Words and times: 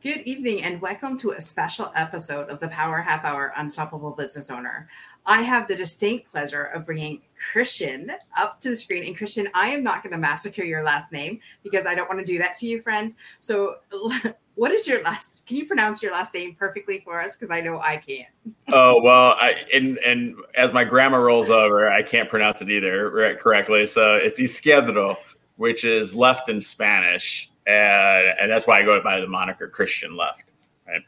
Good 0.00 0.20
evening 0.20 0.62
and 0.62 0.80
welcome 0.80 1.18
to 1.18 1.32
a 1.32 1.40
special 1.40 1.90
episode 1.96 2.50
of 2.50 2.60
the 2.60 2.68
Power 2.68 3.02
Half 3.02 3.24
Hour 3.24 3.52
Unstoppable 3.56 4.12
Business 4.12 4.48
Owner. 4.48 4.88
I 5.26 5.42
have 5.42 5.66
the 5.66 5.74
distinct 5.74 6.30
pleasure 6.30 6.62
of 6.62 6.86
bringing 6.86 7.20
Christian 7.50 8.12
up 8.38 8.60
to 8.60 8.68
the 8.68 8.76
screen. 8.76 9.02
And 9.02 9.16
Christian, 9.16 9.48
I 9.54 9.70
am 9.70 9.82
not 9.82 10.04
going 10.04 10.12
to 10.12 10.18
massacre 10.18 10.62
your 10.62 10.84
last 10.84 11.12
name 11.12 11.40
because 11.64 11.84
I 11.84 11.96
don't 11.96 12.08
want 12.08 12.20
to 12.20 12.24
do 12.24 12.38
that 12.38 12.54
to 12.58 12.66
you, 12.68 12.80
friend. 12.80 13.12
So, 13.40 13.78
what 14.54 14.70
is 14.70 14.86
your 14.86 15.02
last? 15.02 15.44
Can 15.46 15.56
you 15.56 15.66
pronounce 15.66 16.00
your 16.00 16.12
last 16.12 16.32
name 16.32 16.54
perfectly 16.54 17.00
for 17.00 17.20
us? 17.20 17.36
Because 17.36 17.50
I 17.50 17.60
know 17.60 17.80
I 17.80 17.96
can't. 17.96 18.28
oh 18.68 19.02
well, 19.02 19.32
I 19.32 19.54
and 19.74 19.98
and 19.98 20.36
as 20.54 20.72
my 20.72 20.84
grammar 20.84 21.24
rolls 21.24 21.50
over, 21.50 21.90
I 21.90 22.04
can't 22.04 22.30
pronounce 22.30 22.60
it 22.60 22.70
either 22.70 23.36
correctly. 23.40 23.84
So 23.84 24.14
it's 24.14 24.38
Izquierdo, 24.38 25.16
which 25.56 25.84
is 25.84 26.14
left 26.14 26.48
in 26.48 26.60
Spanish 26.60 27.50
and, 27.68 28.40
and 28.40 28.50
that's 28.50 28.66
why 28.66 28.80
I 28.80 28.82
go 28.82 29.00
by 29.02 29.20
the 29.20 29.26
moniker 29.26 29.68
Christian 29.68 30.16
Left. 30.16 30.44
Right, 30.86 31.02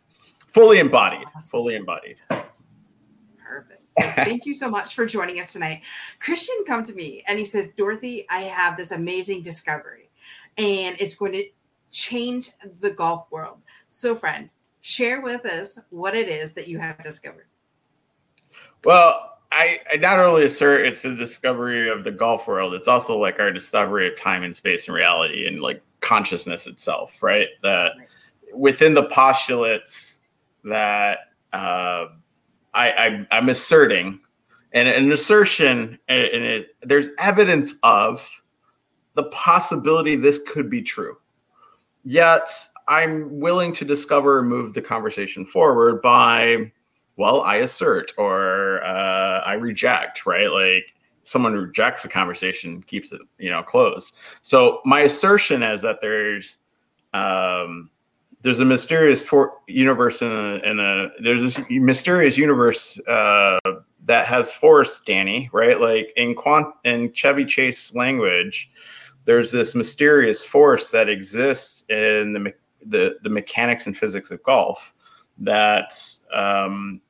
fully 0.49 0.79
embodied, 0.79 1.27
awesome. 1.35 1.51
fully 1.51 1.77
embodied. 1.77 2.17
Perfect. 2.29 3.83
thank 3.99 4.47
you 4.47 4.55
so 4.55 4.71
much 4.71 4.95
for 4.95 5.07
joining 5.07 5.41
us 5.41 5.53
tonight. 5.53 5.83
Christian 6.21 6.57
come 6.67 6.85
to 6.85 6.95
me 6.95 7.25
and 7.27 7.39
he 7.39 7.45
says, 7.45 7.71
Dorothy, 7.77 8.27
I 8.31 8.41
have 8.41 8.77
this 8.77 8.91
amazing 8.91 9.43
discovery, 9.43 10.11
and 10.59 10.97
it's 11.01 11.15
going 11.15 11.33
to 11.33 11.45
change 11.91 12.51
the 12.81 12.91
golf 12.91 13.31
world. 13.31 13.59
So, 13.89 14.15
friend, 14.15 14.53
share 14.81 15.23
with 15.23 15.45
us 15.47 15.79
what 15.91 16.15
it 16.15 16.29
is 16.29 16.55
that 16.55 16.69
you 16.69 16.79
have 16.79 17.03
discovered. 17.03 17.47
Well, 18.85 19.39
I, 19.53 19.81
I, 19.93 19.97
not 19.97 20.21
only 20.21 20.45
assert 20.45 20.87
it's 20.87 21.03
the 21.03 21.15
discovery 21.15 21.91
of 21.91 22.05
the 22.05 22.11
golf 22.11 22.47
world, 22.47 22.75
it's 22.75 22.89
also 22.89 23.19
like 23.19 23.41
our 23.41 23.51
discovery 23.51 24.07
of 24.09 24.17
time 24.17 24.43
and 24.43 24.55
space 24.55 24.87
and 24.87 24.95
reality 24.95 25.47
and 25.47 25.61
like 25.61 25.83
consciousness 26.01 26.67
itself, 26.67 27.23
right? 27.23 27.49
That 27.63 27.93
within 28.55 28.95
the 28.95 29.05
postulates 29.05 30.19
that 30.65 31.19
uh, 31.53 32.07
I, 32.75 32.91
I 32.93 33.27
am 33.31 33.49
asserting, 33.49 34.21
and 34.73 34.89
an 34.89 35.11
assertion, 35.13 35.99
and 36.09 36.45
it, 36.45 36.69
there's 36.83 37.09
evidence 37.19 37.75
of 37.83 38.29
the 39.15 39.25
possibility 39.25 40.17
this 40.17 40.41
could 40.47 40.71
be 40.71 40.83
true. 40.83 41.17
Yet 42.05 42.49
I'm 42.89 43.41
willing 43.41 43.73
to 43.75 43.85
discover 43.85 44.41
and 44.41 44.49
move 44.49 44.75
the 44.75 44.83
conversation 44.83 45.45
forward 45.45 46.01
by, 46.03 46.73
well, 47.17 47.43
I 47.43 47.57
assert 47.57 48.13
or 48.17 48.83
uh, 48.85 49.41
I 49.41 49.55
reject, 49.55 50.27
right? 50.27 50.49
Like 50.49 50.87
someone 51.31 51.55
rejects 51.55 52.03
the 52.03 52.09
conversation 52.09 52.83
keeps 52.83 53.13
it 53.13 53.21
you 53.39 53.51
know 53.51 53.63
closed. 53.63 54.15
So 54.43 54.81
my 54.85 55.01
assertion 55.01 55.63
is 55.63 55.81
that 55.83 55.99
there's 56.01 56.59
um 57.15 57.91
there's 58.43 58.61
a 58.61 58.65
mysterious 58.65 59.23
for- 59.23 59.59
universe 59.67 60.23
in 60.23 60.33
a, 60.33 60.55
in 60.69 60.81
a 60.81 61.09
there's 61.23 61.43
this 61.43 61.61
mysterious 61.69 62.37
universe 62.37 62.99
uh 63.07 63.59
that 64.07 64.27
has 64.27 64.53
force 64.53 65.01
danny 65.07 65.49
right? 65.53 65.81
Like 65.81 66.13
in 66.17 66.35
quant 66.35 66.75
in 66.85 67.13
chevy 67.13 67.45
chase 67.45 67.95
language 67.95 68.71
there's 69.25 69.53
this 69.53 69.75
mysterious 69.75 70.45
force 70.45 70.91
that 70.91 71.09
exists 71.09 71.85
in 71.89 72.33
the 72.33 72.53
the, 72.87 73.17
the 73.23 73.29
mechanics 73.29 73.87
and 73.87 73.97
physics 73.97 74.31
of 74.31 74.43
golf 74.43 74.95
that 75.39 75.93
um, 76.33 77.01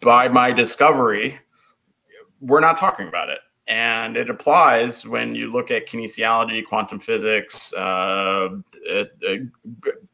by 0.00 0.28
my 0.28 0.50
discovery 0.50 1.38
we're 2.44 2.60
not 2.60 2.76
talking 2.76 3.08
about 3.08 3.28
it. 3.28 3.38
And 3.66 4.16
it 4.16 4.28
applies 4.28 5.06
when 5.06 5.34
you 5.34 5.50
look 5.50 5.70
at 5.70 5.88
kinesiology, 5.88 6.66
quantum 6.66 7.00
physics, 7.00 7.72
uh, 7.74 8.48
uh, 8.90 9.04
uh, 9.26 9.36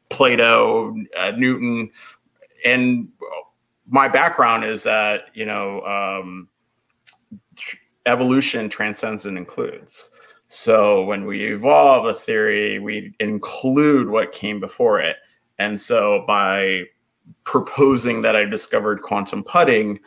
Plato, 0.09 0.95
uh, 1.17 1.31
Newton. 1.31 1.91
And 2.63 3.09
my 3.87 4.07
background 4.07 4.63
is 4.63 4.83
that, 4.83 5.23
you 5.33 5.45
know, 5.45 5.81
um, 5.81 6.47
evolution 8.05 8.69
transcends 8.69 9.25
and 9.25 9.37
includes. 9.37 10.09
So 10.47 11.03
when 11.03 11.25
we 11.25 11.53
evolve 11.53 12.05
a 12.05 12.13
theory, 12.13 12.79
we 12.79 13.13
include 13.19 14.09
what 14.09 14.31
came 14.31 14.59
before 14.59 14.99
it. 15.01 15.17
And 15.59 15.79
so 15.79 16.23
by 16.25 16.83
proposing 17.43 18.21
that 18.21 18.35
I 18.35 18.45
discovered 18.45 19.01
quantum 19.01 19.43
putting, 19.43 19.99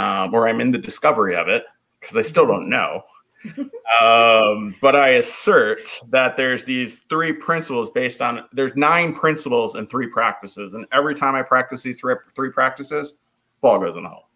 um, 0.00 0.34
or 0.34 0.48
I'm 0.48 0.60
in 0.60 0.70
the 0.70 0.78
discovery 0.78 1.36
of 1.36 1.48
it 1.48 1.64
because 2.00 2.16
I 2.16 2.22
still 2.22 2.46
don't 2.46 2.68
know. 2.68 3.02
um, 4.02 4.74
but 4.80 4.96
I 4.96 5.10
assert 5.10 5.86
that 6.08 6.36
there's 6.36 6.64
these 6.64 7.00
three 7.10 7.32
principles 7.32 7.90
based 7.90 8.20
on 8.20 8.44
there's 8.52 8.74
nine 8.76 9.14
principles 9.14 9.74
and 9.74 9.88
three 9.88 10.08
practices, 10.08 10.74
and 10.74 10.86
every 10.92 11.14
time 11.14 11.34
I 11.34 11.42
practice 11.42 11.82
these 11.82 12.00
three, 12.00 12.14
three 12.34 12.50
practices, 12.50 13.14
ball 13.60 13.78
goes 13.78 13.96
in 13.96 14.02
the 14.02 14.08
hole, 14.08 14.28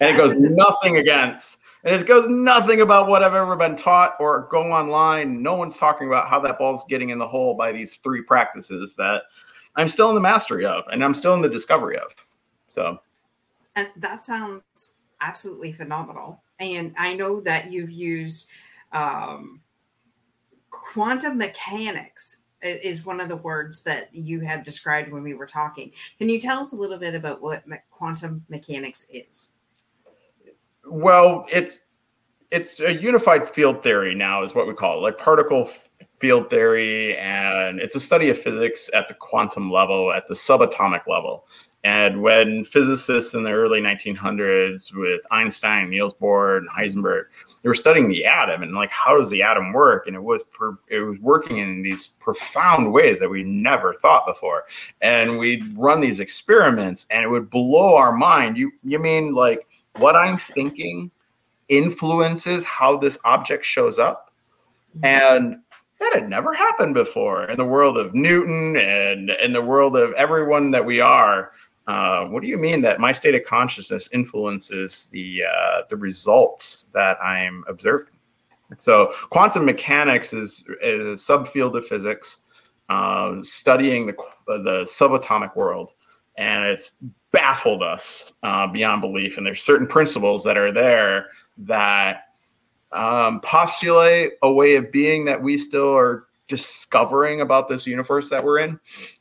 and 0.00 0.14
it 0.14 0.16
goes 0.16 0.38
nothing 0.40 0.96
against, 0.96 1.58
and 1.84 1.94
it 1.94 2.06
goes 2.06 2.26
nothing 2.28 2.80
about 2.80 3.08
what 3.08 3.22
I've 3.22 3.34
ever 3.34 3.54
been 3.54 3.76
taught 3.76 4.14
or 4.18 4.48
go 4.50 4.62
online. 4.72 5.42
No 5.42 5.54
one's 5.54 5.76
talking 5.76 6.06
about 6.06 6.28
how 6.28 6.40
that 6.40 6.58
ball's 6.58 6.84
getting 6.88 7.10
in 7.10 7.18
the 7.18 7.28
hole 7.28 7.54
by 7.54 7.70
these 7.72 7.94
three 7.96 8.22
practices 8.22 8.94
that 8.96 9.24
I'm 9.76 9.88
still 9.88 10.08
in 10.08 10.14
the 10.14 10.22
mastery 10.22 10.64
of, 10.64 10.84
and 10.90 11.04
I'm 11.04 11.14
still 11.14 11.34
in 11.34 11.42
the 11.42 11.50
discovery 11.50 11.98
of. 11.98 12.14
So 12.72 12.98
and 13.78 13.88
that 13.96 14.22
sounds 14.22 14.96
absolutely 15.20 15.72
phenomenal. 15.72 16.42
And 16.58 16.92
I 16.98 17.14
know 17.14 17.40
that 17.42 17.70
you've 17.70 17.90
used 17.90 18.48
um, 18.92 19.60
quantum 20.70 21.38
mechanics 21.38 22.40
is 22.60 23.06
one 23.06 23.20
of 23.20 23.28
the 23.28 23.36
words 23.36 23.82
that 23.84 24.08
you 24.12 24.40
have 24.40 24.64
described 24.64 25.12
when 25.12 25.22
we 25.22 25.34
were 25.34 25.46
talking. 25.46 25.92
Can 26.18 26.28
you 26.28 26.40
tell 26.40 26.58
us 26.58 26.72
a 26.72 26.76
little 26.76 26.98
bit 26.98 27.14
about 27.14 27.40
what 27.40 27.62
quantum 27.90 28.44
mechanics 28.48 29.06
is? 29.10 29.50
Well, 30.84 31.46
it's 31.48 31.78
it's 32.50 32.80
a 32.80 32.92
unified 32.92 33.48
field 33.48 33.82
theory 33.82 34.14
now, 34.14 34.42
is 34.42 34.54
what 34.54 34.66
we 34.66 34.74
call 34.74 34.98
it, 34.98 35.02
like 35.02 35.18
particle 35.18 35.70
field 36.18 36.50
theory, 36.50 37.16
and 37.16 37.78
it's 37.78 37.94
a 37.94 38.00
study 38.00 38.30
of 38.30 38.40
physics 38.40 38.90
at 38.92 39.06
the 39.06 39.14
quantum 39.14 39.70
level, 39.70 40.12
at 40.12 40.26
the 40.26 40.34
subatomic 40.34 41.06
level. 41.06 41.46
And 41.84 42.22
when 42.22 42.64
physicists 42.64 43.34
in 43.34 43.44
the 43.44 43.52
early 43.52 43.80
1900s 43.80 44.92
with 44.94 45.20
Einstein, 45.30 45.90
Niels 45.90 46.14
Bohr, 46.20 46.58
and 46.58 46.68
Heisenberg, 46.68 47.26
they 47.62 47.68
were 47.68 47.74
studying 47.74 48.08
the 48.08 48.26
atom 48.26 48.62
and 48.62 48.74
like 48.74 48.90
how 48.90 49.16
does 49.16 49.30
the 49.30 49.42
atom 49.42 49.72
work, 49.72 50.06
and 50.06 50.16
it 50.16 50.22
was 50.22 50.42
per, 50.52 50.76
it 50.88 50.98
was 50.98 51.18
working 51.20 51.58
in 51.58 51.82
these 51.82 52.08
profound 52.18 52.92
ways 52.92 53.20
that 53.20 53.30
we 53.30 53.44
never 53.44 53.94
thought 53.94 54.26
before. 54.26 54.64
And 55.02 55.38
we'd 55.38 55.76
run 55.78 56.00
these 56.00 56.18
experiments, 56.18 57.06
and 57.10 57.24
it 57.24 57.28
would 57.28 57.48
blow 57.48 57.94
our 57.96 58.12
mind. 58.12 58.56
You 58.56 58.72
you 58.82 58.98
mean 58.98 59.32
like 59.32 59.66
what 59.96 60.16
I'm 60.16 60.36
thinking 60.36 61.12
influences 61.68 62.64
how 62.64 62.96
this 62.96 63.18
object 63.24 63.64
shows 63.64 64.00
up, 64.00 64.32
and 65.04 65.58
that 66.00 66.14
had 66.14 66.30
never 66.30 66.54
happened 66.54 66.94
before 66.94 67.44
in 67.44 67.56
the 67.56 67.64
world 67.64 67.98
of 67.98 68.14
Newton 68.14 68.76
and 68.76 69.30
in 69.30 69.52
the 69.52 69.62
world 69.62 69.96
of 69.96 70.12
everyone 70.12 70.70
that 70.70 70.84
we 70.84 71.00
are 71.00 71.52
uh, 71.88 72.26
what 72.26 72.42
do 72.42 72.48
you 72.48 72.58
mean 72.58 72.82
that 72.82 73.00
my 73.00 73.12
state 73.12 73.34
of 73.34 73.42
consciousness 73.44 74.10
influences 74.12 75.06
the 75.10 75.42
uh, 75.42 75.82
the 75.88 75.96
results 75.96 76.84
that 76.92 77.18
I'm 77.22 77.64
observing? 77.66 78.12
So 78.76 79.14
quantum 79.30 79.64
mechanics 79.64 80.34
is, 80.34 80.62
is 80.82 81.06
a 81.06 81.32
subfield 81.32 81.74
of 81.78 81.86
physics 81.86 82.42
uh, 82.90 83.36
studying 83.42 84.06
the 84.06 84.14
the 84.46 84.82
subatomic 84.82 85.56
world, 85.56 85.92
and 86.36 86.64
it's 86.64 86.92
baffled 87.32 87.82
us 87.82 88.34
uh, 88.42 88.66
beyond 88.66 89.00
belief. 89.00 89.38
And 89.38 89.46
there's 89.46 89.62
certain 89.62 89.86
principles 89.86 90.44
that 90.44 90.58
are 90.58 90.72
there 90.72 91.28
that 91.56 92.24
um, 92.92 93.40
postulate 93.40 94.32
a 94.42 94.52
way 94.52 94.76
of 94.76 94.92
being 94.92 95.24
that 95.24 95.42
we 95.42 95.56
still 95.56 95.96
are 95.96 96.26
discovering 96.48 97.40
about 97.40 97.66
this 97.66 97.86
universe 97.86 98.28
that 98.28 98.44
we're 98.44 98.58
in, 98.58 98.78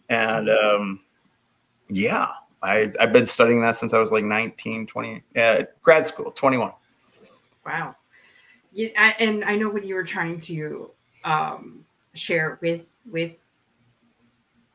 and 0.10 0.50
um, 0.50 1.00
yeah 1.90 2.28
I, 2.64 2.92
I've 3.00 3.14
been 3.14 3.26
studying 3.26 3.62
that 3.62 3.76
since 3.76 3.94
I 3.94 4.00
was 4.00 4.12
like 4.12 4.24
19, 4.24 4.88
20, 4.88 5.24
uh, 5.36 5.64
grad 5.82 6.06
school, 6.06 6.32
21. 6.32 6.72
Wow. 7.66 7.96
Yeah, 8.74 9.14
and 9.20 9.44
I 9.44 9.56
know 9.56 9.70
what 9.70 9.86
you 9.86 9.96
were 9.96 10.04
trying 10.04 10.40
to 10.42 10.92
um, 11.24 11.86
share 12.14 12.60
with 12.62 12.86
with 13.10 13.36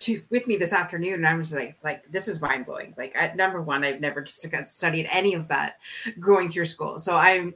to 0.02 0.22
with 0.30 0.46
me 0.46 0.56
this 0.56 0.72
afternoon 0.72 1.14
and 1.14 1.26
I 1.26 1.36
was 1.36 1.52
like 1.52 1.76
like 1.84 2.10
this 2.10 2.26
is 2.26 2.40
mind 2.40 2.66
blowing 2.66 2.94
like 2.98 3.12
at 3.14 3.36
number 3.36 3.62
one 3.62 3.84
I've 3.84 4.00
never 4.00 4.26
studied 4.26 5.08
any 5.12 5.34
of 5.34 5.48
that 5.48 5.78
going 6.18 6.50
through 6.50 6.64
school. 6.64 6.98
So 6.98 7.16
I'm 7.16 7.54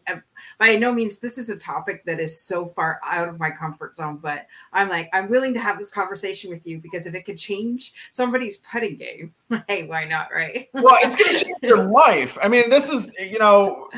by 0.58 0.76
no 0.76 0.93
means 0.93 1.19
this 1.19 1.38
is 1.38 1.48
a 1.48 1.58
topic 1.58 2.04
that 2.04 2.20
is 2.20 2.40
so 2.40 2.66
far 2.66 3.00
out 3.04 3.28
of 3.28 3.40
my 3.40 3.50
comfort 3.50 3.96
zone 3.96 4.19
but 4.19 4.46
I'm 4.72 4.88
like 4.88 5.08
I'm 5.12 5.28
willing 5.28 5.54
to 5.54 5.60
have 5.60 5.78
this 5.78 5.90
conversation 5.90 6.50
with 6.50 6.66
you 6.66 6.78
because 6.78 7.06
if 7.06 7.14
it 7.14 7.25
could 7.25 7.38
change 7.38 7.94
somebody's 8.10 8.58
putting 8.58 8.96
game 8.96 9.34
hey 9.69 9.87
why 9.87 10.04
not 10.04 10.28
right? 10.34 10.69
Well 10.72 10.99
it's 11.02 11.16
going 11.16 11.37
to 11.37 11.44
change 11.44 11.58
your 11.62 11.84
life. 11.84 12.38
I 12.40 12.49
mean 12.49 12.70
this 12.70 12.88
is 12.88 13.12
you 13.19 13.38
know 13.38 13.88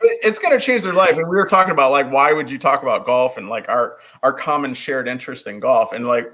it's 0.00 0.38
going 0.38 0.58
to 0.58 0.64
change 0.64 0.82
their 0.82 0.94
life. 0.94 1.16
And 1.16 1.28
we 1.28 1.36
were 1.36 1.46
talking 1.46 1.72
about 1.72 1.90
like 1.90 2.10
why 2.10 2.32
would 2.32 2.50
you 2.50 2.58
talk 2.58 2.82
about 2.82 3.04
golf 3.04 3.36
and 3.36 3.48
like 3.48 3.68
our 3.68 3.98
our 4.22 4.32
common 4.32 4.74
shared 4.74 5.08
interest 5.08 5.46
in 5.46 5.58
golf? 5.60 5.92
And 5.92 6.06
like 6.06 6.32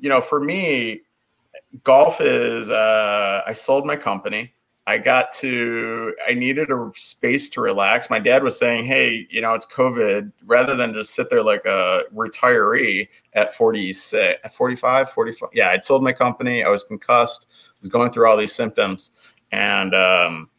you 0.00 0.08
know, 0.08 0.20
for 0.20 0.40
me, 0.40 1.02
golf 1.84 2.20
is 2.20 2.68
uh, 2.68 3.42
I 3.46 3.52
sold 3.52 3.86
my 3.86 3.96
company. 3.96 4.52
I 4.88 4.98
got 4.98 5.32
to 5.32 6.14
I 6.28 6.32
needed 6.34 6.70
a 6.70 6.90
space 6.94 7.50
to 7.50 7.60
relax. 7.60 8.08
My 8.08 8.20
dad 8.20 8.44
was 8.44 8.56
saying, 8.56 8.84
"Hey, 8.84 9.26
you 9.30 9.40
know, 9.40 9.54
it's 9.54 9.66
COVID. 9.66 10.30
Rather 10.44 10.76
than 10.76 10.94
just 10.94 11.14
sit 11.14 11.28
there 11.28 11.42
like 11.42 11.64
a 11.64 12.02
retiree 12.14 13.08
at 13.34 13.54
46, 13.54 14.40
at 14.44 14.54
45, 14.54 15.10
45. 15.10 15.48
Yeah, 15.52 15.70
I'd 15.70 15.84
sold 15.84 16.04
my 16.04 16.12
company. 16.12 16.62
I 16.62 16.68
was 16.68 16.84
concussed. 16.84 17.46
was 17.80 17.88
going 17.88 18.12
through 18.12 18.28
all 18.28 18.36
these 18.36 18.54
symptoms, 18.54 19.12
and 19.50 19.92
um, 19.92 20.50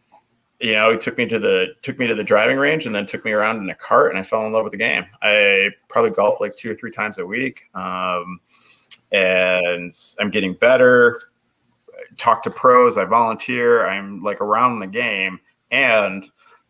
you 0.59 0.73
know, 0.73 0.91
he 0.91 0.97
took 0.97 1.17
me 1.17 1.25
to 1.27 1.39
the 1.39 1.67
took 1.83 1.99
me 1.99 2.07
to 2.07 2.15
the 2.15 2.23
driving 2.23 2.57
range 2.57 2.85
and 2.85 2.95
then 2.95 3.05
took 3.05 3.23
me 3.23 3.31
around 3.31 3.57
in 3.57 3.69
a 3.69 3.75
cart, 3.75 4.11
and 4.11 4.19
I 4.19 4.23
fell 4.23 4.45
in 4.45 4.51
love 4.51 4.63
with 4.63 4.71
the 4.71 4.77
game. 4.77 5.05
I 5.21 5.69
probably 5.87 6.11
golf 6.11 6.41
like 6.41 6.55
two 6.55 6.71
or 6.71 6.75
three 6.75 6.91
times 6.91 7.19
a 7.19 7.25
week, 7.25 7.61
um, 7.75 8.39
and 9.11 9.93
I'm 10.19 10.29
getting 10.29 10.53
better 10.53 11.21
talk 12.17 12.43
to 12.43 12.49
pros, 12.49 12.97
I 12.97 13.05
volunteer, 13.05 13.87
I'm 13.87 14.21
like 14.23 14.41
around 14.41 14.79
the 14.79 14.87
game, 14.87 15.39
and 15.71 16.25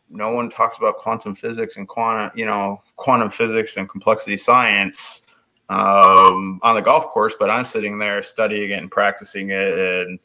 no 0.09 0.31
one 0.31 0.49
talks 0.49 0.77
about 0.77 0.97
quantum 0.97 1.35
physics 1.35 1.77
and 1.77 1.87
quantum, 1.87 2.31
you 2.35 2.45
know, 2.45 2.81
quantum 2.95 3.29
physics 3.29 3.77
and 3.77 3.89
complexity 3.89 4.37
science 4.37 5.23
um, 5.69 6.59
on 6.63 6.75
the 6.75 6.81
golf 6.81 7.07
course, 7.07 7.33
but 7.37 7.49
I'm 7.49 7.65
sitting 7.65 7.99
there 7.99 8.23
studying 8.23 8.71
it 8.71 8.79
and 8.79 8.89
practicing 8.89 9.49
it 9.49 9.77
and 9.77 10.19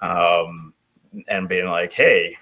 um, 0.00 0.74
and 1.28 1.48
being 1.48 1.66
like, 1.66 1.92
hey, 1.92 2.36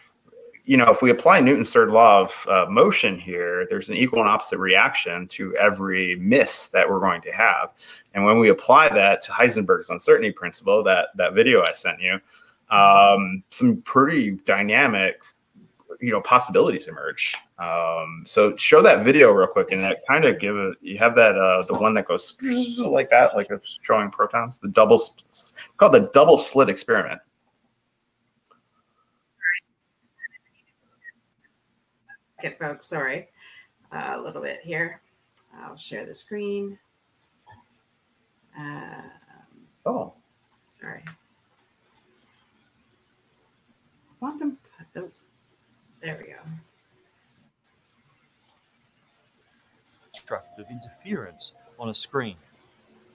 you 0.64 0.76
know, 0.76 0.90
if 0.90 1.02
we 1.02 1.10
apply 1.10 1.40
Newton's 1.40 1.72
third 1.72 1.90
law 1.90 2.20
of 2.20 2.46
uh, 2.48 2.66
motion 2.70 3.18
here, 3.18 3.66
there's 3.68 3.88
an 3.88 3.96
equal 3.96 4.20
and 4.20 4.28
opposite 4.28 4.58
reaction 4.58 5.26
to 5.28 5.56
every 5.56 6.16
miss 6.16 6.68
that 6.68 6.88
we're 6.88 7.00
going 7.00 7.20
to 7.22 7.32
have. 7.32 7.70
And 8.14 8.24
when 8.24 8.38
we 8.38 8.48
apply 8.48 8.88
that 8.88 9.22
to 9.22 9.32
Heisenberg's 9.32 9.90
uncertainty 9.90 10.32
principle, 10.32 10.82
that 10.84 11.08
that 11.16 11.34
video 11.34 11.62
I 11.62 11.72
sent 11.74 12.00
you, 12.00 12.18
um, 12.70 13.42
some 13.50 13.82
pretty 13.82 14.32
dynamic, 14.46 15.20
you 16.00 16.10
know, 16.10 16.20
possibilities 16.20 16.88
emerge. 16.88 17.34
Um, 17.58 18.22
so 18.26 18.56
show 18.56 18.82
that 18.82 19.04
video 19.04 19.30
real 19.30 19.46
quick, 19.46 19.70
and 19.70 19.82
that 19.82 19.98
kind 20.08 20.24
of 20.24 20.40
give 20.40 20.56
it. 20.56 20.76
You 20.80 20.98
have 20.98 21.14
that 21.16 21.36
uh, 21.36 21.64
the 21.64 21.74
one 21.74 21.94
that 21.94 22.08
goes 22.08 22.36
like 22.78 23.10
that, 23.10 23.36
like 23.36 23.48
it's 23.50 23.78
showing 23.82 24.10
protons. 24.10 24.58
The 24.58 24.68
double 24.68 25.00
called 25.76 25.92
the 25.92 26.10
double 26.12 26.40
slit 26.40 26.68
experiment. 26.68 27.20
Okay, 32.38 32.56
folks, 32.58 32.86
sorry, 32.88 33.28
uh, 33.92 34.14
a 34.16 34.20
little 34.20 34.40
bit 34.40 34.60
here. 34.62 35.02
I'll 35.58 35.76
share 35.76 36.06
the 36.06 36.14
screen. 36.14 36.78
Um, 38.58 39.02
oh, 39.86 40.12
sorry. 40.70 41.02
Quantum. 44.18 44.58
Oh, 44.96 45.08
there 46.02 46.18
we 46.20 46.32
go. 46.32 46.38
Of 50.58 50.66
interference 50.70 51.54
on 51.76 51.88
a 51.88 51.94
screen. 51.94 52.36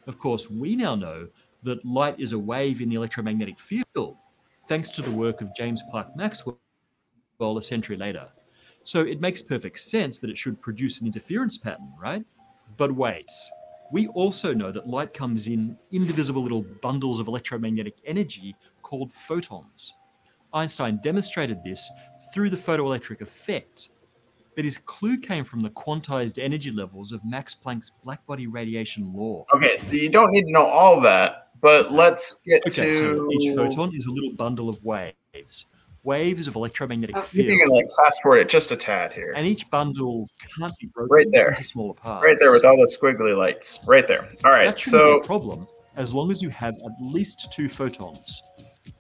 Of 0.05 0.19
course, 0.19 0.51
we 0.51 0.75
now 0.75 0.95
know 0.95 1.29
that 1.63 1.85
light 1.85 2.19
is 2.19 2.33
a 2.33 2.39
wave 2.39 2.81
in 2.81 2.89
the 2.89 2.95
electromagnetic 2.95 3.57
field, 3.57 4.17
thanks 4.67 4.89
to 4.91 5.01
the 5.01 5.11
work 5.11 5.39
of 5.39 5.55
James 5.55 5.81
Clerk 5.91 6.13
Maxwell 6.17 6.57
a 7.39 7.61
century 7.61 7.95
later. 7.95 8.27
So 8.83 9.01
it 9.01 9.21
makes 9.21 9.41
perfect 9.41 9.79
sense 9.79 10.19
that 10.19 10.29
it 10.29 10.37
should 10.37 10.61
produce 10.61 10.99
an 10.99 11.07
interference 11.07 11.57
pattern, 11.57 11.93
right? 12.01 12.25
But 12.75 12.91
wait, 12.91 13.31
we 13.91 14.07
also 14.09 14.53
know 14.53 14.71
that 14.71 14.87
light 14.87 15.13
comes 15.13 15.47
in 15.47 15.77
indivisible 15.91 16.41
little 16.41 16.65
bundles 16.81 17.19
of 17.19 17.27
electromagnetic 17.27 17.95
energy 18.05 18.55
called 18.81 19.11
photons. 19.11 19.93
Einstein 20.53 20.99
demonstrated 21.03 21.63
this 21.63 21.89
through 22.33 22.49
the 22.49 22.57
photoelectric 22.57 23.21
effect, 23.21 23.89
but 24.55 24.65
his 24.65 24.77
clue 24.77 25.17
came 25.17 25.43
from 25.43 25.61
the 25.61 25.69
quantized 25.69 26.41
energy 26.41 26.71
levels 26.71 27.11
of 27.11 27.23
Max 27.25 27.55
Planck's 27.55 27.91
blackbody 28.05 28.47
radiation 28.49 29.13
law. 29.13 29.45
Okay, 29.53 29.77
so 29.77 29.91
you 29.91 30.09
don't 30.09 30.31
need 30.31 30.45
to 30.45 30.51
know 30.51 30.65
all 30.65 30.99
that, 31.01 31.49
but 31.61 31.91
let's 31.91 32.35
get 32.45 32.65
okay, 32.67 32.93
to. 32.93 32.95
So 32.95 33.31
each 33.31 33.55
photon 33.55 33.93
is 33.95 34.05
a 34.05 34.11
little 34.11 34.33
bundle 34.35 34.69
of 34.69 34.83
waves 34.83 35.65
waves 36.06 36.48
of 36.48 36.56
electromagnetic 36.56 37.18
field. 37.24 37.48
You 37.48 37.60
can 37.60 37.69
like 37.69 37.88
fast 38.00 38.22
forward 38.22 38.38
it 38.38 38.50
just 38.50 38.72
a 38.72 38.78
tad 38.78 39.12
here. 39.12 39.34
And 39.36 39.46
each 39.48 39.69
bundle 39.69 40.30
can't 40.57 40.74
be 40.80 40.88
broken 40.88 41.12
right 41.12 41.28
there. 41.31 41.50
into 41.50 41.63
smaller 41.63 41.94
parts. 41.94 42.25
Right 42.25 42.38
there 42.40 42.52
with 42.52 42.63
all 42.63 42.78
the 42.78 42.92
squiggly 42.98 43.36
lights. 43.36 43.80
Right 43.86 44.07
there. 44.07 44.30
All 44.44 44.52
right. 44.52 44.66
That 44.68 44.80
so 44.80 45.19
be 45.19 45.25
a 45.25 45.28
problem 45.28 45.68
as 45.98 46.13
long 46.13 46.31
as 46.31 46.42
you 46.42 46.50
have 46.50 46.75
at 46.75 46.92
least 47.02 47.52
two 47.52 47.69
photons. 47.69 48.42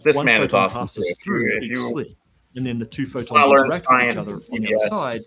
This 0.03 0.15
One 0.15 0.25
man 0.25 0.41
is 0.41 0.51
photon 0.51 0.65
awesome. 0.65 0.81
passes 0.81 1.07
If 1.07 1.23
through 1.23 1.47
each 1.61 1.77
slit, 1.77 2.07
and 2.55 2.65
then 2.65 2.79
the 2.79 2.85
two 2.85 3.05
photons 3.05 3.51
interact 3.51 3.85
with 3.89 4.11
each 4.11 4.17
other 4.17 4.35
on 4.35 4.61
the 4.61 4.75
other 4.75 4.87
side 4.87 5.21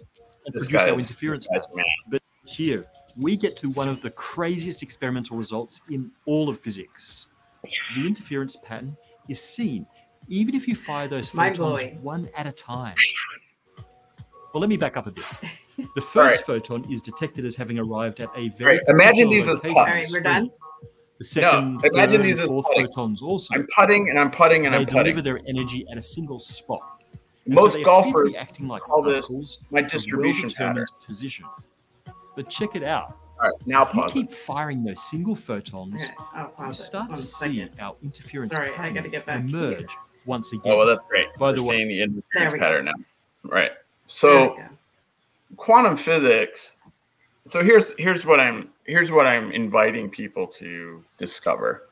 and 0.46 0.54
this 0.54 0.68
produce 0.68 0.86
our 0.86 0.98
interference 0.98 1.46
pattern. 1.46 1.84
But 2.10 2.22
here 2.44 2.86
we 3.16 3.36
get 3.36 3.56
to 3.58 3.70
one 3.70 3.88
of 3.88 4.00
the 4.00 4.10
craziest 4.10 4.82
experimental 4.82 5.36
results 5.36 5.80
in 5.90 6.10
all 6.26 6.48
of 6.48 6.58
physics. 6.58 7.26
The 7.94 8.06
interference 8.06 8.56
pattern 8.56 8.96
is 9.28 9.42
seen 9.42 9.86
even 10.28 10.54
if 10.54 10.68
you 10.68 10.74
fire 10.76 11.08
those 11.08 11.28
photons 11.28 11.58
one 12.02 12.28
at 12.36 12.46
a 12.46 12.52
time. 12.52 12.94
Well, 14.54 14.60
let 14.60 14.68
me 14.70 14.76
back 14.76 14.96
up 14.96 15.06
a 15.06 15.10
bit. 15.10 15.24
The 15.94 16.00
first 16.00 16.36
right. 16.36 16.40
photon 16.46 16.90
is 16.92 17.00
detected 17.02 17.44
as 17.44 17.54
having 17.56 17.78
arrived 17.78 18.20
at 18.20 18.30
a 18.36 18.48
very 18.50 18.78
Right, 18.78 18.88
imagine 18.88 19.28
these 19.30 19.48
as 19.48 19.56
location 19.62 19.76
All 19.78 19.84
pucks. 19.86 19.90
right, 19.90 20.06
we're 20.12 20.20
done. 20.20 20.50
The 21.18 21.24
second, 21.24 21.84
imagine 21.84 22.18
third, 22.18 22.26
these 22.26 22.36
and 22.36 22.44
as 22.44 22.48
fourth 22.50 22.66
putting. 22.66 22.86
photons 22.86 23.22
also. 23.22 23.54
I'm 23.54 23.66
putting 23.76 24.08
and 24.08 24.18
I'm 24.18 24.30
putting 24.30 24.64
and 24.66 24.74
they 24.74 24.78
I'm 24.78 24.84
putting. 24.86 24.98
deliver 25.02 25.20
their 25.22 25.40
energy 25.48 25.84
at 25.90 25.98
a 25.98 26.02
single 26.02 26.40
spot. 26.40 27.02
And 27.44 27.54
Most 27.54 27.74
they 27.74 27.82
appear 27.82 28.02
to 28.02 28.02
be 28.02 28.12
golfers 28.12 28.36
acting 28.36 28.68
like 28.68 28.82
call 28.82 29.02
this 29.02 29.58
my 29.70 29.82
distribution 29.82 30.50
pattern. 30.50 30.86
position. 31.06 31.44
But 32.36 32.48
check 32.48 32.76
it 32.76 32.82
out. 32.84 33.16
All 33.40 33.48
right, 33.50 33.66
now 33.66 33.82
If 33.82 33.94
we 33.94 34.00
pause. 34.00 34.12
keep 34.12 34.30
firing 34.30 34.82
those 34.84 35.02
single 35.02 35.34
photons, 35.34 36.04
Okay, 36.04 36.14
I'll 36.34 36.68
we 36.68 36.72
start 36.74 37.08
One 37.08 37.16
to 37.16 37.22
see 37.22 37.68
our 37.80 37.94
interference 38.02 38.50
Sorry, 38.50 38.70
I 38.70 38.72
pattern 38.72 38.94
gotta 38.94 39.08
get 39.10 39.26
back 39.26 39.40
emerge 39.40 39.78
here. 39.78 39.86
Once 40.28 40.52
again. 40.52 40.72
Oh 40.72 40.76
well, 40.78 40.86
that's 40.86 41.04
great. 41.04 41.26
By 41.38 41.52
the 41.52 41.62
We're 41.62 41.70
way- 41.70 41.84
the 42.06 42.22
There 42.34 42.50
we 42.52 42.58
go. 42.58 42.64
pattern 42.64 42.84
now. 42.84 42.92
Right. 43.42 43.72
So 44.06 44.56
quantum 45.56 45.96
physics. 45.96 46.76
So 47.46 47.64
here's 47.64 47.92
here's 47.98 48.24
what 48.24 48.38
I'm 48.38 48.68
here's 48.84 49.10
what 49.10 49.26
I'm 49.26 49.50
inviting 49.52 50.10
people 50.10 50.46
to 50.58 51.02
discover 51.18 51.88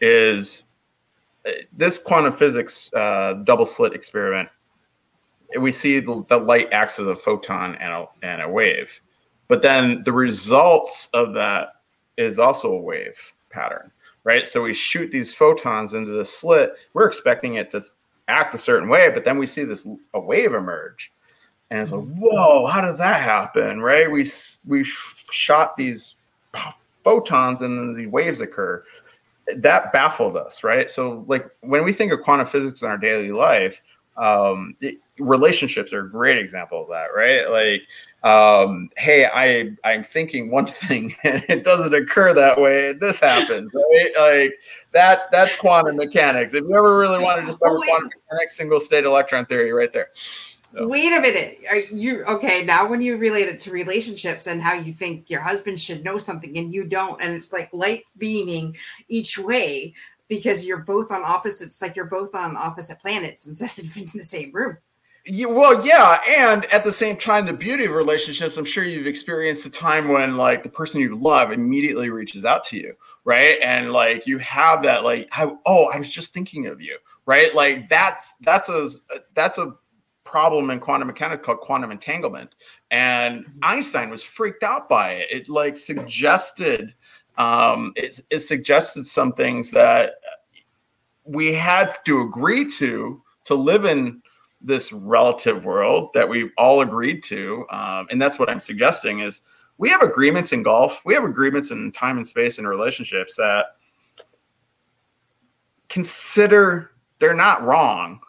is 0.00 0.64
uh, 1.46 1.52
this 1.72 1.98
quantum 1.98 2.36
physics 2.36 2.90
uh, 2.94 3.34
double 3.44 3.66
slit 3.66 3.94
experiment. 3.94 4.48
We 5.58 5.72
see 5.72 6.00
the, 6.00 6.24
the 6.28 6.38
light 6.38 6.68
acts 6.72 6.98
as 6.98 7.06
a 7.06 7.16
photon 7.16 7.74
and 7.76 7.92
a, 7.92 8.06
and 8.22 8.40
a 8.42 8.48
wave, 8.48 8.88
but 9.48 9.60
then 9.62 10.02
the 10.04 10.12
results 10.12 11.08
of 11.12 11.34
that 11.34 11.68
is 12.16 12.38
also 12.38 12.72
a 12.72 12.80
wave 12.80 13.16
pattern, 13.50 13.90
right? 14.24 14.46
So 14.46 14.62
we 14.62 14.74
shoot 14.74 15.10
these 15.10 15.32
photons 15.32 15.94
into 15.94 16.12
the 16.12 16.24
slit. 16.24 16.74
We're 16.94 17.06
expecting 17.06 17.54
it 17.54 17.70
to 17.70 17.82
act 18.28 18.54
a 18.54 18.58
certain 18.58 18.88
way, 18.88 19.10
but 19.10 19.24
then 19.24 19.38
we 19.38 19.46
see 19.46 19.64
this 19.64 19.86
a 20.14 20.20
wave 20.20 20.54
emerge, 20.54 21.10
and 21.70 21.80
it's 21.80 21.92
like, 21.92 22.04
whoa, 22.16 22.66
how 22.66 22.80
did 22.80 22.98
that 22.98 23.20
happen, 23.20 23.80
right? 23.80 24.10
We 24.10 24.26
we 24.66 24.84
shot 24.84 25.76
these 25.76 26.14
photons, 27.04 27.62
and 27.62 27.78
then 27.78 27.94
the 27.94 28.06
waves 28.06 28.40
occur. 28.40 28.84
That 29.56 29.92
baffled 29.92 30.36
us, 30.36 30.62
right? 30.62 30.88
So, 30.88 31.24
like 31.26 31.48
when 31.60 31.84
we 31.84 31.92
think 31.92 32.12
of 32.12 32.22
quantum 32.22 32.46
physics 32.46 32.82
in 32.82 32.88
our 32.88 32.98
daily 32.98 33.32
life, 33.32 33.80
um, 34.16 34.74
it- 34.80 34.98
relationships 35.18 35.92
are 35.92 36.00
a 36.00 36.10
great 36.10 36.38
example 36.38 36.82
of 36.82 36.88
that, 36.88 37.14
right? 37.14 37.48
Like, 37.48 37.82
um, 38.24 38.88
hey, 38.96 39.26
I 39.26 39.72
I'm 39.88 40.04
thinking 40.04 40.50
one 40.50 40.66
thing 40.86 41.14
and 41.24 41.44
it 41.48 41.64
doesn't 41.64 41.94
occur 41.94 42.34
that 42.34 42.60
way. 42.60 42.92
This 42.92 43.20
happens, 43.20 43.70
right? 43.74 44.12
Like 44.18 44.58
that 44.92 45.30
that's 45.32 45.56
quantum 45.56 45.96
mechanics. 45.96 46.54
If 46.54 46.64
you 46.64 46.76
ever 46.76 46.98
really 46.98 47.22
want 47.22 47.40
to 47.40 47.46
discover 47.46 47.76
Oh, 47.76 47.82
quantum 47.82 48.10
mechanics, 48.30 48.56
single 48.56 48.80
state 48.80 49.04
electron 49.04 49.46
theory, 49.46 49.72
right 49.72 49.92
there. 49.92 50.08
No. 50.74 50.88
Wait 50.88 51.12
a 51.12 51.20
minute. 51.20 51.58
Are 51.70 51.76
you 51.94 52.24
okay? 52.24 52.64
Now, 52.64 52.88
when 52.88 53.02
you 53.02 53.18
relate 53.18 53.46
it 53.46 53.60
to 53.60 53.70
relationships 53.70 54.46
and 54.46 54.62
how 54.62 54.72
you 54.72 54.94
think 54.94 55.28
your 55.28 55.42
husband 55.42 55.78
should 55.78 56.02
know 56.02 56.16
something 56.16 56.56
and 56.56 56.72
you 56.72 56.84
don't, 56.84 57.20
and 57.20 57.34
it's 57.34 57.52
like 57.52 57.68
light 57.74 58.04
beaming 58.16 58.74
each 59.08 59.38
way 59.38 59.92
because 60.32 60.66
you're 60.66 60.78
both 60.78 61.10
on 61.10 61.22
opposites, 61.22 61.82
like 61.82 61.94
you're 61.94 62.06
both 62.06 62.34
on 62.34 62.56
opposite 62.56 62.98
planets 62.98 63.46
instead 63.46 63.70
of 63.78 63.94
in 63.98 64.06
the 64.14 64.22
same 64.22 64.50
room. 64.50 64.78
You, 65.26 65.50
well, 65.50 65.84
yeah, 65.86 66.20
and 66.26 66.64
at 66.72 66.84
the 66.84 66.92
same 66.92 67.18
time, 67.18 67.44
the 67.44 67.52
beauty 67.52 67.84
of 67.84 67.92
relationships, 67.92 68.56
I'm 68.56 68.64
sure 68.64 68.82
you've 68.82 69.06
experienced 69.06 69.66
a 69.66 69.70
time 69.70 70.08
when 70.08 70.38
like 70.38 70.62
the 70.62 70.70
person 70.70 71.02
you 71.02 71.16
love 71.16 71.52
immediately 71.52 72.08
reaches 72.08 72.46
out 72.46 72.64
to 72.64 72.78
you, 72.78 72.94
right? 73.26 73.58
And 73.62 73.92
like 73.92 74.26
you 74.26 74.38
have 74.38 74.82
that 74.84 75.04
like, 75.04 75.28
I, 75.32 75.54
oh, 75.66 75.90
I 75.92 75.98
was 75.98 76.10
just 76.10 76.32
thinking 76.32 76.66
of 76.66 76.80
you, 76.80 76.96
right? 77.26 77.54
Like 77.54 77.90
that's 77.90 78.32
that's 78.40 78.70
a 78.70 78.88
that's 79.34 79.58
a 79.58 79.74
problem 80.24 80.70
in 80.70 80.80
quantum 80.80 81.08
mechanics 81.08 81.44
called 81.44 81.60
quantum 81.60 81.90
entanglement, 81.90 82.54
and 82.90 83.44
mm-hmm. 83.44 83.58
Einstein 83.62 84.08
was 84.08 84.22
freaked 84.22 84.62
out 84.62 84.88
by 84.88 85.12
it. 85.12 85.28
It 85.30 85.48
like 85.50 85.76
suggested, 85.76 86.94
um, 87.38 87.92
it, 87.96 88.20
it 88.30 88.40
suggested 88.40 89.06
some 89.06 89.32
things 89.32 89.70
that 89.70 90.14
we 91.24 91.52
had 91.52 91.96
to 92.04 92.22
agree 92.22 92.70
to 92.72 93.22
to 93.44 93.54
live 93.54 93.84
in 93.84 94.22
this 94.60 94.92
relative 94.92 95.64
world 95.64 96.10
that 96.14 96.28
we've 96.28 96.52
all 96.56 96.82
agreed 96.82 97.22
to, 97.24 97.66
um, 97.70 98.06
and 98.10 98.22
that's 98.22 98.38
what 98.38 98.48
I'm 98.48 98.60
suggesting 98.60 99.20
is 99.20 99.42
we 99.78 99.88
have 99.88 100.02
agreements 100.02 100.52
in 100.52 100.62
golf, 100.62 101.00
we 101.04 101.14
have 101.14 101.24
agreements 101.24 101.70
in 101.70 101.90
time 101.90 102.18
and 102.18 102.26
space 102.26 102.58
and 102.58 102.68
relationships 102.68 103.34
that 103.36 103.66
consider 105.88 106.92
they're 107.18 107.34
not 107.34 107.62
wrong. 107.62 108.20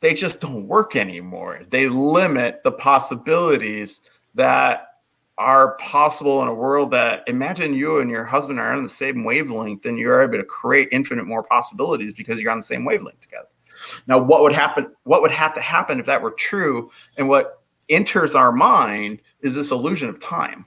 They 0.00 0.14
just 0.14 0.40
don't 0.40 0.66
work 0.68 0.94
anymore. 0.94 1.62
They 1.70 1.88
limit 1.88 2.60
the 2.62 2.72
possibilities 2.72 4.00
that 4.34 4.87
are 5.38 5.76
possible 5.76 6.42
in 6.42 6.48
a 6.48 6.54
world 6.54 6.90
that 6.90 7.22
imagine 7.26 7.72
you 7.72 8.00
and 8.00 8.10
your 8.10 8.24
husband 8.24 8.58
are 8.58 8.72
on 8.72 8.82
the 8.82 8.88
same 8.88 9.24
wavelength 9.24 9.86
and 9.86 9.96
you're 9.96 10.22
able 10.22 10.36
to 10.36 10.44
create 10.44 10.88
infinite 10.92 11.26
more 11.26 11.42
possibilities 11.42 12.12
because 12.12 12.40
you're 12.40 12.50
on 12.50 12.58
the 12.58 12.64
same 12.64 12.84
wavelength 12.84 13.20
together. 13.20 13.48
Now, 14.08 14.18
what 14.18 14.42
would 14.42 14.52
happen? 14.52 14.92
What 15.04 15.22
would 15.22 15.30
have 15.30 15.54
to 15.54 15.60
happen 15.60 16.00
if 16.00 16.06
that 16.06 16.20
were 16.20 16.32
true? 16.32 16.90
And 17.16 17.28
what 17.28 17.62
enters 17.88 18.34
our 18.34 18.52
mind 18.52 19.20
is 19.40 19.54
this 19.54 19.70
illusion 19.70 20.08
of 20.08 20.20
time. 20.20 20.66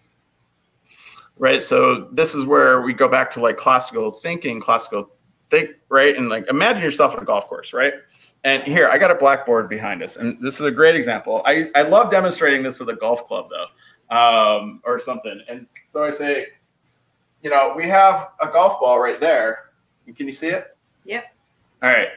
Right. 1.37 1.61
So 1.61 2.07
this 2.11 2.33
is 2.33 2.45
where 2.45 2.81
we 2.81 2.93
go 2.93 3.07
back 3.07 3.31
to 3.31 3.41
like 3.41 3.57
classical 3.57 4.11
thinking, 4.11 4.61
classical 4.61 5.11
think, 5.49 5.71
right? 5.89 6.15
And 6.15 6.29
like 6.29 6.47
imagine 6.49 6.81
yourself 6.81 7.13
on 7.13 7.21
a 7.21 7.25
golf 7.25 7.47
course, 7.47 7.73
right? 7.73 7.93
And 8.43 8.63
here, 8.63 8.89
I 8.89 8.97
got 8.97 9.11
a 9.11 9.15
blackboard 9.15 9.69
behind 9.69 10.01
us, 10.01 10.15
and 10.15 10.41
this 10.41 10.55
is 10.55 10.61
a 10.61 10.71
great 10.71 10.95
example. 10.95 11.43
I, 11.45 11.69
I 11.75 11.83
love 11.83 12.09
demonstrating 12.09 12.63
this 12.63 12.79
with 12.79 12.89
a 12.89 12.95
golf 12.95 13.27
club, 13.27 13.49
though, 13.51 13.67
um, 14.11 14.81
or 14.85 14.99
something. 14.99 15.41
And 15.47 15.65
so 15.87 16.03
I 16.03 16.11
say, 16.11 16.47
you 17.41 17.49
know, 17.49 17.73
we 17.75 17.87
have 17.89 18.29
a 18.39 18.47
golf 18.47 18.79
ball 18.79 18.99
right 18.99 19.19
there. 19.19 19.71
Can 20.15 20.27
you 20.27 20.33
see 20.33 20.49
it? 20.49 20.75
Yep. 21.05 21.33
All 21.81 21.89
right. 21.89 22.09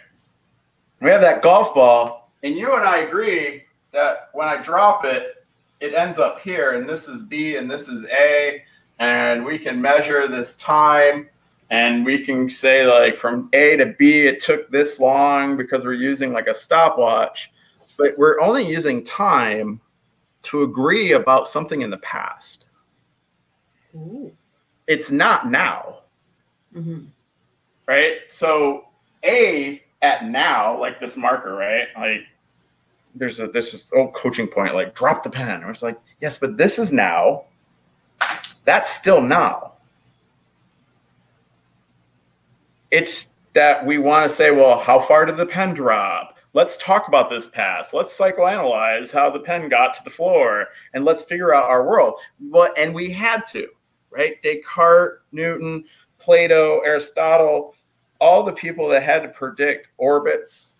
We 1.00 1.10
have 1.10 1.20
that 1.20 1.42
golf 1.42 1.74
ball, 1.74 2.30
and 2.42 2.54
you 2.54 2.74
and 2.74 2.84
I 2.84 2.98
agree 2.98 3.62
that 3.92 4.30
when 4.32 4.48
I 4.48 4.60
drop 4.62 5.04
it, 5.04 5.44
it 5.80 5.94
ends 5.94 6.18
up 6.18 6.40
here, 6.40 6.72
and 6.72 6.88
this 6.88 7.08
is 7.08 7.22
B, 7.22 7.56
and 7.56 7.70
this 7.70 7.88
is 7.88 8.04
A, 8.06 8.62
and 8.98 9.44
we 9.44 9.58
can 9.58 9.80
measure 9.80 10.28
this 10.28 10.56
time 10.56 11.28
and 11.70 12.04
we 12.04 12.24
can 12.24 12.48
say 12.48 12.86
like 12.86 13.16
from 13.16 13.48
A 13.52 13.76
to 13.76 13.86
B, 13.98 14.26
it 14.26 14.40
took 14.40 14.70
this 14.70 15.00
long 15.00 15.56
because 15.56 15.84
we're 15.84 15.94
using 15.94 16.32
like 16.32 16.46
a 16.46 16.54
stopwatch, 16.54 17.50
but 17.98 18.16
we're 18.18 18.40
only 18.40 18.66
using 18.66 19.04
time 19.04 19.80
to 20.44 20.62
agree 20.62 21.12
about 21.12 21.46
something 21.46 21.82
in 21.82 21.90
the 21.90 21.98
past. 21.98 22.66
Ooh. 23.94 24.32
It's 24.86 25.10
not 25.10 25.50
now. 25.50 25.98
Mm-hmm. 26.74 27.04
Right. 27.86 28.18
So 28.28 28.86
A 29.24 29.82
at 30.02 30.26
now, 30.26 30.78
like 30.78 31.00
this 31.00 31.16
marker, 31.16 31.54
right? 31.54 31.88
Like 31.96 32.26
there's 33.14 33.40
a 33.40 33.46
this 33.46 33.74
is 33.74 33.88
oh 33.94 34.08
coaching 34.08 34.46
point, 34.46 34.74
like 34.74 34.94
drop 34.94 35.22
the 35.22 35.30
pen. 35.30 35.62
I 35.62 35.68
was 35.68 35.82
like, 35.82 35.98
yes, 36.20 36.38
but 36.38 36.56
this 36.56 36.78
is 36.78 36.92
now. 36.92 37.44
That's 38.64 38.90
still 38.90 39.20
now. 39.20 39.72
It's 42.90 43.26
that 43.52 43.84
we 43.84 43.98
want 43.98 44.28
to 44.28 44.34
say, 44.34 44.50
well, 44.50 44.78
how 44.78 45.00
far 45.00 45.26
did 45.26 45.36
the 45.36 45.46
pen 45.46 45.74
drop? 45.74 46.33
Let's 46.54 46.76
talk 46.76 47.08
about 47.08 47.28
this 47.28 47.48
pass. 47.48 47.92
Let's 47.92 48.16
psychoanalyze 48.16 49.12
how 49.12 49.28
the 49.28 49.40
pen 49.40 49.68
got 49.68 49.92
to 49.94 50.04
the 50.04 50.10
floor 50.10 50.68
and 50.94 51.04
let's 51.04 51.22
figure 51.22 51.52
out 51.52 51.64
our 51.68 51.84
world. 51.86 52.14
But 52.38 52.78
and 52.78 52.94
we 52.94 53.10
had 53.10 53.44
to, 53.48 53.68
right? 54.10 54.40
Descartes, 54.42 55.18
Newton, 55.32 55.84
Plato, 56.20 56.78
Aristotle, 56.80 57.74
all 58.20 58.44
the 58.44 58.52
people 58.52 58.88
that 58.88 59.02
had 59.02 59.22
to 59.22 59.28
predict 59.28 59.88
orbits. 59.98 60.70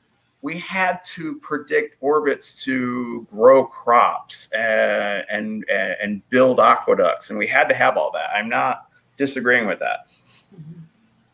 We 0.43 0.59
had 0.59 1.01
to 1.15 1.37
predict 1.37 1.97
orbits 2.01 2.63
to 2.65 3.27
grow 3.31 3.65
crops 3.67 4.49
and, 4.53 5.25
and 5.31 5.65
and 5.69 6.31
build 6.31 6.61
aqueducts, 6.61 7.31
and 7.31 7.39
we 7.39 7.47
had 7.47 7.69
to 7.69 7.75
have 7.75 7.97
all 7.97 8.13
that. 8.13 8.31
I'm 8.35 8.49
not 8.49 8.89
disagreeing 9.17 9.67
with 9.67 9.79
that, 9.81 10.07
mm-hmm. 10.55 10.81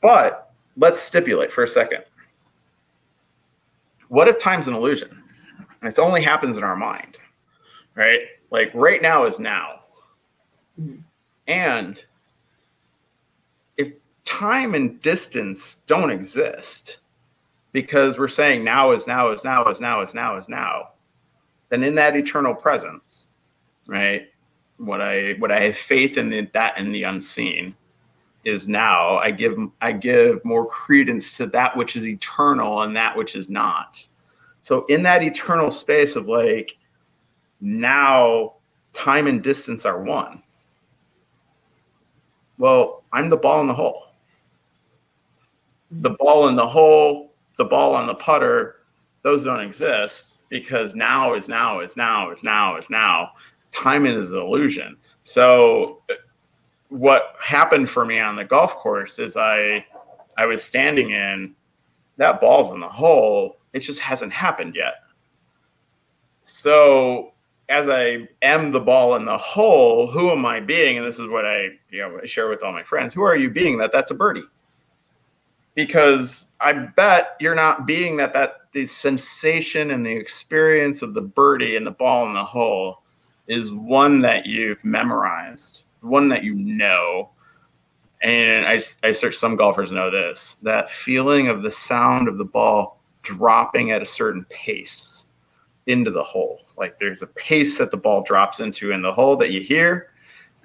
but 0.01 0.53
let's 0.77 1.01
stipulate 1.01 1.53
for 1.53 1.65
a 1.65 1.69
second. 1.69 2.05
What 4.11 4.27
if 4.27 4.41
time's 4.41 4.67
an 4.67 4.75
illusion? 4.75 5.23
It 5.85 5.97
only 6.01 6.21
happens 6.21 6.57
in 6.59 6.65
our 6.65 6.75
mind, 6.75 7.17
right? 7.95 8.19
Like 8.51 8.73
right 8.75 9.01
now 9.01 9.25
is 9.25 9.39
now. 9.39 9.83
Mm-hmm. 10.79 10.97
And 11.47 11.97
if 13.77 13.93
time 14.25 14.75
and 14.75 15.01
distance 15.01 15.77
don't 15.87 16.11
exist 16.11 16.97
because 17.71 18.19
we're 18.19 18.27
saying 18.27 18.65
now 18.65 18.91
is 18.91 19.07
now 19.07 19.31
is 19.31 19.45
now 19.45 19.69
is 19.69 19.79
now 19.79 20.01
is 20.03 20.13
now 20.13 20.37
is 20.37 20.49
now, 20.49 20.89
then 21.69 21.85
in 21.85 21.95
that 21.95 22.17
eternal 22.17 22.53
presence, 22.53 23.27
right? 23.87 24.29
What 24.79 25.01
I 25.01 25.35
what 25.39 25.53
I 25.53 25.61
have 25.67 25.77
faith 25.77 26.19
in 26.19 26.31
the, 26.31 26.51
that 26.53 26.77
in 26.79 26.91
the 26.91 27.05
unseen, 27.05 27.77
is 28.45 28.67
now 28.67 29.17
i 29.17 29.31
give 29.31 29.57
i 29.83 29.93
give 29.93 30.43
more 30.45 30.67
credence 30.67 31.37
to 31.37 31.47
that 31.47 31.77
which 31.77 31.97
is 31.97 32.07
eternal 32.07 32.83
and 32.83 32.97
that 32.97 33.17
which 33.17 33.37
is 33.37 33.49
not. 33.49 34.05
So 34.63 34.85
in 34.87 35.03
that 35.05 35.23
eternal 35.23 35.71
space 35.71 36.17
of 36.17 36.27
like 36.27 36.77
now 37.61 38.55
time 38.93 39.27
and 39.27 39.43
distance 39.43 39.85
are 39.85 40.03
one. 40.03 40.43
Well 42.59 43.05
i'm 43.13 43.29
the 43.29 43.37
ball 43.37 43.61
in 43.61 43.67
the 43.67 43.75
hole. 43.75 44.07
The 45.91 46.11
ball 46.11 46.49
in 46.49 46.57
the 46.57 46.67
hole 46.67 47.33
the 47.57 47.65
ball 47.65 47.95
on 47.95 48.07
the 48.07 48.15
putter 48.15 48.77
those 49.23 49.45
don't 49.45 49.61
exist 49.61 50.39
because 50.49 50.95
now 50.95 51.35
is 51.35 51.49
now 51.49 51.81
is 51.81 51.97
now 51.97 52.31
is 52.31 52.43
now 52.43 52.77
is 52.77 52.89
now. 52.89 53.33
Time 53.73 54.07
is 54.07 54.33
an 54.33 54.39
illusion. 54.39 54.97
So 55.25 56.03
what 56.91 57.37
happened 57.41 57.89
for 57.89 58.05
me 58.05 58.19
on 58.19 58.37
the 58.37 58.45
golf 58.45 58.75
course 58.75 59.19
is 59.19 59.37
I 59.37 59.87
I 60.37 60.45
was 60.47 60.63
standing 60.63 61.11
in 61.11 61.55
that 62.19 62.41
ball's 62.41 62.73
in 62.73 62.81
the 62.81 62.89
hole. 62.89 63.57
It 63.73 63.81
just 63.81 64.01
hasn't 64.01 64.33
happened 64.33 64.75
yet. 64.75 64.95
So 66.45 67.33
as 67.69 67.89
I 67.89 68.29
am 68.43 68.73
the 68.73 68.81
ball 68.81 69.15
in 69.15 69.25
the 69.25 69.39
hole, 69.39 70.09
who 70.09 70.31
am 70.31 70.45
I 70.45 70.59
being? 70.59 70.99
And 70.99 71.07
this 71.07 71.19
is 71.21 71.29
what 71.29 71.47
I 71.47 71.69
you 71.91 72.01
know 72.01 72.21
share 72.25 72.49
with 72.49 72.63
all 72.63 72.73
my 72.73 72.83
friends. 72.83 73.15
Who 73.15 73.23
are 73.23 73.37
you 73.37 73.49
being 73.49 73.79
that 73.79 73.93
that's 73.93 74.11
a 74.11 74.15
birdie? 74.15 74.45
Because 75.77 76.47
I 76.61 76.73
bet 76.73 77.37
you're 77.39 77.55
not 77.55 77.87
being 77.87 78.17
that 78.17 78.35
that 78.35 78.57
the 78.73 78.87
sensation 78.87 79.93
and 79.93 80.05
the 80.05 80.11
experience 80.11 81.03
of 81.03 81.15
the 81.15 81.21
birdie 81.21 81.77
and 81.77 81.87
the 81.87 81.93
ball 81.93 82.27
in 82.27 82.35
the 82.35 82.45
hole 82.45 83.03
is 83.47 83.71
one 83.71 84.21
that 84.21 84.47
you've 84.47 84.85
memorized 84.85 85.83
one 86.01 86.29
that 86.29 86.45
you 86.45 86.55
know, 86.55 87.31
and 88.23 88.67
I, 88.67 88.83
I 89.03 89.13
search 89.13 89.37
some 89.37 89.57
golfers 89.57 89.93
know 89.93 90.11
this 90.11 90.57
that 90.63 90.91
feeling 90.91 91.49
of 91.49 91.63
the 91.63 91.71
sound 91.71 92.29
of 92.29 92.39
the 92.39 92.45
ball 92.45 93.01
dropping 93.23 93.93
at 93.93 94.03
a 94.03 94.07
certain 94.07 94.45
pace 94.51 95.25
into 95.87 96.11
the 96.11 96.23
hole. 96.23 96.63
Like 96.77 96.99
there's 96.99 97.23
a 97.23 97.27
pace 97.27 97.79
that 97.79 97.91
the 97.91 97.97
ball 97.97 98.23
drops 98.23 98.61
into 98.61 98.93
in 98.93 99.03
the 99.03 99.13
hole 99.13 99.37
that 99.37 99.51
you 99.51 99.61
hear, 99.61 100.11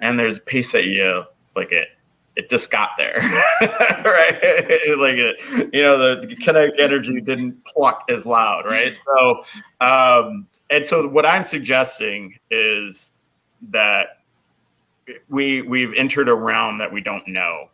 and 0.00 0.18
there's 0.18 0.38
a 0.38 0.42
pace 0.42 0.72
that 0.72 0.84
you 0.84 1.24
like 1.54 1.72
it. 1.72 1.88
It 2.36 2.50
just 2.50 2.70
got 2.70 2.90
there, 2.98 3.16
right? 3.62 4.34
like 4.98 5.16
it, 5.16 5.70
you 5.72 5.82
know, 5.82 6.20
the 6.20 6.36
kinetic 6.36 6.74
energy 6.78 7.18
didn't 7.20 7.64
pluck 7.64 8.04
as 8.10 8.26
loud, 8.26 8.66
right? 8.66 8.94
So, 8.94 9.44
um, 9.80 10.46
and 10.70 10.84
so 10.84 11.08
what 11.08 11.24
I'm 11.24 11.42
suggesting 11.42 12.38
is 12.50 13.12
that 13.70 14.15
we 15.28 15.62
we've 15.62 15.92
entered 15.96 16.28
a 16.28 16.34
realm 16.34 16.78
that 16.78 16.92
we 16.92 17.00
don't 17.00 17.26
know. 17.28 17.68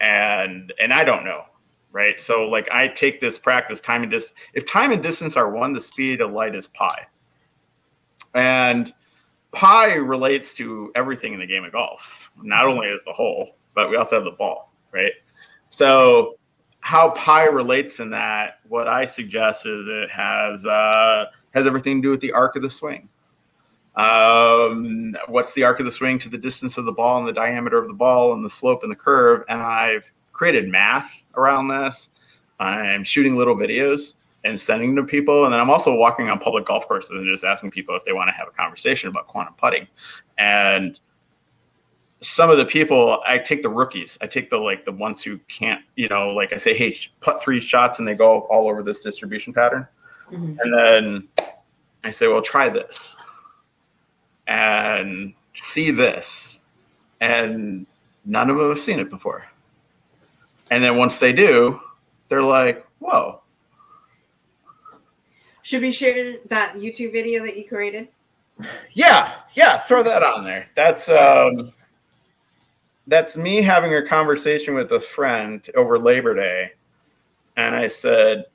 And 0.00 0.72
and 0.78 0.92
i 0.92 1.04
don't 1.04 1.24
know 1.24 1.44
right? 1.92 2.20
So 2.20 2.46
like 2.46 2.70
i 2.70 2.88
take 2.88 3.20
this 3.22 3.38
practice 3.38 3.80
time 3.80 4.02
and 4.02 4.10
distance 4.10 4.34
if 4.52 4.66
time 4.66 4.92
and 4.92 5.02
distance 5.02 5.34
are 5.34 5.50
one 5.50 5.72
the 5.72 5.80
speed 5.80 6.20
of 6.20 6.30
light 6.30 6.54
is 6.54 6.66
pi. 6.68 7.06
And 8.34 8.92
pi 9.52 9.94
relates 9.94 10.54
to 10.56 10.92
everything 10.94 11.32
in 11.32 11.40
the 11.40 11.46
game 11.46 11.64
of 11.64 11.72
golf. 11.72 12.14
Not 12.42 12.66
only 12.66 12.88
is 12.88 13.02
the 13.04 13.14
hole 13.14 13.56
but 13.74 13.88
we 13.88 13.96
also 13.96 14.16
have 14.16 14.24
the 14.24 14.32
ball 14.32 14.72
right? 14.92 15.12
So 15.70 16.36
how 16.80 17.10
pi 17.10 17.46
relates 17.46 17.98
in 17.98 18.10
that 18.10 18.60
what 18.68 18.86
i 18.86 19.04
suggest 19.04 19.66
is 19.66 19.86
it 19.88 20.10
has 20.10 20.64
uh 20.66 21.24
has 21.52 21.66
everything 21.66 22.00
to 22.00 22.06
do 22.06 22.10
with 22.10 22.20
the 22.20 22.30
arc 22.32 22.54
of 22.54 22.62
the 22.62 22.70
swing 22.70 23.08
um, 23.96 25.16
what's 25.28 25.54
the 25.54 25.64
arc 25.64 25.80
of 25.80 25.86
the 25.86 25.92
swing 25.92 26.18
to 26.18 26.28
the 26.28 26.38
distance 26.38 26.76
of 26.76 26.84
the 26.84 26.92
ball 26.92 27.18
and 27.18 27.26
the 27.26 27.32
diameter 27.32 27.78
of 27.78 27.88
the 27.88 27.94
ball 27.94 28.34
and 28.34 28.44
the 28.44 28.50
slope 28.50 28.82
and 28.82 28.92
the 28.92 28.96
curve. 28.96 29.42
And 29.48 29.60
I've 29.60 30.04
created 30.32 30.68
math 30.68 31.10
around 31.34 31.68
this. 31.68 32.10
I'm 32.60 33.04
shooting 33.04 33.36
little 33.36 33.56
videos 33.56 34.14
and 34.44 34.58
sending 34.58 34.94
them 34.94 35.06
to 35.06 35.10
people. 35.10 35.44
And 35.44 35.52
then 35.52 35.60
I'm 35.60 35.70
also 35.70 35.94
walking 35.94 36.28
on 36.28 36.38
public 36.38 36.66
golf 36.66 36.86
courses 36.86 37.12
and 37.12 37.26
just 37.26 37.44
asking 37.44 37.70
people 37.70 37.96
if 37.96 38.04
they 38.04 38.12
want 38.12 38.28
to 38.28 38.32
have 38.32 38.48
a 38.48 38.50
conversation 38.50 39.08
about 39.08 39.28
quantum 39.28 39.54
putting. 39.54 39.86
And 40.36 40.98
some 42.20 42.50
of 42.50 42.58
the 42.58 42.64
people 42.64 43.22
I 43.26 43.38
take 43.38 43.62
the 43.62 43.68
rookies. 43.68 44.18
I 44.20 44.26
take 44.26 44.50
the 44.50 44.58
like 44.58 44.84
the 44.84 44.92
ones 44.92 45.22
who 45.22 45.38
can't, 45.48 45.82
you 45.96 46.08
know, 46.08 46.30
like 46.30 46.52
I 46.52 46.56
say, 46.56 46.76
hey, 46.76 46.98
put 47.20 47.42
three 47.42 47.60
shots 47.60 47.98
and 47.98 48.06
they 48.06 48.14
go 48.14 48.40
all 48.42 48.68
over 48.68 48.82
this 48.82 49.00
distribution 49.00 49.54
pattern. 49.54 49.86
Mm-hmm. 50.30 50.56
And 50.60 50.74
then 50.74 51.28
I 52.04 52.10
say, 52.10 52.26
well, 52.28 52.42
try 52.42 52.68
this 52.68 53.16
and 54.46 55.34
see 55.54 55.90
this. 55.90 56.60
And 57.20 57.86
none 58.24 58.50
of 58.50 58.56
them 58.56 58.68
have 58.68 58.80
seen 58.80 59.00
it 59.00 59.10
before. 59.10 59.46
And 60.70 60.82
then 60.82 60.96
once 60.96 61.18
they 61.18 61.32
do, 61.32 61.80
they're 62.28 62.42
like, 62.42 62.86
whoa. 62.98 63.40
Should 65.62 65.82
we 65.82 65.92
share 65.92 66.36
that 66.48 66.74
YouTube 66.74 67.12
video 67.12 67.44
that 67.44 67.56
you 67.56 67.66
created? 67.66 68.08
Yeah, 68.92 69.34
yeah, 69.54 69.78
throw 69.78 70.02
that 70.02 70.22
on 70.22 70.44
there. 70.44 70.68
That's 70.74 71.08
um 71.08 71.72
that's 73.06 73.36
me 73.36 73.62
having 73.62 73.94
a 73.94 74.06
conversation 74.06 74.74
with 74.74 74.92
a 74.92 75.00
friend 75.00 75.62
over 75.76 75.98
Labor 75.98 76.34
Day. 76.34 76.72
And 77.56 77.74
I 77.74 77.86
said, 77.88 78.46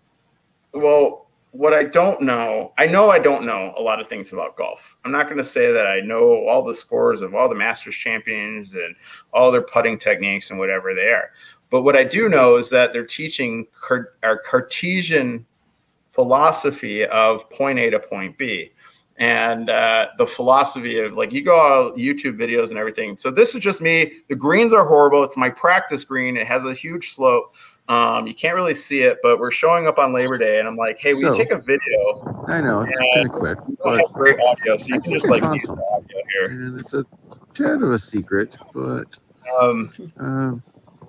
Well, 0.74 1.21
what 1.52 1.74
I 1.74 1.84
don't 1.84 2.22
know, 2.22 2.74
I 2.78 2.88
know 2.88 3.10
I 3.10 3.20
don't 3.20 3.46
know 3.46 3.74
a 3.78 3.82
lot 3.82 4.00
of 4.00 4.08
things 4.08 4.32
about 4.32 4.56
golf. 4.56 4.80
I'm 5.04 5.12
not 5.12 5.26
going 5.26 5.38
to 5.38 5.44
say 5.44 5.72
that 5.72 5.86
I 5.86 6.00
know 6.00 6.46
all 6.48 6.64
the 6.64 6.74
scores 6.74 7.22
of 7.22 7.36
all 7.36 7.50
the 7.50 7.56
Masters 7.56 7.96
champions 7.96 8.74
and 8.74 8.96
all 9.34 9.52
their 9.52 9.62
putting 9.62 10.00
techniques 10.00 10.50
and 10.50 10.60
whatever 10.60 10.94
they 10.94 11.10
are. 11.10 11.32
But 11.70 11.84
what 11.84 11.96
I 11.96 12.04
do 12.04 12.30
know 12.30 12.56
is 12.56 12.70
that 12.70 12.94
they're 12.94 13.06
teaching 13.06 13.68
our 14.24 14.42
Cartesian 14.46 15.46
philosophy 16.10 17.06
of 17.06 17.50
point 17.50 17.80
A 17.80 17.90
to 17.90 18.00
point 18.00 18.38
B 18.38 18.72
and 19.18 19.70
uh, 19.70 20.08
the 20.18 20.26
philosophy 20.26 21.00
of 21.00 21.14
like 21.14 21.32
you 21.32 21.44
go 21.44 21.60
on 21.60 21.98
YouTube 21.98 22.38
videos 22.38 22.70
and 22.70 22.78
everything. 22.78 23.18
So 23.18 23.30
this 23.30 23.56
is 23.56 23.62
just 23.62 23.80
me. 23.80 24.14
The 24.30 24.36
greens 24.36 24.74
are 24.74 24.86
horrible. 24.86 25.24
It's 25.24 25.38
my 25.38 25.50
practice 25.50 26.04
green. 26.04 26.38
It 26.38 26.48
has 26.48 26.66
a 26.66 26.74
huge 26.74 27.14
slope. 27.14 27.54
Um, 27.90 28.26
you 28.26 28.34
can't 28.34 28.56
really 28.56 28.74
see 28.74 29.02
it, 29.02 29.18
but 29.22 29.40
we're 29.40 29.52
showing 29.52 29.88
up 29.88 29.98
on 29.98 30.14
Labor 30.14 30.38
Day, 30.38 30.60
and 30.60 30.68
I'm 30.68 30.78
like, 30.78 30.98
"Hey, 31.00 31.14
we 31.14 31.22
so, 31.22 31.36
take 31.36 31.52
a 31.52 31.58
video." 31.58 32.46
I 32.48 32.62
know 32.62 32.82
it's 32.82 32.98
kind 33.14 33.26
of 33.26 33.32
quick, 33.34 33.58
but 33.84 34.00
have 34.00 34.14
great 34.14 34.40
audio, 34.40 34.78
so 34.78 34.88
you 34.88 34.96
I 34.96 35.00
can 35.00 35.14
just 35.14 35.28
like 35.28 35.44
use 35.44 35.66
the 35.66 35.74
audio 35.74 36.18
here. 36.32 36.50
And 36.52 36.80
it's 36.80 36.94
a 36.94 37.06
tad 37.54 37.82
of 37.82 37.92
a 37.92 38.00
secret, 38.00 38.58
but 38.74 39.18
um, 39.60 39.92
um 40.18 40.64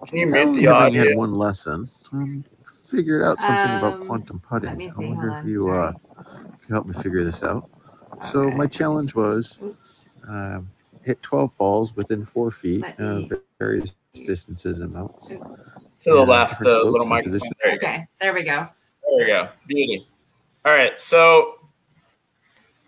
can 0.09 0.19
you 0.19 0.27
mute 0.27 0.55
the 0.55 0.67
audio? 0.67 1.09
Had 1.09 1.17
one 1.17 1.35
lesson. 1.35 1.89
Um, 2.13 2.45
figured 2.89 3.23
out 3.23 3.39
something 3.39 3.57
um, 3.57 3.85
about 3.85 4.07
quantum 4.07 4.41
putting. 4.41 4.69
I 4.69 4.91
wonder 4.97 5.39
if 5.39 5.47
you 5.47 5.71
uh, 5.71 5.93
can 6.17 6.71
help 6.71 6.87
me 6.87 6.95
figure 6.95 7.25
this 7.25 7.43
out. 7.43 7.71
Okay. 8.15 8.29
So 8.29 8.51
my 8.51 8.67
challenge 8.67 9.15
was 9.15 9.59
um, 10.29 10.69
hit 11.05 11.23
12 11.23 11.57
balls 11.57 11.97
within 11.97 12.25
four 12.25 12.51
feet, 12.51 12.85
uh, 12.99 13.23
various 13.59 13.95
distances 14.15 14.81
and 14.81 14.93
amounts 14.93 15.37
to 16.05 16.11
the 16.13 16.23
left, 16.23 16.61
the 16.61 16.83
little 16.83 17.07
microphone. 17.07 17.41
There 17.63 17.75
okay, 17.75 18.07
there 18.21 18.35
we 18.35 18.43
go. 18.43 18.69
There 19.17 19.19
we 19.19 19.27
go. 19.27 19.49
Beauty. 19.67 20.07
All 20.65 20.73
right, 20.73 21.01
so 21.01 21.61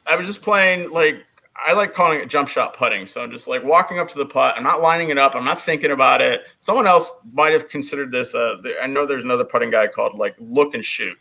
I 0.07 0.17
was 0.17 0.27
just 0.27 0.43
playing 0.43 0.91
like 0.91 1.25
I 1.67 1.73
like 1.73 1.95
calling 1.95 2.21
it 2.21 2.29
jump 2.29 2.49
shot 2.49 2.77
putting. 2.77 3.07
So 3.07 3.23
I'm 3.23 3.31
just 3.31 3.47
like 3.47 3.63
walking 3.63 3.99
up 3.99 4.09
to 4.11 4.19
the 4.19 4.27
putt. 4.27 4.55
I'm 4.57 4.63
not 4.63 4.81
lining 4.81 5.11
it 5.11 5.19
up. 5.19 5.35
I'm 5.35 5.45
not 5.45 5.63
thinking 5.63 5.93
about 5.93 6.21
it. 6.21 6.43
Someone 6.61 6.87
else 6.87 7.11
might 7.33 7.53
have 7.53 7.69
considered 7.69 8.11
this. 8.11 8.35
Uh, 8.35 8.57
I 8.83 8.87
know 8.87 9.07
there's 9.07 9.25
another 9.25 9.45
putting 9.45 9.71
guy 9.71 9.87
called 9.87 10.17
like 10.19 10.35
look 10.39 10.75
and 10.75 10.85
shoot. 10.85 11.17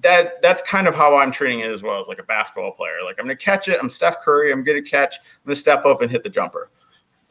That 0.00 0.42
that's 0.42 0.62
kind 0.62 0.88
of 0.88 0.94
how 0.94 1.16
I'm 1.16 1.30
treating 1.30 1.60
it 1.60 1.70
as 1.70 1.82
well 1.82 2.00
as 2.00 2.08
like 2.08 2.18
a 2.18 2.24
basketball 2.24 2.72
player. 2.72 2.98
Like 3.04 3.16
I'm 3.18 3.24
gonna 3.24 3.36
catch 3.36 3.68
it. 3.68 3.78
I'm 3.80 3.88
Steph 3.88 4.20
Curry. 4.20 4.52
I'm 4.52 4.64
gonna 4.64 4.82
catch. 4.82 5.16
I'm 5.18 5.46
gonna 5.46 5.56
step 5.56 5.84
up 5.86 6.02
and 6.02 6.10
hit 6.10 6.24
the 6.24 6.28
jumper 6.28 6.70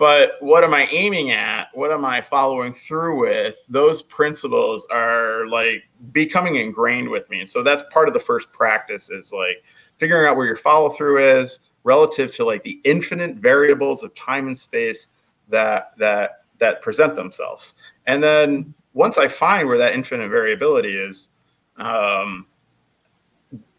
but 0.01 0.37
what 0.39 0.63
am 0.63 0.73
I 0.73 0.87
aiming 0.87 1.29
at? 1.29 1.67
What 1.75 1.91
am 1.91 2.05
I 2.05 2.21
following 2.21 2.73
through 2.73 3.19
with? 3.21 3.57
Those 3.69 4.01
principles 4.01 4.83
are 4.89 5.45
like 5.45 5.87
becoming 6.11 6.55
ingrained 6.55 7.07
with 7.07 7.29
me. 7.29 7.41
And 7.41 7.47
So 7.47 7.61
that's 7.61 7.83
part 7.91 8.07
of 8.07 8.15
the 8.15 8.19
first 8.19 8.51
practice 8.51 9.11
is 9.11 9.31
like 9.31 9.63
figuring 9.99 10.27
out 10.27 10.37
where 10.37 10.47
your 10.47 10.57
follow 10.57 10.89
through 10.89 11.19
is 11.19 11.59
relative 11.83 12.33
to 12.37 12.43
like 12.43 12.63
the 12.63 12.81
infinite 12.83 13.35
variables 13.35 14.01
of 14.01 14.15
time 14.15 14.47
and 14.47 14.57
space 14.57 15.05
that 15.49 15.91
that 15.99 16.45
that 16.57 16.81
present 16.81 17.15
themselves. 17.15 17.75
And 18.07 18.23
then 18.23 18.73
once 18.93 19.19
I 19.19 19.27
find 19.27 19.67
where 19.67 19.77
that 19.77 19.93
infinite 19.93 20.29
variability 20.29 20.97
is, 20.97 21.27
um, 21.77 22.47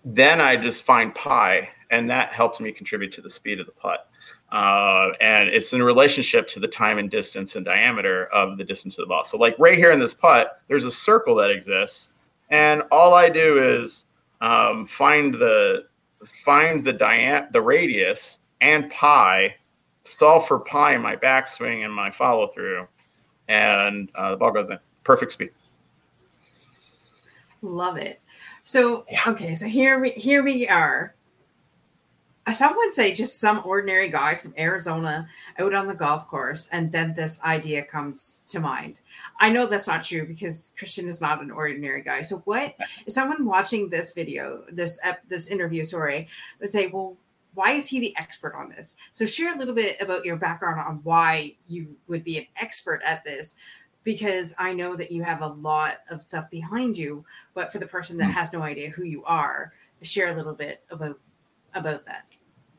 then 0.04 0.40
I 0.40 0.54
just 0.54 0.84
find 0.84 1.12
pi, 1.16 1.68
and 1.90 2.08
that 2.10 2.28
helps 2.28 2.60
me 2.60 2.70
contribute 2.70 3.12
to 3.14 3.22
the 3.22 3.30
speed 3.30 3.58
of 3.58 3.66
the 3.66 3.72
putt. 3.72 4.06
Uh, 4.52 5.12
and 5.22 5.48
it's 5.48 5.72
in 5.72 5.82
relationship 5.82 6.46
to 6.46 6.60
the 6.60 6.68
time 6.68 6.98
and 6.98 7.10
distance 7.10 7.56
and 7.56 7.64
diameter 7.64 8.26
of 8.34 8.58
the 8.58 8.64
distance 8.64 8.98
of 8.98 9.02
the 9.02 9.06
ball. 9.06 9.24
So, 9.24 9.38
like 9.38 9.58
right 9.58 9.78
here 9.78 9.92
in 9.92 9.98
this 9.98 10.12
putt, 10.12 10.60
there's 10.68 10.84
a 10.84 10.90
circle 10.90 11.34
that 11.36 11.50
exists, 11.50 12.10
and 12.50 12.82
all 12.92 13.14
I 13.14 13.30
do 13.30 13.80
is 13.80 14.04
um, 14.42 14.86
find 14.86 15.32
the 15.32 15.86
find 16.44 16.84
the 16.84 16.92
dia- 16.92 17.48
the 17.52 17.62
radius 17.62 18.40
and 18.60 18.90
pi, 18.90 19.54
solve 20.04 20.46
for 20.46 20.60
pi 20.60 20.96
in 20.96 21.00
my 21.00 21.16
backswing 21.16 21.86
and 21.86 21.94
my 21.94 22.10
follow 22.10 22.46
through, 22.46 22.86
and 23.48 24.10
uh, 24.14 24.32
the 24.32 24.36
ball 24.36 24.52
goes 24.52 24.68
in. 24.68 24.78
Perfect 25.02 25.32
speed. 25.32 25.50
Love 27.62 27.96
it. 27.96 28.20
So 28.64 29.06
yeah. 29.10 29.22
okay, 29.28 29.54
so 29.54 29.66
here 29.66 29.98
we 29.98 30.10
here 30.10 30.42
we 30.42 30.68
are 30.68 31.14
some 32.50 32.76
would 32.76 32.92
say 32.92 33.14
just 33.14 33.38
some 33.38 33.62
ordinary 33.64 34.08
guy 34.08 34.34
from 34.34 34.54
Arizona 34.58 35.28
out 35.58 35.74
on 35.74 35.86
the 35.86 35.94
golf 35.94 36.26
course, 36.26 36.68
and 36.72 36.90
then 36.90 37.14
this 37.14 37.40
idea 37.42 37.82
comes 37.84 38.42
to 38.48 38.58
mind. 38.58 38.96
I 39.38 39.50
know 39.50 39.66
that's 39.66 39.86
not 39.86 40.02
true 40.02 40.26
because 40.26 40.74
Christian 40.76 41.06
is 41.06 41.20
not 41.20 41.40
an 41.40 41.52
ordinary 41.52 42.02
guy. 42.02 42.22
So, 42.22 42.38
what 42.38 42.74
is 43.06 43.14
someone 43.14 43.46
watching 43.46 43.88
this 43.88 44.12
video, 44.12 44.64
this 44.70 44.98
this 45.28 45.48
interview, 45.48 45.84
sorry, 45.84 46.28
would 46.60 46.72
say, 46.72 46.88
well, 46.88 47.16
why 47.54 47.72
is 47.72 47.88
he 47.88 48.00
the 48.00 48.16
expert 48.16 48.54
on 48.56 48.70
this? 48.70 48.96
So, 49.12 49.24
share 49.24 49.54
a 49.54 49.58
little 49.58 49.74
bit 49.74 50.00
about 50.00 50.24
your 50.24 50.36
background 50.36 50.80
on 50.80 51.00
why 51.04 51.54
you 51.68 51.96
would 52.08 52.24
be 52.24 52.38
an 52.38 52.46
expert 52.60 53.02
at 53.06 53.22
this, 53.22 53.56
because 54.02 54.52
I 54.58 54.72
know 54.72 54.96
that 54.96 55.12
you 55.12 55.22
have 55.22 55.42
a 55.42 55.46
lot 55.48 55.98
of 56.10 56.24
stuff 56.24 56.50
behind 56.50 56.98
you. 56.98 57.24
But 57.54 57.70
for 57.70 57.78
the 57.78 57.86
person 57.86 58.16
that 58.18 58.26
hmm. 58.26 58.32
has 58.32 58.52
no 58.52 58.62
idea 58.62 58.90
who 58.90 59.04
you 59.04 59.22
are, 59.24 59.72
share 60.02 60.32
a 60.32 60.36
little 60.36 60.54
bit 60.54 60.82
about 60.90 61.20
about 61.74 62.04
that. 62.06 62.26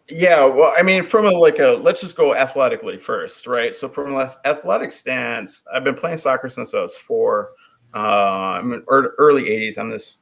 Yeah, 0.09 0.45
well, 0.45 0.73
I 0.77 0.81
mean, 0.83 1.03
from 1.03 1.25
a 1.25 1.31
like 1.31 1.59
a 1.59 1.79
let's 1.81 2.01
just 2.01 2.15
go 2.17 2.35
athletically 2.35 2.97
first, 2.97 3.47
right? 3.47 3.73
So 3.75 3.87
from 3.87 4.15
an 4.15 4.29
athletic 4.43 4.91
stance, 4.91 5.63
I've 5.73 5.85
been 5.85 5.95
playing 5.95 6.17
soccer 6.17 6.49
since 6.49 6.73
I 6.73 6.81
was 6.81 6.97
four. 6.97 7.51
Uh, 7.95 8.57
I'm 8.59 8.73
in 8.73 8.83
early 8.89 9.43
'80s. 9.43 9.77
I'm 9.77 9.89
this 9.89 10.17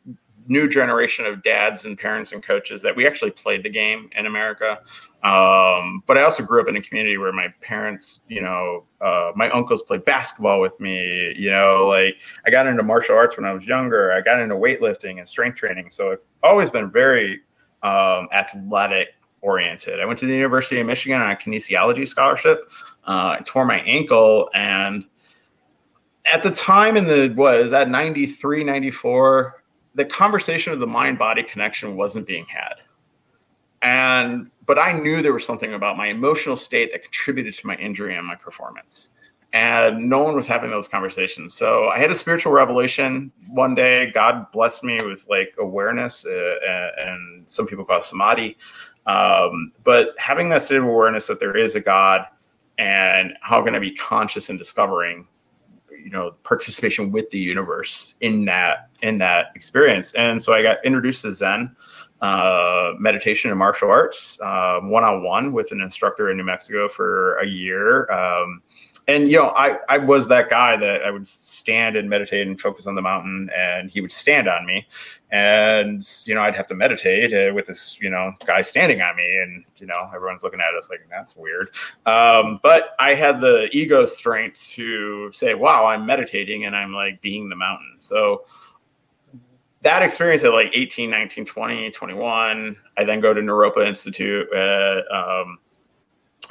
new 0.47 0.67
generation 0.67 1.25
of 1.25 1.41
dads 1.43 1.85
and 1.85 1.97
parents 1.97 2.31
and 2.31 2.43
coaches 2.43 2.81
that 2.81 2.95
we 2.95 3.07
actually 3.07 3.31
played 3.31 3.63
the 3.63 3.69
game 3.69 4.09
in 4.17 4.25
America. 4.25 4.79
Um, 5.23 6.03
but 6.07 6.17
I 6.17 6.23
also 6.23 6.43
grew 6.43 6.61
up 6.61 6.67
in 6.67 6.75
a 6.75 6.81
community 6.81 7.17
where 7.17 7.31
my 7.31 7.47
parents, 7.61 8.19
you 8.27 8.41
know, 8.41 8.85
uh, 9.01 9.31
my 9.35 9.49
uncles 9.51 9.81
played 9.83 10.03
basketball 10.05 10.59
with 10.61 10.79
me. 10.79 11.33
You 11.35 11.49
know, 11.51 11.87
like 11.87 12.17
I 12.45 12.51
got 12.51 12.67
into 12.67 12.83
martial 12.83 13.15
arts 13.15 13.35
when 13.35 13.45
I 13.45 13.53
was 13.53 13.65
younger. 13.65 14.11
I 14.11 14.21
got 14.21 14.39
into 14.39 14.55
weightlifting 14.55 15.17
and 15.19 15.27
strength 15.27 15.57
training. 15.57 15.89
So 15.91 16.11
I've 16.11 16.19
always 16.43 16.69
been 16.69 16.91
very 16.91 17.41
um, 17.81 18.27
athletic 18.31 19.09
oriented. 19.41 19.99
I 19.99 20.05
went 20.05 20.19
to 20.19 20.25
the 20.25 20.33
University 20.33 20.79
of 20.79 20.87
Michigan 20.87 21.19
on 21.21 21.31
a 21.31 21.35
kinesiology 21.35 22.07
scholarship. 22.07 22.69
Uh, 23.07 23.37
I 23.39 23.41
tore 23.45 23.65
my 23.65 23.79
ankle 23.81 24.49
and 24.53 25.05
at 26.25 26.43
the 26.43 26.51
time 26.51 26.97
in 26.97 27.05
the 27.05 27.33
was 27.35 27.71
that 27.71 27.89
93 27.89 28.63
94 28.63 29.63
the 29.95 30.05
conversation 30.05 30.71
of 30.71 30.79
the 30.79 30.87
mind 30.87 31.17
body 31.17 31.43
connection 31.43 31.95
wasn't 31.95 32.25
being 32.25 32.45
had 32.45 32.75
and 33.81 34.49
but 34.65 34.77
i 34.77 34.91
knew 34.91 35.21
there 35.21 35.33
was 35.33 35.45
something 35.45 35.73
about 35.73 35.97
my 35.97 36.07
emotional 36.07 36.55
state 36.55 36.91
that 36.91 37.01
contributed 37.01 37.53
to 37.53 37.65
my 37.65 37.75
injury 37.75 38.15
and 38.15 38.25
my 38.25 38.35
performance 38.35 39.09
and 39.53 40.09
no 40.09 40.23
one 40.23 40.35
was 40.35 40.47
having 40.47 40.69
those 40.69 40.87
conversations 40.87 41.53
so 41.55 41.87
i 41.89 41.97
had 41.97 42.11
a 42.11 42.15
spiritual 42.15 42.51
revelation 42.51 43.31
one 43.49 43.73
day 43.73 44.11
god 44.11 44.49
blessed 44.51 44.83
me 44.83 45.03
with 45.03 45.25
like 45.27 45.53
awareness 45.59 46.25
uh, 46.25 46.89
and 46.99 47.43
some 47.49 47.65
people 47.65 47.83
call 47.83 47.97
it 47.97 48.03
samadhi 48.03 48.57
um, 49.05 49.71
but 49.83 50.17
having 50.17 50.49
that 50.49 50.61
state 50.61 50.77
of 50.77 50.83
awareness 50.83 51.27
that 51.27 51.39
there 51.39 51.57
is 51.57 51.75
a 51.75 51.79
God 51.79 52.25
and 52.77 53.33
how 53.41 53.63
can 53.63 53.75
I 53.75 53.79
be 53.79 53.91
conscious 53.91 54.49
in 54.49 54.57
discovering, 54.57 55.27
you 55.91 56.09
know, 56.09 56.31
participation 56.43 57.11
with 57.11 57.29
the 57.29 57.39
universe 57.39 58.15
in 58.21 58.45
that 58.45 58.89
in 59.01 59.17
that 59.19 59.47
experience. 59.55 60.13
And 60.13 60.41
so 60.41 60.53
I 60.53 60.61
got 60.61 60.83
introduced 60.85 61.23
to 61.23 61.31
Zen, 61.31 61.75
uh, 62.21 62.93
meditation 62.99 63.49
and 63.49 63.59
martial 63.59 63.89
arts, 63.89 64.37
one 64.39 65.03
on 65.03 65.23
one 65.23 65.53
with 65.53 65.71
an 65.71 65.81
instructor 65.81 66.29
in 66.29 66.37
New 66.37 66.43
Mexico 66.43 66.87
for 66.87 67.37
a 67.39 67.47
year. 67.47 68.09
Um, 68.11 68.61
and 69.07 69.29
you 69.29 69.37
know, 69.37 69.49
I 69.49 69.77
I 69.89 69.97
was 69.97 70.27
that 70.27 70.49
guy 70.49 70.77
that 70.77 71.03
I 71.03 71.11
would 71.11 71.27
stand 71.61 71.95
and 71.95 72.09
meditate 72.09 72.47
and 72.47 72.59
focus 72.59 72.87
on 72.87 72.95
the 72.95 73.01
mountain, 73.01 73.49
and 73.55 73.89
he 73.89 74.01
would 74.01 74.11
stand 74.11 74.47
on 74.47 74.65
me, 74.65 74.87
and 75.31 76.07
you 76.25 76.33
know, 76.35 76.41
I'd 76.41 76.55
have 76.55 76.67
to 76.67 76.75
meditate 76.75 77.33
uh, 77.33 77.53
with 77.53 77.67
this 77.67 77.97
you 78.01 78.09
know 78.09 78.33
guy 78.45 78.61
standing 78.61 79.01
on 79.01 79.15
me, 79.15 79.37
and 79.41 79.63
you 79.77 79.85
know, 79.85 80.09
everyone's 80.13 80.43
looking 80.43 80.59
at 80.59 80.75
us 80.75 80.89
like 80.89 81.01
that's 81.09 81.35
weird. 81.35 81.69
Um, 82.05 82.59
but 82.63 82.95
I 82.99 83.13
had 83.13 83.41
the 83.41 83.69
ego 83.71 84.05
strength 84.05 84.65
to 84.75 85.31
say, 85.33 85.53
"Wow, 85.53 85.85
I'm 85.85 86.05
meditating 86.05 86.65
and 86.65 86.75
I'm 86.75 86.93
like 86.93 87.21
being 87.21 87.49
the 87.49 87.55
mountain." 87.55 87.95
So 87.99 88.45
that 89.83 90.03
experience 90.03 90.43
at 90.43 90.53
like 90.53 90.69
18 90.75 91.09
19 91.09 91.43
20 91.43 91.89
21 91.89 92.75
i 92.97 93.03
then 93.03 93.19
go 93.19 93.33
to 93.33 93.41
naropa 93.41 93.83
institute 93.83 94.47
at, 94.53 95.03
um, 95.11 95.57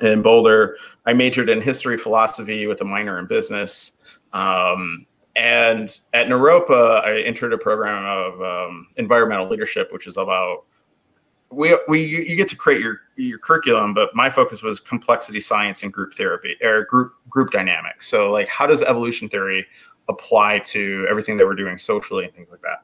in 0.02 0.22
Boulder. 0.22 0.76
I 1.06 1.12
majored 1.12 1.48
in 1.48 1.60
history 1.60 1.98
philosophy 1.98 2.66
with 2.66 2.80
a 2.80 2.84
minor 2.84 3.18
in 3.18 3.26
business. 3.26 3.92
Um, 4.32 5.06
and 5.36 5.98
at 6.12 6.26
Naropa, 6.26 7.04
I 7.04 7.20
entered 7.22 7.52
a 7.52 7.58
program 7.58 8.04
of 8.04 8.42
um, 8.42 8.88
environmental 8.96 9.48
leadership, 9.48 9.92
which 9.92 10.06
is 10.06 10.16
about 10.16 10.64
we 11.50 11.76
we 11.88 12.04
you 12.04 12.36
get 12.36 12.48
to 12.48 12.56
create 12.56 12.80
your 12.80 13.00
your 13.16 13.38
curriculum, 13.38 13.92
but 13.92 14.14
my 14.14 14.30
focus 14.30 14.62
was 14.62 14.80
complexity 14.80 15.40
science 15.40 15.82
and 15.82 15.92
group 15.92 16.14
therapy 16.14 16.56
or 16.62 16.84
group 16.84 17.12
group 17.28 17.50
dynamics. 17.50 18.08
So 18.08 18.30
like, 18.30 18.48
how 18.48 18.66
does 18.66 18.82
evolution 18.82 19.28
theory 19.28 19.66
apply 20.08 20.60
to 20.60 21.06
everything 21.08 21.36
that 21.36 21.46
we're 21.46 21.54
doing 21.54 21.78
socially 21.78 22.24
and 22.24 22.34
things 22.34 22.48
like 22.50 22.62
that? 22.62 22.82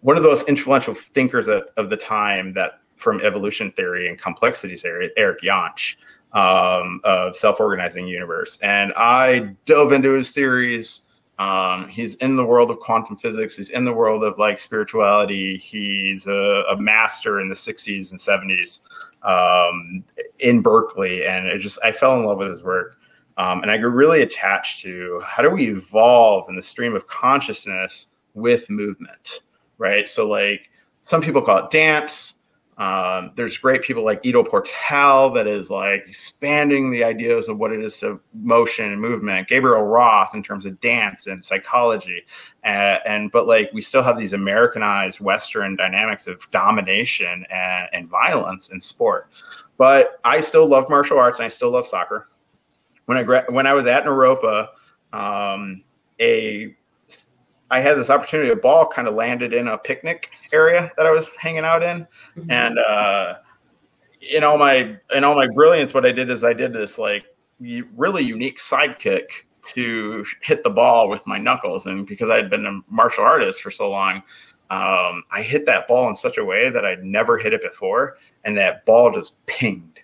One 0.00 0.16
of 0.16 0.22
those 0.22 0.44
influential 0.44 0.94
thinkers 0.94 1.48
of, 1.48 1.68
of 1.76 1.90
the 1.90 1.96
time 1.96 2.52
that 2.52 2.80
from 2.96 3.20
evolution 3.22 3.72
theory 3.72 4.08
and 4.08 4.20
complexity 4.20 4.76
theory, 4.76 5.10
Erich 5.16 5.40
Jantsch, 5.42 5.96
um, 6.32 7.00
of 7.04 7.36
self-organizing 7.36 8.06
universe. 8.06 8.58
And 8.60 8.92
I 8.96 9.54
dove 9.64 9.92
into 9.92 10.12
his 10.12 10.30
theories. 10.32 11.02
Um, 11.38 11.88
he's 11.88 12.14
in 12.16 12.36
the 12.36 12.44
world 12.44 12.70
of 12.70 12.78
quantum 12.80 13.16
physics. 13.16 13.56
He's 13.56 13.70
in 13.70 13.84
the 13.84 13.92
world 13.92 14.24
of 14.24 14.38
like 14.38 14.58
spirituality. 14.58 15.58
He's 15.58 16.26
a, 16.26 16.64
a 16.70 16.76
master 16.76 17.40
in 17.40 17.48
the 17.48 17.54
60s 17.54 18.10
and 18.10 18.20
70s 18.20 18.80
um, 19.22 20.04
in 20.38 20.62
Berkeley, 20.62 21.26
and 21.26 21.46
it 21.46 21.58
just 21.58 21.78
I 21.84 21.92
fell 21.92 22.18
in 22.18 22.24
love 22.24 22.38
with 22.38 22.50
his 22.50 22.62
work. 22.62 22.96
Um, 23.38 23.60
and 23.62 23.70
I 23.70 23.76
got 23.76 23.92
really 23.92 24.22
attached 24.22 24.80
to 24.82 25.20
how 25.22 25.42
do 25.42 25.50
we 25.50 25.68
evolve 25.68 26.48
in 26.48 26.56
the 26.56 26.62
stream 26.62 26.94
of 26.94 27.06
consciousness 27.06 28.06
with 28.32 28.70
movement, 28.70 29.42
right? 29.76 30.08
So 30.08 30.26
like 30.26 30.70
some 31.02 31.20
people 31.20 31.42
call 31.42 31.58
it 31.58 31.70
dance. 31.70 32.34
Um, 32.78 33.30
there's 33.36 33.56
great 33.56 33.82
people 33.82 34.04
like 34.04 34.20
Ido 34.22 34.42
Portal 34.42 35.30
that 35.30 35.46
is 35.46 35.70
like 35.70 36.04
expanding 36.06 36.90
the 36.90 37.04
ideas 37.04 37.48
of 37.48 37.56
what 37.56 37.72
it 37.72 37.82
is 37.82 37.98
to 38.00 38.20
motion 38.34 38.92
and 38.92 39.00
movement. 39.00 39.48
Gabrielle 39.48 39.82
Roth 39.82 40.34
in 40.34 40.42
terms 40.42 40.66
of 40.66 40.78
dance 40.82 41.26
and 41.26 41.42
psychology, 41.42 42.26
uh, 42.64 42.98
and 43.06 43.32
but 43.32 43.46
like 43.46 43.70
we 43.72 43.80
still 43.80 44.02
have 44.02 44.18
these 44.18 44.34
Americanized 44.34 45.20
Western 45.20 45.74
dynamics 45.76 46.26
of 46.26 46.46
domination 46.50 47.46
and, 47.50 47.88
and 47.94 48.08
violence 48.10 48.68
in 48.68 48.80
sport. 48.80 49.30
But 49.78 50.20
I 50.24 50.40
still 50.40 50.66
love 50.66 50.90
martial 50.90 51.18
arts 51.18 51.38
and 51.38 51.46
I 51.46 51.48
still 51.48 51.70
love 51.70 51.86
soccer. 51.86 52.28
When 53.06 53.16
I 53.16 53.42
when 53.48 53.66
I 53.66 53.72
was 53.72 53.86
at 53.86 54.04
Naropa, 54.04 54.68
um, 55.14 55.82
a 56.20 56.76
I 57.70 57.80
had 57.80 57.94
this 57.94 58.10
opportunity. 58.10 58.50
A 58.50 58.56
ball 58.56 58.86
kind 58.86 59.08
of 59.08 59.14
landed 59.14 59.52
in 59.52 59.68
a 59.68 59.78
picnic 59.78 60.30
area 60.52 60.90
that 60.96 61.06
I 61.06 61.10
was 61.10 61.34
hanging 61.36 61.64
out 61.64 61.82
in, 61.82 62.06
mm-hmm. 62.36 62.50
and 62.50 62.78
uh, 62.78 63.34
in 64.20 64.44
all 64.44 64.58
my 64.58 64.96
in 65.14 65.24
all 65.24 65.34
my 65.34 65.48
brilliance, 65.54 65.92
what 65.92 66.06
I 66.06 66.12
did 66.12 66.30
is 66.30 66.44
I 66.44 66.52
did 66.52 66.72
this 66.72 66.98
like 66.98 67.24
really 67.60 68.22
unique 68.22 68.58
sidekick 68.58 69.24
to 69.74 70.24
hit 70.42 70.62
the 70.62 70.70
ball 70.70 71.08
with 71.08 71.26
my 71.26 71.38
knuckles, 71.38 71.86
and 71.86 72.06
because 72.06 72.30
I 72.30 72.36
had 72.36 72.50
been 72.50 72.66
a 72.66 72.80
martial 72.88 73.24
artist 73.24 73.62
for 73.62 73.70
so 73.70 73.90
long, 73.90 74.16
um, 74.70 75.24
I 75.32 75.42
hit 75.42 75.66
that 75.66 75.88
ball 75.88 76.08
in 76.08 76.14
such 76.14 76.38
a 76.38 76.44
way 76.44 76.70
that 76.70 76.84
I'd 76.84 77.02
never 77.02 77.36
hit 77.36 77.52
it 77.52 77.62
before, 77.62 78.18
and 78.44 78.56
that 78.58 78.84
ball 78.86 79.12
just 79.12 79.44
pinged 79.46 80.00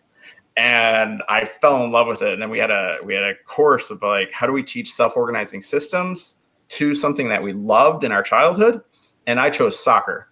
and 0.57 1.23
I 1.29 1.51
fell 1.61 1.83
in 1.85 1.91
love 1.93 2.07
with 2.07 2.21
it. 2.23 2.33
And 2.33 2.43
then 2.43 2.51
we 2.51 2.59
had 2.59 2.71
a 2.71 2.99
we 3.05 3.15
had 3.15 3.23
a 3.23 3.35
course 3.47 3.91
of 3.91 4.03
like 4.03 4.31
how 4.33 4.47
do 4.47 4.53
we 4.53 4.63
teach 4.63 4.93
self 4.93 5.17
organizing 5.17 5.63
systems 5.63 6.37
to 6.73 6.95
something 6.95 7.29
that 7.29 7.43
we 7.43 7.53
loved 7.53 8.05
in 8.05 8.13
our 8.13 8.23
childhood, 8.23 8.83
and 9.27 9.39
I 9.39 9.51
chose 9.51 9.83
soccer. 9.83 10.29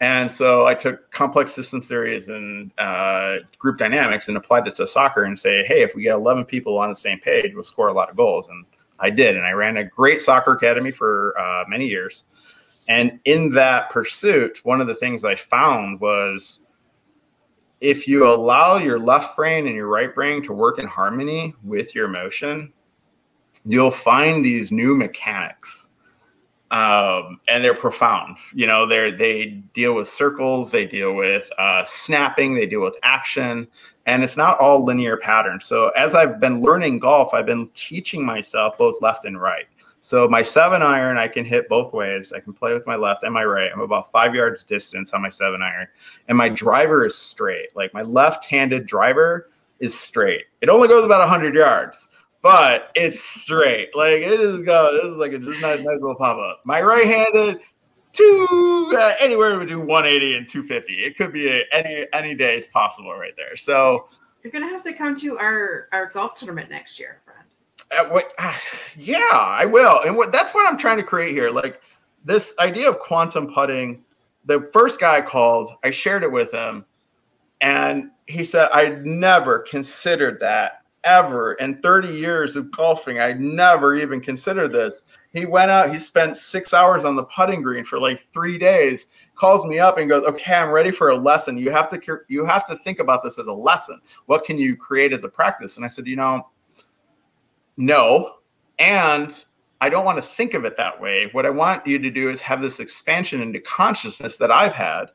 And 0.00 0.30
so 0.30 0.66
I 0.66 0.74
took 0.74 1.10
complex 1.12 1.52
system 1.52 1.82
theories 1.82 2.28
and 2.28 2.70
uh, 2.78 3.36
group 3.58 3.78
dynamics 3.78 4.28
and 4.28 4.36
applied 4.36 4.66
it 4.66 4.76
to 4.76 4.86
soccer 4.86 5.24
and 5.24 5.38
say, 5.38 5.64
hey, 5.64 5.82
if 5.82 5.94
we 5.94 6.02
get 6.02 6.14
11 6.14 6.44
people 6.46 6.78
on 6.78 6.88
the 6.88 6.96
same 6.96 7.20
page, 7.20 7.54
we'll 7.54 7.64
score 7.64 7.88
a 7.88 7.92
lot 7.92 8.10
of 8.10 8.16
goals. 8.16 8.48
And 8.48 8.64
I 8.98 9.10
did. 9.10 9.36
And 9.36 9.44
I 9.44 9.52
ran 9.52 9.76
a 9.76 9.84
great 9.84 10.20
soccer 10.20 10.52
academy 10.52 10.90
for 10.90 11.38
uh, 11.38 11.64
many 11.68 11.86
years. 11.86 12.24
And 12.88 13.20
in 13.24 13.52
that 13.52 13.90
pursuit, 13.90 14.60
one 14.62 14.80
of 14.80 14.86
the 14.86 14.94
things 14.94 15.24
I 15.24 15.34
found 15.34 16.00
was 16.00 16.60
if 17.80 18.08
you 18.08 18.26
allow 18.26 18.78
your 18.78 18.98
left 18.98 19.36
brain 19.36 19.66
and 19.66 19.74
your 19.74 19.88
right 19.88 20.14
brain 20.14 20.42
to 20.44 20.52
work 20.52 20.78
in 20.78 20.86
harmony 20.86 21.54
with 21.62 21.94
your 21.94 22.06
emotion, 22.06 22.72
you'll 23.66 23.90
find 23.90 24.44
these 24.44 24.70
new 24.70 24.96
mechanics 24.96 25.86
um, 26.70 27.40
and 27.48 27.62
they're 27.62 27.74
profound. 27.74 28.36
You 28.54 28.66
know 28.66 28.86
they 28.86 29.10
they 29.10 29.62
deal 29.74 29.94
with 29.94 30.08
circles 30.08 30.70
they 30.70 30.84
deal 30.84 31.14
with 31.14 31.48
uh, 31.58 31.84
snapping 31.84 32.54
they 32.54 32.66
deal 32.66 32.80
with 32.80 32.96
action 33.02 33.68
and 34.06 34.22
it's 34.22 34.36
not 34.36 34.58
all 34.58 34.84
linear 34.84 35.16
patterns. 35.16 35.66
So 35.66 35.90
as 35.90 36.14
i've 36.14 36.40
been 36.40 36.60
learning 36.60 37.00
golf 37.00 37.34
i've 37.34 37.46
been 37.46 37.68
teaching 37.74 38.24
myself 38.24 38.78
both 38.78 39.00
left 39.02 39.24
and 39.24 39.40
right. 39.40 39.66
So 40.00 40.28
my 40.28 40.42
seven 40.42 40.82
iron 40.82 41.18
i 41.18 41.28
can 41.28 41.44
hit 41.44 41.68
both 41.68 41.92
ways. 41.92 42.32
I 42.32 42.40
can 42.40 42.52
play 42.52 42.74
with 42.74 42.86
my 42.86 42.96
left 42.96 43.22
and 43.22 43.32
my 43.32 43.44
right. 43.44 43.70
I'm 43.72 43.80
about 43.80 44.10
five 44.10 44.34
yards 44.34 44.64
distance 44.64 45.12
on 45.12 45.22
my 45.22 45.30
seven 45.30 45.62
iron 45.62 45.86
and 46.28 46.36
my 46.36 46.48
driver 46.48 47.06
is 47.06 47.16
straight. 47.16 47.74
Like 47.76 47.94
my 47.94 48.02
left-handed 48.02 48.86
driver 48.86 49.50
is 49.78 49.98
straight. 49.98 50.46
It 50.62 50.68
only 50.68 50.88
goes 50.88 51.04
about 51.04 51.20
100 51.20 51.54
yards 51.54 52.08
but 52.46 52.92
it's 52.94 53.18
straight. 53.18 53.88
Like 53.96 54.22
it 54.22 54.38
is 54.38 54.62
go. 54.62 54.92
This 54.92 55.12
is 55.12 55.18
like 55.18 55.32
a 55.32 55.38
just 55.38 55.60
nice, 55.60 55.80
nice 55.80 56.00
little 56.00 56.14
pop 56.14 56.38
up. 56.38 56.60
My 56.64 56.80
right-handed, 56.80 57.58
two 58.12 58.94
uh, 58.96 59.14
anywhere 59.18 59.58
between 59.58 59.84
180 59.84 60.36
and 60.36 60.48
250. 60.48 60.92
It 61.04 61.16
could 61.16 61.32
be 61.32 61.48
a, 61.48 61.64
any 61.72 62.06
any 62.12 62.36
day 62.36 62.56
is 62.56 62.68
possible 62.68 63.12
right 63.14 63.32
there. 63.36 63.56
So 63.56 64.08
you're 64.44 64.52
gonna 64.52 64.68
have 64.68 64.84
to 64.84 64.92
come 64.92 65.16
to 65.16 65.36
our 65.38 65.88
our 65.90 66.06
golf 66.10 66.34
tournament 66.34 66.70
next 66.70 67.00
year, 67.00 67.20
friend. 67.24 67.48
Uh, 67.90 68.12
what, 68.12 68.30
uh, 68.38 68.56
yeah, 68.96 69.18
I 69.32 69.66
will. 69.66 70.02
And 70.02 70.16
what 70.16 70.30
that's 70.30 70.54
what 70.54 70.68
I'm 70.68 70.78
trying 70.78 70.98
to 70.98 71.02
create 71.02 71.32
here. 71.32 71.50
Like 71.50 71.80
this 72.24 72.54
idea 72.60 72.88
of 72.88 73.00
quantum 73.00 73.52
putting. 73.52 74.04
The 74.44 74.70
first 74.72 75.00
guy 75.00 75.20
called. 75.20 75.72
I 75.82 75.90
shared 75.90 76.22
it 76.22 76.30
with 76.30 76.52
him, 76.52 76.84
and 77.60 78.12
he 78.26 78.44
said 78.44 78.68
I'd 78.72 79.04
never 79.04 79.58
considered 79.68 80.38
that 80.38 80.75
ever 81.06 81.54
in 81.54 81.80
30 81.80 82.08
years 82.08 82.56
of 82.56 82.70
golfing. 82.72 83.20
I 83.20 83.32
never 83.32 83.96
even 83.96 84.20
considered 84.20 84.72
this. 84.72 85.02
He 85.32 85.46
went 85.46 85.70
out, 85.70 85.92
he 85.92 85.98
spent 85.98 86.36
six 86.36 86.74
hours 86.74 87.04
on 87.04 87.16
the 87.16 87.24
putting 87.24 87.62
green 87.62 87.84
for 87.84 87.98
like 87.98 88.26
three 88.32 88.58
days, 88.58 89.06
calls 89.34 89.64
me 89.64 89.78
up 89.78 89.98
and 89.98 90.08
goes, 90.08 90.24
Okay, 90.24 90.54
I'm 90.54 90.70
ready 90.70 90.90
for 90.90 91.10
a 91.10 91.16
lesson. 91.16 91.56
You 91.56 91.70
have 91.70 91.88
to 91.90 92.18
you 92.28 92.44
have 92.44 92.66
to 92.66 92.76
think 92.78 92.98
about 92.98 93.22
this 93.22 93.38
as 93.38 93.46
a 93.46 93.52
lesson. 93.52 94.00
What 94.26 94.44
can 94.44 94.58
you 94.58 94.76
create 94.76 95.12
as 95.12 95.24
a 95.24 95.28
practice? 95.28 95.76
And 95.76 95.84
I 95.86 95.88
said, 95.88 96.06
you 96.06 96.16
know, 96.16 96.48
no. 97.76 98.36
And 98.78 99.44
I 99.80 99.88
don't 99.88 100.04
want 100.04 100.22
to 100.22 100.28
think 100.28 100.54
of 100.54 100.64
it 100.64 100.76
that 100.76 101.00
way. 101.00 101.28
What 101.32 101.46
I 101.46 101.50
want 101.50 101.86
you 101.86 101.98
to 101.98 102.10
do 102.10 102.30
is 102.30 102.40
have 102.40 102.62
this 102.62 102.80
expansion 102.80 103.42
into 103.42 103.60
consciousness 103.60 104.38
that 104.38 104.50
I've 104.50 104.72
had 104.72 105.10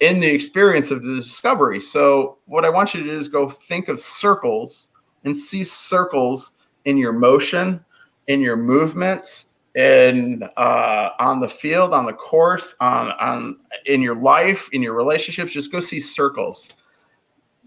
in 0.00 0.18
the 0.18 0.26
experience 0.26 0.90
of 0.90 1.02
the 1.02 1.14
discovery. 1.14 1.80
So, 1.80 2.38
what 2.46 2.64
I 2.64 2.70
want 2.70 2.92
you 2.92 3.04
to 3.04 3.10
do 3.10 3.16
is 3.16 3.28
go 3.28 3.48
think 3.48 3.88
of 3.88 4.00
circles 4.00 4.90
and 5.24 5.36
see 5.36 5.64
circles 5.64 6.52
in 6.84 6.96
your 6.96 7.12
motion, 7.12 7.84
in 8.28 8.40
your 8.40 8.56
movements, 8.56 9.46
in 9.74 10.42
uh, 10.56 11.10
on 11.18 11.40
the 11.40 11.48
field, 11.48 11.92
on 11.92 12.06
the 12.06 12.12
course, 12.12 12.74
on 12.80 13.10
on 13.12 13.58
in 13.86 14.00
your 14.00 14.16
life, 14.16 14.68
in 14.72 14.82
your 14.82 14.94
relationships. 14.94 15.52
Just 15.52 15.72
go 15.72 15.80
see 15.80 16.00
circles. 16.00 16.70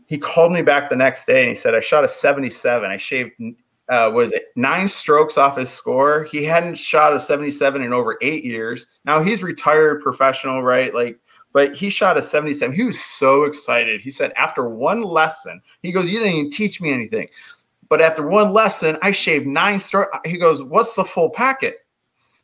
He 0.07 0.17
called 0.17 0.53
me 0.53 0.61
back 0.61 0.89
the 0.89 0.95
next 0.95 1.25
day 1.25 1.41
and 1.41 1.49
he 1.49 1.55
said, 1.55 1.75
"I 1.75 1.81
shot 1.81 2.03
a 2.03 2.07
77. 2.07 2.89
I 2.89 2.97
shaved." 2.97 3.31
Uh, 3.89 4.11
was 4.13 4.33
it 4.33 4.47
nine 4.57 4.89
strokes 4.89 5.37
off 5.37 5.57
his 5.57 5.69
score? 5.69 6.25
He 6.25 6.43
hadn't 6.43 6.75
shot 6.75 7.15
a 7.15 7.19
77 7.21 7.81
in 7.81 7.93
over 7.93 8.17
eight 8.21 8.43
years. 8.43 8.85
Now 9.05 9.23
he's 9.23 9.41
retired 9.41 10.01
professional, 10.01 10.61
right? 10.61 10.93
Like 10.93 11.17
but 11.57 11.73
he 11.73 11.89
shot 11.89 12.19
a 12.19 12.21
77. 12.21 12.75
He 12.75 12.83
was 12.83 13.03
so 13.03 13.45
excited. 13.45 13.99
He 13.99 14.11
said, 14.11 14.31
after 14.33 14.69
one 14.69 15.01
lesson, 15.01 15.59
he 15.81 15.91
goes, 15.91 16.07
You 16.07 16.19
didn't 16.19 16.35
even 16.35 16.51
teach 16.51 16.79
me 16.79 16.93
anything. 16.93 17.27
But 17.89 17.99
after 17.99 18.27
one 18.27 18.53
lesson, 18.53 18.95
I 19.01 19.11
shaved 19.11 19.47
nine 19.47 19.79
strokes. 19.79 20.15
He 20.23 20.37
goes, 20.37 20.61
What's 20.61 20.93
the 20.93 21.03
full 21.03 21.31
packet? 21.31 21.79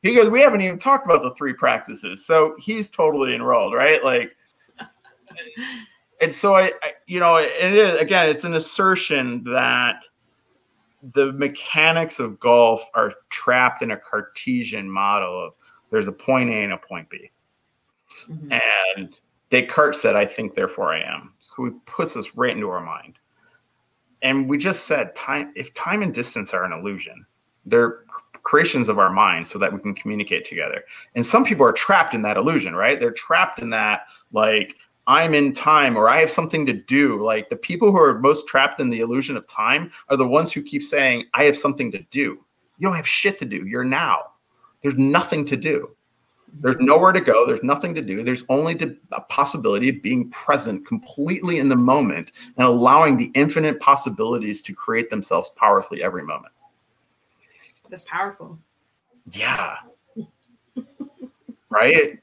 He 0.01 0.15
goes, 0.15 0.31
We 0.31 0.41
haven't 0.41 0.61
even 0.61 0.79
talked 0.79 1.05
about 1.05 1.21
the 1.21 1.29
three 1.35 1.53
practices. 1.53 2.25
So 2.25 2.55
he's 2.59 2.89
totally 2.89 3.35
enrolled, 3.35 3.75
right? 3.75 4.03
Like, 4.03 4.35
and 6.19 6.33
so 6.33 6.55
I, 6.55 6.71
I 6.81 6.93
you 7.05 7.19
know, 7.19 7.35
it 7.35 7.71
is, 7.71 7.95
again, 7.99 8.29
it's 8.29 8.45
an 8.45 8.55
assertion 8.55 9.43
that 9.43 9.97
the 11.13 11.33
mechanics 11.33 12.17
of 12.17 12.39
golf 12.39 12.81
are 12.95 13.13
trapped 13.29 13.83
in 13.83 13.91
a 13.91 13.97
Cartesian 13.97 14.89
model 14.89 15.39
of 15.39 15.53
there's 15.91 16.07
a 16.07 16.11
point 16.11 16.49
A 16.49 16.63
and 16.63 16.73
a 16.73 16.77
point 16.77 17.07
B. 17.11 17.29
Mm-hmm. 18.29 18.53
And 18.97 19.15
Descartes 19.51 20.01
said, 20.01 20.15
I 20.15 20.25
think, 20.25 20.55
therefore 20.55 20.93
I 20.93 21.01
am. 21.01 21.33
So 21.39 21.65
he 21.65 21.71
puts 21.85 22.13
this 22.15 22.35
right 22.35 22.55
into 22.55 22.69
our 22.69 22.83
mind. 22.83 23.15
And 24.21 24.49
we 24.49 24.57
just 24.57 24.85
said 24.85 25.15
time 25.15 25.51
if 25.55 25.73
time 25.73 26.01
and 26.01 26.13
distance 26.13 26.53
are 26.53 26.63
an 26.63 26.71
illusion, 26.71 27.25
they're 27.65 27.99
creations 28.43 28.89
of 28.89 28.99
our 28.99 29.11
mind 29.11 29.47
so 29.47 29.57
that 29.57 29.71
we 29.71 29.79
can 29.79 29.95
communicate 29.95 30.45
together. 30.45 30.83
And 31.15 31.25
some 31.25 31.45
people 31.45 31.65
are 31.65 31.71
trapped 31.71 32.13
in 32.13 32.21
that 32.23 32.37
illusion, 32.37 32.75
right? 32.75 32.99
They're 32.99 33.11
trapped 33.11 33.59
in 33.59 33.69
that 33.71 34.07
like 34.31 34.75
I'm 35.07 35.33
in 35.33 35.53
time 35.53 35.97
or 35.97 36.09
I 36.09 36.19
have 36.19 36.31
something 36.31 36.65
to 36.65 36.73
do. 36.73 37.21
Like 37.21 37.49
the 37.49 37.55
people 37.55 37.91
who 37.91 37.97
are 37.97 38.19
most 38.19 38.47
trapped 38.47 38.79
in 38.79 38.89
the 38.89 38.99
illusion 38.99 39.35
of 39.37 39.47
time 39.47 39.91
are 40.09 40.17
the 40.17 40.27
ones 40.27 40.51
who 40.51 40.61
keep 40.61 40.83
saying, 40.83 41.25
I 41.33 41.43
have 41.43 41.57
something 41.57 41.91
to 41.91 41.99
do. 42.11 42.43
You 42.77 42.87
don't 42.87 42.95
have 42.95 43.07
shit 43.07 43.39
to 43.39 43.45
do. 43.45 43.65
You're 43.65 43.83
now. 43.83 44.31
There's 44.81 44.97
nothing 44.97 45.45
to 45.45 45.57
do. 45.57 45.95
There's 46.59 46.77
nowhere 46.79 47.11
to 47.11 47.21
go. 47.21 47.45
There's 47.45 47.63
nothing 47.63 47.93
to 47.95 48.01
do. 48.01 48.23
There's 48.23 48.43
only 48.49 48.75
to, 48.75 48.95
a 49.11 49.21
possibility 49.21 49.89
of 49.89 50.01
being 50.01 50.29
present 50.29 50.85
completely 50.85 51.59
in 51.59 51.67
the 51.67 51.75
moment 51.75 52.31
and 52.57 52.67
allowing 52.67 53.17
the 53.17 53.31
infinite 53.33 53.79
possibilities 53.79 54.61
to 54.63 54.73
create 54.73 55.09
themselves 55.09 55.49
powerfully 55.55 56.03
every 56.03 56.23
moment. 56.23 56.53
That's 57.89 58.03
powerful. 58.03 58.57
Yeah. 59.31 59.77
right? 61.69 62.19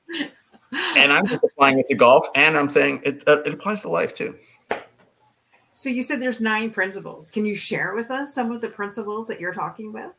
and 0.97 1.13
I'm 1.13 1.27
just 1.27 1.45
applying 1.45 1.79
it 1.79 1.87
to 1.89 1.95
golf, 1.95 2.27
and 2.35 2.57
I'm 2.57 2.71
saying 2.71 3.03
it, 3.05 3.23
uh, 3.27 3.43
it 3.43 3.55
applies 3.55 3.83
to 3.83 3.89
life 3.89 4.15
too. 4.15 4.35
So 5.75 5.89
you 5.89 6.03
said 6.03 6.21
there's 6.21 6.41
nine 6.41 6.71
principles. 6.71 7.31
Can 7.31 7.45
you 7.45 7.55
share 7.55 7.95
with 7.95 8.11
us 8.11 8.35
some 8.35 8.53
of 8.53 8.61
the 8.61 8.69
principles 8.69 9.27
that 9.29 9.41
you're 9.41 9.55
talking 9.55 9.91
about? 9.91 10.15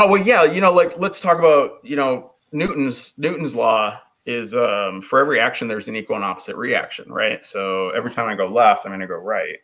Oh 0.00 0.06
well, 0.06 0.22
yeah. 0.22 0.44
You 0.44 0.60
know, 0.60 0.72
like 0.72 0.96
let's 0.96 1.20
talk 1.20 1.40
about 1.40 1.80
you 1.82 1.96
know 1.96 2.32
Newton's 2.52 3.14
Newton's 3.16 3.54
law 3.54 4.00
is 4.26 4.54
um, 4.54 5.02
for 5.02 5.18
every 5.18 5.40
action 5.40 5.66
there's 5.66 5.88
an 5.88 5.96
equal 5.96 6.14
and 6.14 6.24
opposite 6.24 6.54
reaction, 6.54 7.10
right? 7.10 7.44
So 7.44 7.90
every 7.90 8.12
time 8.12 8.28
I 8.28 8.36
go 8.36 8.46
left, 8.46 8.86
I'm 8.86 8.90
going 8.90 9.00
to 9.00 9.08
go 9.08 9.16
right. 9.16 9.56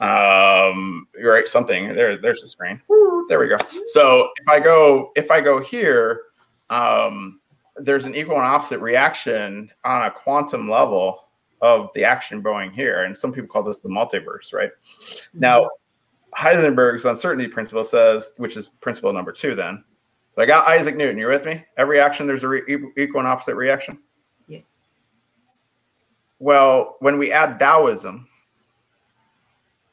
Um, 0.00 1.08
right, 1.22 1.48
something 1.48 1.94
there. 1.94 2.18
There's 2.18 2.42
the 2.42 2.48
screen. 2.48 2.82
Woo, 2.88 3.24
there 3.28 3.38
we 3.38 3.48
go. 3.48 3.56
So 3.86 4.28
if 4.42 4.48
I 4.48 4.60
go 4.60 5.12
if 5.16 5.30
I 5.30 5.40
go 5.40 5.62
here, 5.62 6.24
um, 6.68 7.40
there's 7.76 8.04
an 8.04 8.14
equal 8.14 8.36
and 8.36 8.44
opposite 8.44 8.80
reaction 8.80 9.70
on 9.86 10.04
a 10.04 10.10
quantum 10.10 10.68
level 10.68 11.24
of 11.62 11.88
the 11.94 12.04
action 12.04 12.42
going 12.42 12.70
here. 12.70 13.04
And 13.04 13.16
some 13.16 13.32
people 13.32 13.48
call 13.48 13.62
this 13.62 13.80
the 13.80 13.88
multiverse, 13.88 14.52
right? 14.52 14.70
Now, 15.32 15.70
Heisenberg's 16.36 17.04
uncertainty 17.04 17.48
principle 17.48 17.84
says, 17.84 18.32
which 18.36 18.56
is 18.56 18.68
principle 18.68 19.12
number 19.12 19.32
two, 19.32 19.54
then. 19.54 19.84
So 20.32 20.42
I 20.42 20.46
got 20.46 20.68
Isaac 20.68 20.96
Newton. 20.96 21.18
You're 21.18 21.30
with 21.30 21.44
me? 21.44 21.64
Every 21.76 22.00
action, 22.00 22.26
there's 22.26 22.44
a 22.44 22.48
re- 22.48 22.90
equal 22.96 23.20
and 23.20 23.28
opposite 23.28 23.56
reaction. 23.56 23.98
Yeah. 24.46 24.60
Well, 26.38 26.96
when 27.00 27.18
we 27.18 27.32
add 27.32 27.58
Taoism, 27.58 28.28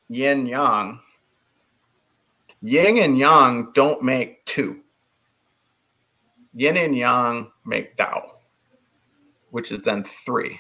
yin 0.09 0.45
yang, 0.45 0.99
yin 2.61 2.97
and 2.99 3.17
yang 3.17 3.71
don't 3.73 4.03
make 4.03 4.45
two 4.45 4.81
yin 6.57 6.75
and 6.75 6.97
yang 6.97 7.51
make 7.65 7.95
Tao, 7.97 8.31
which 9.51 9.71
is 9.71 9.83
then 9.83 10.03
three. 10.03 10.59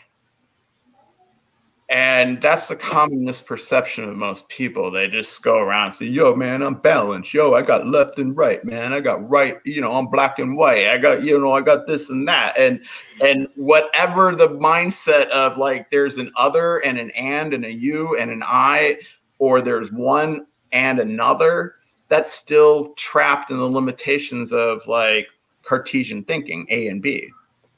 And 1.89 2.41
that's 2.41 2.67
the 2.67 2.75
common 2.75 3.21
misperception 3.21 4.09
of 4.09 4.15
most 4.17 4.49
people. 4.49 4.91
They 4.91 5.07
just 5.07 5.41
go 5.41 5.57
around 5.57 5.85
and 5.85 5.93
say, 5.93 6.05
yo, 6.07 6.35
man, 6.35 6.61
I'm 6.61 6.75
balanced. 6.75 7.33
Yo, 7.33 7.53
I 7.53 7.61
got 7.61 7.87
left 7.87 8.19
and 8.19 8.35
right, 8.35 8.63
man. 8.65 8.91
I 8.91 8.99
got 8.99 9.27
right, 9.29 9.57
you 9.63 9.79
know, 9.79 9.95
I'm 9.95 10.07
black 10.07 10.37
and 10.37 10.57
white. 10.57 10.87
I 10.87 10.97
got, 10.97 11.23
you 11.23 11.39
know, 11.39 11.53
I 11.53 11.61
got 11.61 11.87
this 11.87 12.09
and 12.09 12.27
that. 12.27 12.57
And 12.57 12.81
and 13.23 13.47
whatever 13.55 14.35
the 14.35 14.49
mindset 14.49 15.29
of 15.29 15.57
like 15.57 15.89
there's 15.89 16.17
an 16.17 16.29
other 16.35 16.79
and 16.79 16.99
an 16.99 17.09
and 17.11 17.53
and 17.53 17.63
a 17.63 17.71
you 17.71 18.17
and 18.17 18.31
an 18.31 18.43
I, 18.45 18.97
or 19.39 19.61
there's 19.61 19.89
one 19.89 20.45
and 20.73 20.99
another, 20.99 21.75
that's 22.09 22.33
still 22.33 22.93
trapped 22.95 23.49
in 23.49 23.57
the 23.57 23.63
limitations 23.63 24.51
of 24.51 24.85
like 24.87 25.27
Cartesian 25.63 26.25
thinking, 26.25 26.67
A 26.69 26.87
and 26.89 27.01
B. 27.01 27.29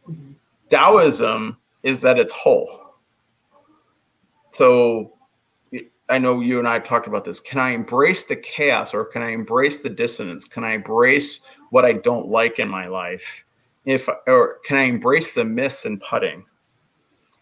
Mm-hmm. 0.10 0.32
Taoism 0.72 1.58
is 1.84 2.02
that 2.02 2.18
it's 2.18 2.32
whole. 2.32 2.89
So 4.60 5.14
I 6.10 6.18
know 6.18 6.42
you 6.42 6.60
and 6.60 6.68
I 6.68 6.74
have 6.74 6.84
talked 6.84 7.08
about 7.08 7.24
this. 7.24 7.40
Can 7.40 7.60
I 7.60 7.70
embrace 7.70 8.26
the 8.26 8.36
chaos 8.36 8.94
or 8.94 9.06
can 9.06 9.22
I 9.22 9.30
embrace 9.30 9.80
the 9.80 9.90
dissonance? 9.90 10.50
Can 10.50 10.66
I 10.66 10.74
embrace 10.74 11.40
what 11.70 11.86
I 11.86 11.94
don't 11.94 12.28
like 12.28 12.60
in 12.60 12.68
my 12.68 12.86
life? 12.88 13.24
If 13.86 14.10
or 14.28 14.58
can 14.66 14.76
I 14.76 14.82
embrace 14.82 15.34
the 15.34 15.46
miss 15.46 15.86
and 15.86 16.02
putting? 16.02 16.44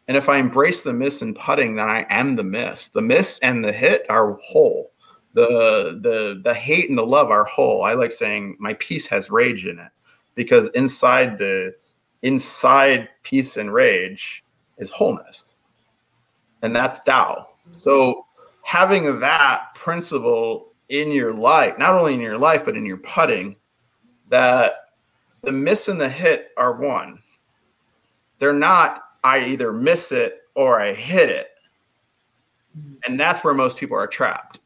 And 0.08 0.15
if 0.15 0.30
I 0.30 0.38
embrace 0.38 0.84
the 0.84 0.93
miss 0.93 1.23
and 1.23 1.36
putting, 1.36 1.75
then 1.75 1.89
I 1.89 2.06
am 2.12 2.36
the 2.36 2.43
miss. 2.43 2.89
The 2.89 3.01
miss 3.01 3.39
and 3.39 3.65
the 3.65 3.73
hit 3.73 4.06
are 4.10 4.34
whole. 4.34 4.91
The 5.34 5.99
the 6.03 6.39
the 6.43 6.53
hate 6.53 6.88
and 6.89 6.99
the 6.99 7.03
love 7.03 7.32
are 7.32 7.45
whole. 7.45 7.82
I 7.82 7.93
like 7.93 8.12
saying 8.12 8.58
my 8.60 8.75
peace 8.75 9.08
has 9.08 9.32
rage 9.32 9.65
in 9.65 9.80
it 9.80 9.91
because 10.36 10.69
inside 10.75 11.39
the 11.39 11.73
inside 12.21 13.10
peace 13.23 13.58
and 13.58 13.73
rage 13.73 14.43
is 14.77 14.91
wholeness 14.91 15.56
and 16.62 16.76
that's 16.76 17.02
Tao. 17.02 17.48
So 17.72 18.26
having 18.63 19.20
that 19.20 19.76
principle 19.76 20.70
in 20.89 21.12
your 21.12 21.34
life, 21.34 21.78
not 21.78 21.96
only 21.98 22.13
in 22.13 22.20
your 22.22 22.38
life 22.38 22.65
but 22.65 22.76
in 22.76 22.86
your 22.86 22.98
putting, 22.98 23.56
that 24.30 24.74
the 25.41 25.52
miss 25.52 25.88
and 25.88 26.00
the 26.00 26.10
hit 26.10 26.52
are 26.58 26.74
one. 26.74 27.20
They're 28.39 28.54
not 28.54 29.04
I 29.24 29.39
either 29.39 29.74
miss 29.74 30.12
it 30.12 30.43
or 30.56 30.80
I 30.82 30.93
hit 30.93 31.30
it. 31.30 31.50
Mm-hmm. 32.78 32.93
And 33.06 33.20
that's 33.20 33.43
where 33.43 33.54
most 33.54 33.78
people 33.78 33.98
are 33.98 34.08
trapped. 34.08 34.60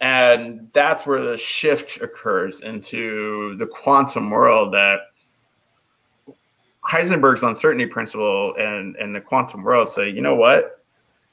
And 0.00 0.68
that's 0.74 1.06
where 1.06 1.22
the 1.22 1.38
shift 1.38 2.00
occurs 2.02 2.62
into 2.62 3.56
the 3.56 3.66
quantum 3.66 4.30
world 4.30 4.74
that 4.74 4.98
Heisenberg's 6.88 7.42
uncertainty 7.42 7.86
principle 7.86 8.54
and, 8.56 8.96
and 8.96 9.14
the 9.14 9.20
quantum 9.20 9.62
world 9.62 9.88
say, 9.88 10.08
you 10.08 10.20
know 10.20 10.34
what? 10.34 10.84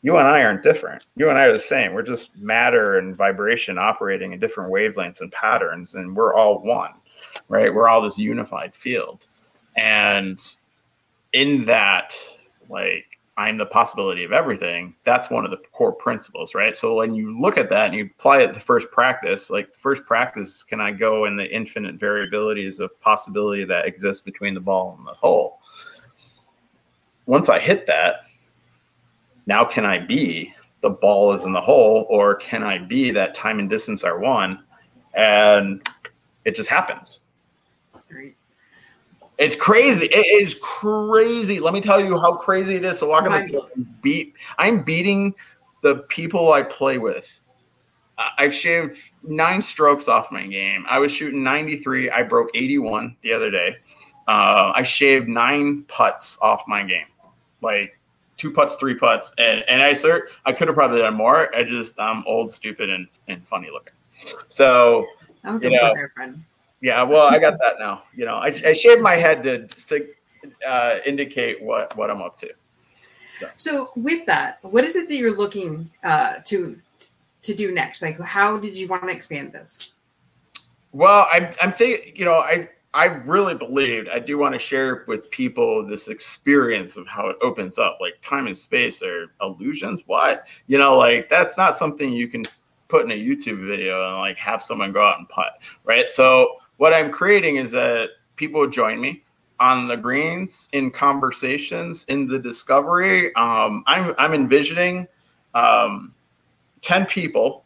You 0.02 0.18
and 0.18 0.28
I 0.28 0.44
aren't 0.44 0.64
different. 0.64 1.06
You 1.16 1.30
and 1.30 1.38
I 1.38 1.46
are 1.46 1.54
the 1.54 1.60
same. 1.60 1.94
We're 1.94 2.02
just 2.02 2.36
matter 2.38 2.98
and 2.98 3.16
vibration 3.16 3.78
operating 3.78 4.34
in 4.34 4.40
different 4.40 4.72
wavelengths 4.72 5.22
and 5.22 5.32
patterns, 5.32 5.96
and 5.96 6.16
we're 6.16 6.34
all 6.34 6.60
one, 6.60 6.92
right? 7.48 7.74
We're 7.74 7.88
all 7.88 8.02
this 8.02 8.18
unified 8.18 8.74
field. 8.76 9.26
And 9.78 10.42
in 11.32 11.66
that, 11.66 12.16
like, 12.68 13.06
I'm 13.36 13.58
the 13.58 13.66
possibility 13.66 14.24
of 14.24 14.32
everything. 14.32 14.96
That's 15.06 15.32
one 15.32 15.44
of 15.44 15.52
the 15.52 15.58
core 15.72 15.92
principles, 15.92 16.54
right? 16.54 16.76
So 16.76 16.96
when 16.96 17.16
you 17.16 17.40
look 17.40 17.58
at 17.58 17.70
that 17.70 17.88
and 17.88 17.96
you 17.96 18.06
apply 18.06 18.42
it 18.42 18.54
to 18.54 18.60
first 18.60 18.92
practice, 18.92 19.50
like 19.50 19.74
first 19.74 20.06
practice, 20.06 20.62
can 20.62 20.80
I 20.80 20.92
go 20.92 21.26
in 21.26 21.36
the 21.36 21.52
infinite 21.52 21.98
variabilities 22.00 22.80
of 22.80 23.00
possibility 23.02 23.64
that 23.66 23.86
exists 23.86 24.22
between 24.22 24.54
the 24.54 24.60
ball 24.60 24.96
and 24.98 25.08
the 25.08 25.14
hole? 25.14 25.60
Once 27.26 27.50
I 27.50 27.58
hit 27.58 27.88
that, 27.88 28.26
now 29.48 29.66
can 29.66 29.86
I 29.86 29.98
be 29.98 30.54
the 30.82 30.90
ball 30.90 31.34
is 31.34 31.46
in 31.46 31.54
the 31.54 31.62
hole, 31.62 32.06
or 32.10 32.36
can 32.36 32.62
I 32.62 32.78
be 32.78 33.10
that 33.12 33.34
time 33.34 33.58
and 33.58 33.70
distance 33.70 34.04
are 34.04 34.20
one? 34.20 34.64
And 35.16 35.82
it 36.46 36.56
just 36.56 36.70
happens. 36.70 37.22
It's 39.44 39.58
crazy. 39.58 40.06
It 40.06 40.42
is 40.42 40.56
crazy. 40.62 41.60
Let 41.60 41.74
me 41.74 41.82
tell 41.82 42.00
you 42.00 42.18
how 42.18 42.38
crazy 42.38 42.76
it 42.76 42.86
is 42.86 43.00
to 43.00 43.08
walk 43.08 43.26
on 43.26 43.32
the 43.32 43.50
field 43.50 43.70
and 43.76 44.02
beat. 44.02 44.36
I'm 44.58 44.84
beating 44.84 45.36
the 45.82 45.96
people 46.08 46.54
I 46.54 46.64
play 46.64 46.98
with. 46.98 47.28
I've 48.38 48.54
shaved 48.54 49.00
nine 49.22 49.62
strokes 49.62 50.08
off 50.08 50.32
my 50.32 50.48
game. 50.48 50.86
I 50.90 50.98
was 50.98 51.12
shooting 51.12 51.44
93. 51.44 52.10
I 52.10 52.24
broke 52.24 52.52
81 52.56 53.18
the 53.22 53.34
other 53.34 53.52
day. 53.52 53.76
Uh, 54.30 54.72
I 54.74 54.84
shaved 54.84 55.28
nine 55.28 55.84
putts 55.90 56.38
off 56.42 56.64
my 56.66 56.84
game, 56.84 57.08
like 57.62 58.00
two 58.38 58.50
putts, 58.50 58.76
three 58.76 58.96
putts, 58.96 59.34
and 59.38 59.62
and 59.68 59.82
I 59.82 59.92
sir, 59.92 60.30
I 60.46 60.54
could 60.54 60.70
have 60.70 60.76
probably 60.76 61.00
done 61.00 61.16
more. 61.16 61.54
I 61.54 61.66
just 61.66 62.00
I'm 62.00 62.24
old, 62.26 62.50
stupid, 62.50 62.90
and 62.90 63.10
and 63.28 63.46
funny 63.46 63.70
looking. 63.70 63.94
So 64.48 65.06
you 65.62 65.72
know, 65.72 65.94
yeah, 66.84 67.02
well, 67.02 67.34
I 67.34 67.40
got 67.40 67.58
that 67.62 67.76
now. 67.80 68.04
You 68.14 68.26
know, 68.26 68.36
I, 68.36 68.48
I 68.66 68.74
shaved 68.74 69.02
my 69.02 69.16
head 69.16 69.42
to, 69.44 69.68
to 69.68 70.06
uh, 70.68 70.98
indicate 71.06 71.64
what 71.64 71.96
what 71.96 72.12
I'm 72.12 72.22
up 72.22 72.38
to. 72.40 72.50
So. 73.40 73.50
so. 73.56 73.92
with 73.96 74.26
that, 74.26 74.60
what 74.64 74.84
is 74.84 74.98
it 74.98 75.08
that 75.08 75.16
you're 75.16 75.36
looking 75.36 75.90
uh, 76.04 76.36
to 76.44 76.78
to 77.44 77.54
do 77.56 77.72
next? 77.72 78.02
Like, 78.02 78.20
how 78.20 78.58
did 78.58 78.76
you 78.76 78.90
want 78.90 79.04
to 79.04 79.12
expand 79.12 79.54
this? 79.54 79.94
Well, 80.92 81.26
I'm 81.32 81.54
I'm 81.62 81.72
thinking. 81.72 82.18
You 82.18 82.26
know, 82.26 82.34
I 82.34 82.68
I 82.94 83.06
really 83.06 83.56
believed 83.56 84.10
I 84.10 84.20
do 84.20 84.38
want 84.38 84.52
to 84.52 84.60
share 84.60 85.06
with 85.08 85.32
people 85.32 85.88
this 85.88 86.10
experience 86.10 86.98
of 86.98 87.08
how 87.08 87.30
it 87.30 87.38
opens 87.42 87.80
up. 87.80 88.00
Like 88.02 88.16
time 88.22 88.48
and 88.48 88.58
space 88.58 89.02
are 89.02 89.32
illusions. 89.42 90.04
What 90.06 90.44
you 90.68 90.78
know, 90.78 90.98
like 90.98 91.30
that's 91.30 91.58
not 91.58 91.78
something 91.78 92.12
you 92.12 92.28
can 92.28 92.46
put 92.90 93.06
in 93.06 93.12
a 93.12 93.16
YouTube 93.16 93.66
video 93.66 94.06
and 94.06 94.18
like 94.18 94.36
have 94.36 94.62
someone 94.62 94.92
go 94.92 95.02
out 95.02 95.18
and 95.18 95.30
putt, 95.30 95.60
right? 95.86 96.10
So 96.10 96.58
what 96.78 96.94
I'm 96.94 97.12
creating 97.12 97.58
is 97.58 97.72
that 97.72 98.10
people 98.36 98.68
join 98.68 99.00
me 99.00 99.24
on 99.60 99.88
the 99.88 99.96
greens 99.96 100.68
in 100.74 100.92
conversations 100.92 102.06
in 102.10 102.28
the 102.28 102.40
discovery. 102.40 103.34
Um, 103.36 103.84
I'm 103.88 104.14
I'm 104.18 104.34
envisioning 104.34 105.08
um, 105.54 106.14
ten 106.82 107.06
people 107.06 107.66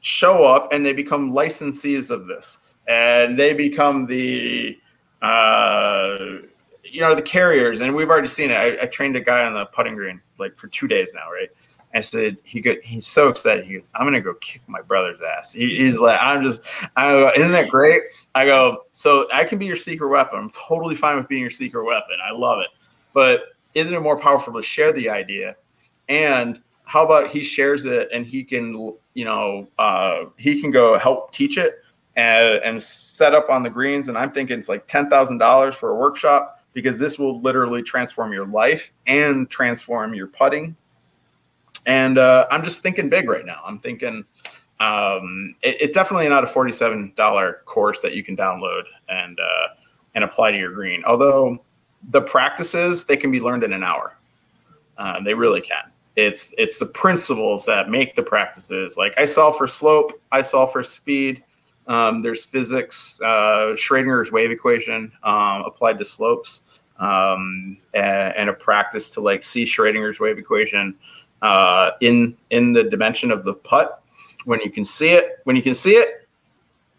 show 0.00 0.44
up 0.44 0.72
and 0.72 0.84
they 0.84 0.92
become 0.92 1.32
licensees 1.32 2.10
of 2.10 2.26
this, 2.26 2.76
and 2.86 3.38
they 3.38 3.54
become 3.54 4.06
the 4.06 4.78
uh, 5.22 6.18
you 6.84 7.00
know 7.00 7.14
the 7.14 7.22
carriers. 7.22 7.80
And 7.80 7.94
we've 7.94 8.10
already 8.10 8.28
seen 8.28 8.50
it. 8.50 8.54
I, 8.54 8.82
I 8.82 8.86
trained 8.86 9.16
a 9.16 9.20
guy 9.20 9.44
on 9.44 9.54
the 9.54 9.66
putting 9.66 9.94
green 9.94 10.20
like 10.38 10.56
for 10.56 10.68
two 10.68 10.88
days 10.88 11.12
now, 11.14 11.30
right? 11.32 11.48
I 11.94 12.00
said, 12.00 12.36
he 12.44 12.60
go, 12.60 12.74
he's 12.82 13.06
so 13.06 13.28
excited. 13.28 13.64
He 13.64 13.74
goes, 13.74 13.88
I'm 13.94 14.06
gonna 14.06 14.20
go 14.20 14.34
kick 14.34 14.60
my 14.66 14.82
brother's 14.82 15.20
ass. 15.22 15.52
He, 15.52 15.78
he's 15.78 15.98
like, 15.98 16.18
I'm 16.20 16.42
just, 16.42 16.60
I 16.96 17.10
go, 17.10 17.32
isn't 17.34 17.52
that 17.52 17.70
great? 17.70 18.02
I 18.34 18.44
go, 18.44 18.84
so 18.92 19.26
I 19.32 19.44
can 19.44 19.58
be 19.58 19.66
your 19.66 19.76
secret 19.76 20.08
weapon. 20.08 20.38
I'm 20.38 20.50
totally 20.50 20.96
fine 20.96 21.16
with 21.16 21.28
being 21.28 21.42
your 21.42 21.50
secret 21.50 21.84
weapon. 21.84 22.16
I 22.22 22.32
love 22.32 22.60
it. 22.60 22.68
But 23.14 23.44
isn't 23.74 23.94
it 23.94 24.00
more 24.00 24.18
powerful 24.18 24.52
to 24.54 24.62
share 24.62 24.92
the 24.92 25.08
idea? 25.08 25.56
And 26.08 26.60
how 26.84 27.04
about 27.04 27.28
he 27.28 27.42
shares 27.42 27.84
it 27.84 28.08
and 28.12 28.26
he 28.26 28.44
can, 28.44 28.94
you 29.14 29.24
know, 29.24 29.68
uh, 29.78 30.24
he 30.36 30.60
can 30.60 30.70
go 30.70 30.98
help 30.98 31.32
teach 31.32 31.58
it 31.58 31.76
and, 32.16 32.54
and 32.64 32.82
set 32.82 33.34
up 33.34 33.50
on 33.50 33.62
the 33.62 33.70
greens. 33.70 34.08
And 34.08 34.16
I'm 34.16 34.32
thinking 34.32 34.58
it's 34.58 34.68
like 34.68 34.86
ten 34.86 35.08
thousand 35.08 35.38
dollars 35.38 35.74
for 35.74 35.90
a 35.90 35.94
workshop 35.94 36.64
because 36.72 36.98
this 36.98 37.18
will 37.18 37.40
literally 37.40 37.82
transform 37.82 38.32
your 38.32 38.46
life 38.46 38.90
and 39.06 39.48
transform 39.50 40.14
your 40.14 40.28
putting 40.28 40.76
and 41.88 42.18
uh, 42.18 42.46
I'm 42.52 42.62
just 42.62 42.82
thinking 42.82 43.08
big 43.08 43.28
right 43.28 43.44
now. 43.44 43.60
I'm 43.66 43.80
thinking 43.80 44.24
um, 44.78 45.56
it, 45.62 45.76
it's 45.80 45.94
definitely 45.94 46.28
not 46.28 46.44
a 46.44 46.46
forty-seven 46.46 47.14
dollar 47.16 47.62
course 47.64 48.00
that 48.02 48.14
you 48.14 48.22
can 48.22 48.36
download 48.36 48.84
and 49.08 49.36
uh, 49.40 49.74
and 50.14 50.22
apply 50.22 50.52
to 50.52 50.56
your 50.56 50.72
green. 50.72 51.02
Although 51.04 51.58
the 52.10 52.20
practices 52.20 53.04
they 53.04 53.16
can 53.16 53.30
be 53.30 53.40
learned 53.40 53.64
in 53.64 53.72
an 53.72 53.82
hour. 53.82 54.14
Uh, 54.98 55.20
they 55.22 55.34
really 55.34 55.60
can. 55.60 55.90
It's 56.16 56.52
it's 56.58 56.78
the 56.78 56.86
principles 56.86 57.64
that 57.66 57.88
make 57.88 58.14
the 58.14 58.22
practices. 58.22 58.96
Like 58.96 59.14
I 59.16 59.24
solve 59.24 59.56
for 59.56 59.66
slope, 59.66 60.20
I 60.32 60.42
solve 60.42 60.72
for 60.72 60.82
speed. 60.82 61.42
Um, 61.86 62.20
there's 62.20 62.44
physics, 62.44 63.18
uh, 63.24 63.72
Schrodinger's 63.74 64.30
wave 64.30 64.50
equation 64.50 65.10
um, 65.22 65.62
applied 65.62 65.98
to 65.98 66.04
slopes, 66.04 66.62
um, 66.98 67.78
and, 67.94 68.36
and, 68.36 68.50
a 68.50 68.52
practice 68.52 69.08
to 69.12 69.22
like 69.22 69.42
see 69.42 69.64
Schrodinger's 69.64 70.20
wave 70.20 70.36
equation 70.36 70.94
uh, 71.42 71.92
in 72.00 72.36
in 72.50 72.72
the 72.72 72.84
dimension 72.84 73.30
of 73.30 73.44
the 73.44 73.54
putt. 73.54 74.02
When 74.44 74.60
you 74.60 74.70
can 74.70 74.84
see 74.84 75.10
it, 75.10 75.40
when 75.44 75.56
you 75.56 75.62
can 75.62 75.74
see 75.74 75.96
it, 75.96 76.26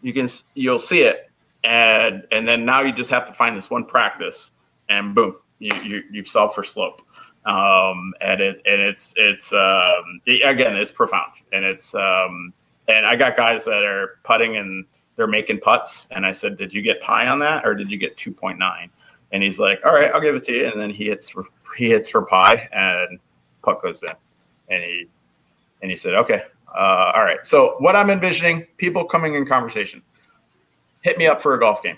you 0.02 0.12
can 0.12 0.28
you'll 0.54 0.78
see 0.78 1.02
it, 1.02 1.30
and 1.64 2.26
and 2.32 2.46
then 2.46 2.64
now 2.64 2.82
you 2.82 2.92
just 2.92 3.10
have 3.10 3.26
to 3.26 3.34
find 3.34 3.56
this 3.56 3.70
one 3.70 3.84
practice, 3.84 4.52
and 4.88 5.14
boom, 5.14 5.36
you, 5.58 5.74
you 5.82 6.02
you've 6.10 6.28
solved 6.28 6.54
for 6.54 6.64
slope. 6.64 7.02
Um, 7.46 8.12
and 8.20 8.40
it 8.40 8.62
and 8.66 8.80
it's 8.80 9.14
it's 9.16 9.52
um, 9.52 10.20
again 10.26 10.76
it's 10.76 10.90
profound, 10.90 11.32
and 11.52 11.64
it's 11.64 11.94
um, 11.94 12.52
and 12.88 13.06
I 13.06 13.16
got 13.16 13.36
guys 13.36 13.64
that 13.64 13.82
are 13.82 14.18
putting 14.24 14.56
and 14.56 14.84
they're 15.16 15.26
making 15.26 15.60
putts, 15.60 16.06
and 16.12 16.24
I 16.24 16.32
said, 16.32 16.56
did 16.56 16.72
you 16.72 16.82
get 16.82 17.00
pi 17.00 17.28
on 17.28 17.38
that, 17.40 17.66
or 17.66 17.74
did 17.74 17.90
you 17.90 17.98
get 17.98 18.16
two 18.16 18.32
point 18.32 18.58
nine? 18.58 18.90
And 19.32 19.42
he's 19.42 19.58
like, 19.58 19.80
all 19.84 19.92
right, 19.92 20.10
I'll 20.12 20.20
give 20.20 20.34
it 20.34 20.44
to 20.44 20.52
you, 20.52 20.66
and 20.66 20.80
then 20.80 20.90
he 20.90 21.06
hits 21.06 21.32
he 21.76 21.88
hits 21.90 22.08
for 22.08 22.22
pi, 22.22 22.68
and 22.72 23.18
putt 23.62 23.82
goes 23.82 24.02
in 24.02 24.12
and 24.70 24.82
he 24.82 25.06
and 25.82 25.90
he 25.90 25.96
said, 25.96 26.14
okay, 26.14 26.44
uh, 26.74 27.12
all 27.14 27.24
right. 27.24 27.46
So 27.46 27.76
what 27.78 27.96
I'm 27.96 28.10
envisioning, 28.10 28.66
people 28.76 29.04
coming 29.04 29.34
in 29.34 29.46
conversation, 29.46 30.02
hit 31.02 31.18
me 31.18 31.26
up 31.26 31.42
for 31.42 31.54
a 31.54 31.58
golf 31.58 31.82
game, 31.82 31.96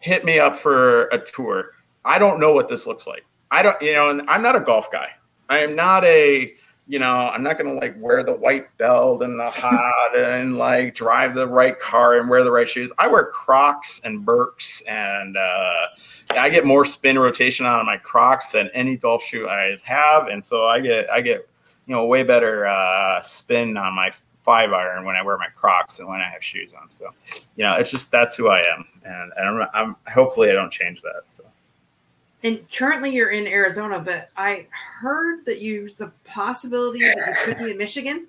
hit 0.00 0.24
me 0.24 0.38
up 0.38 0.58
for 0.58 1.06
a 1.08 1.18
tour. 1.18 1.72
I 2.04 2.18
don't 2.18 2.40
know 2.40 2.52
what 2.52 2.68
this 2.68 2.86
looks 2.86 3.06
like. 3.06 3.24
I 3.50 3.62
don't, 3.62 3.80
you 3.80 3.92
know, 3.94 4.10
and 4.10 4.22
I'm 4.28 4.42
not 4.42 4.56
a 4.56 4.60
golf 4.60 4.90
guy. 4.90 5.08
I 5.48 5.58
am 5.58 5.74
not 5.74 6.04
a, 6.04 6.54
you 6.86 6.98
know, 6.98 7.28
I'm 7.28 7.42
not 7.42 7.58
going 7.58 7.72
to 7.72 7.78
like 7.78 7.94
wear 7.98 8.22
the 8.24 8.32
white 8.32 8.76
belt 8.78 9.22
and 9.22 9.38
the 9.38 9.50
hat 9.50 10.16
and 10.16 10.56
like 10.56 10.94
drive 10.94 11.34
the 11.34 11.46
right 11.46 11.78
car 11.78 12.18
and 12.18 12.28
wear 12.28 12.44
the 12.44 12.50
right 12.50 12.68
shoes. 12.68 12.90
I 12.98 13.08
wear 13.08 13.26
Crocs 13.26 14.00
and 14.04 14.24
Birks 14.24 14.82
and 14.82 15.36
uh, 15.36 15.86
I 16.30 16.48
get 16.50 16.64
more 16.64 16.84
spin 16.84 17.18
rotation 17.18 17.66
out 17.66 17.80
of 17.80 17.86
my 17.86 17.96
Crocs 17.98 18.52
than 18.52 18.68
any 18.74 18.96
golf 18.96 19.22
shoe 19.22 19.48
I 19.48 19.78
have, 19.82 20.28
and 20.28 20.44
so 20.44 20.66
I 20.66 20.80
get 20.80 21.10
I 21.10 21.20
get 21.20 21.48
you 21.88 21.94
know, 21.94 22.04
way 22.04 22.22
better 22.22 22.66
uh, 22.66 23.22
spin 23.22 23.76
on 23.76 23.94
my 23.94 24.12
five 24.44 24.72
iron 24.72 25.04
when 25.04 25.16
I 25.16 25.22
wear 25.22 25.36
my 25.38 25.48
Crocs 25.54 25.96
than 25.96 26.06
when 26.06 26.20
I 26.20 26.28
have 26.28 26.44
shoes 26.44 26.72
on. 26.72 26.88
So, 26.92 27.10
you 27.56 27.64
know, 27.64 27.74
it's 27.74 27.90
just 27.90 28.10
that's 28.10 28.34
who 28.34 28.48
I 28.48 28.60
am, 28.60 28.86
and, 29.04 29.32
and 29.36 29.48
I'm, 29.48 29.68
I'm 29.74 29.96
hopefully 30.12 30.50
I 30.50 30.52
don't 30.52 30.70
change 30.70 31.02
that. 31.02 31.22
So. 31.30 31.44
And 32.44 32.64
currently 32.70 33.10
you're 33.10 33.30
in 33.30 33.46
Arizona, 33.46 33.98
but 34.00 34.28
I 34.36 34.68
heard 34.70 35.44
that 35.46 35.60
you 35.60 35.90
the 35.96 36.12
possibility 36.24 37.00
that 37.00 37.16
you 37.16 37.34
could 37.44 37.58
be 37.58 37.70
in 37.72 37.78
Michigan. 37.78 38.28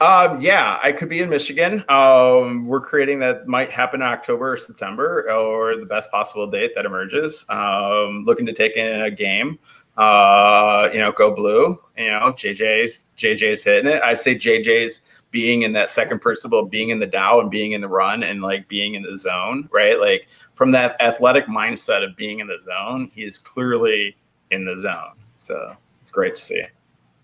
Um, 0.00 0.40
yeah, 0.40 0.78
I 0.82 0.92
could 0.92 1.08
be 1.08 1.22
in 1.22 1.28
Michigan. 1.28 1.84
Um, 1.88 2.68
we're 2.68 2.80
creating 2.80 3.18
that 3.18 3.48
might 3.48 3.70
happen 3.70 4.00
in 4.00 4.06
October 4.06 4.52
or 4.52 4.56
September, 4.56 5.28
or 5.32 5.76
the 5.76 5.86
best 5.86 6.10
possible 6.10 6.46
date 6.46 6.72
that 6.76 6.86
emerges. 6.86 7.44
Um, 7.48 8.24
looking 8.24 8.46
to 8.46 8.52
take 8.52 8.76
in 8.76 9.02
a 9.02 9.10
game 9.10 9.58
uh, 9.98 10.88
you 10.92 11.00
know, 11.00 11.12
go 11.12 11.30
blue. 11.30 11.78
You 11.98 12.10
know, 12.10 12.32
JJ's 12.32 13.10
JJ's 13.18 13.64
hitting 13.64 13.90
it. 13.90 14.00
I'd 14.02 14.20
say 14.20 14.34
JJ's 14.34 15.02
being 15.30 15.62
in 15.62 15.72
that 15.72 15.90
second 15.90 16.20
principle, 16.20 16.64
being 16.64 16.90
in 16.90 17.00
the 17.00 17.06
Tao 17.06 17.40
and 17.40 17.50
being 17.50 17.72
in 17.72 17.80
the 17.80 17.88
run 17.88 18.22
and 18.22 18.40
like 18.40 18.66
being 18.68 18.94
in 18.94 19.02
the 19.02 19.16
zone, 19.18 19.68
right? 19.72 20.00
Like 20.00 20.28
from 20.54 20.70
that 20.72 20.96
athletic 21.02 21.46
mindset 21.46 22.08
of 22.08 22.16
being 22.16 22.38
in 22.38 22.46
the 22.46 22.58
zone, 22.64 23.10
he 23.14 23.24
is 23.24 23.36
clearly 23.36 24.16
in 24.50 24.64
the 24.64 24.78
zone. 24.78 25.12
So 25.38 25.74
it's 26.00 26.10
great 26.10 26.36
to 26.36 26.42
see. 26.42 26.62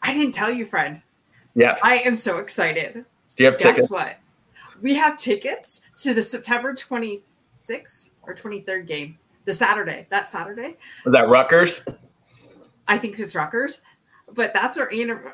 I 0.02 0.12
didn't 0.12 0.34
tell 0.34 0.50
you, 0.50 0.66
Fred. 0.66 1.00
Yeah. 1.54 1.78
I 1.82 1.96
am 1.98 2.16
so 2.16 2.38
excited. 2.38 2.92
Do 2.92 3.42
you 3.42 3.50
have 3.50 3.58
Guess 3.58 3.76
tickets? 3.76 3.90
what? 3.90 4.18
We 4.82 4.94
have 4.96 5.16
tickets 5.16 5.86
to 6.02 6.12
the 6.12 6.22
September 6.22 6.74
26th 6.74 8.10
or 8.22 8.34
23rd 8.34 8.86
game. 8.86 9.18
The 9.46 9.54
Saturday. 9.54 10.06
That 10.10 10.26
Saturday. 10.26 10.76
Was 11.04 11.12
that 11.12 11.28
Rutgers? 11.28 11.80
I 12.86 12.98
think 12.98 13.18
it's 13.18 13.34
Rutgers, 13.34 13.82
but 14.32 14.52
that's 14.52 14.78
our 14.78 14.90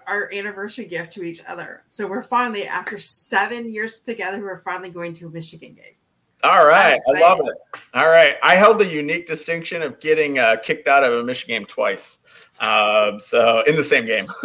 our 0.06 0.32
anniversary 0.32 0.86
gift 0.86 1.12
to 1.14 1.22
each 1.22 1.44
other. 1.46 1.82
So 1.88 2.06
we're 2.06 2.22
finally, 2.22 2.66
after 2.66 2.98
seven 2.98 3.72
years 3.72 4.00
together, 4.00 4.40
we're 4.42 4.60
finally 4.60 4.90
going 4.90 5.14
to 5.14 5.26
a 5.26 5.30
Michigan 5.30 5.74
game. 5.74 5.94
All 6.42 6.66
right, 6.66 6.98
I 7.14 7.20
love 7.20 7.40
it. 7.40 7.54
All 7.92 8.08
right, 8.08 8.36
I 8.42 8.54
held 8.54 8.78
the 8.78 8.86
unique 8.86 9.26
distinction 9.26 9.82
of 9.82 10.00
getting 10.00 10.38
uh, 10.38 10.56
kicked 10.62 10.88
out 10.88 11.04
of 11.04 11.12
a 11.12 11.22
Michigan 11.22 11.60
game 11.60 11.66
twice. 11.66 12.20
Um, 12.60 13.20
so 13.20 13.62
in 13.66 13.76
the 13.76 13.84
same 13.84 14.06
game, 14.06 14.26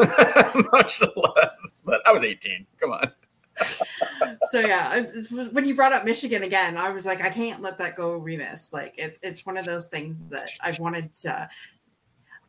much 0.73 1.01
less. 1.01 1.73
But 1.85 2.05
I 2.05 2.11
was 2.11 2.23
18. 2.23 2.65
Come 2.79 2.91
on. 2.91 3.11
so 4.51 4.59
yeah, 4.59 5.03
when 5.51 5.65
you 5.65 5.75
brought 5.75 5.93
up 5.93 6.03
Michigan 6.03 6.43
again, 6.43 6.77
I 6.77 6.89
was 6.89 7.05
like, 7.05 7.21
I 7.21 7.29
can't 7.29 7.61
let 7.61 7.77
that 7.77 7.95
go 7.95 8.13
remiss. 8.13 8.73
Like 8.73 8.95
it's 8.97 9.19
it's 9.23 9.45
one 9.45 9.57
of 9.57 9.65
those 9.65 9.87
things 9.87 10.19
that 10.29 10.49
I've 10.61 10.79
wanted 10.79 11.13
to 11.15 11.49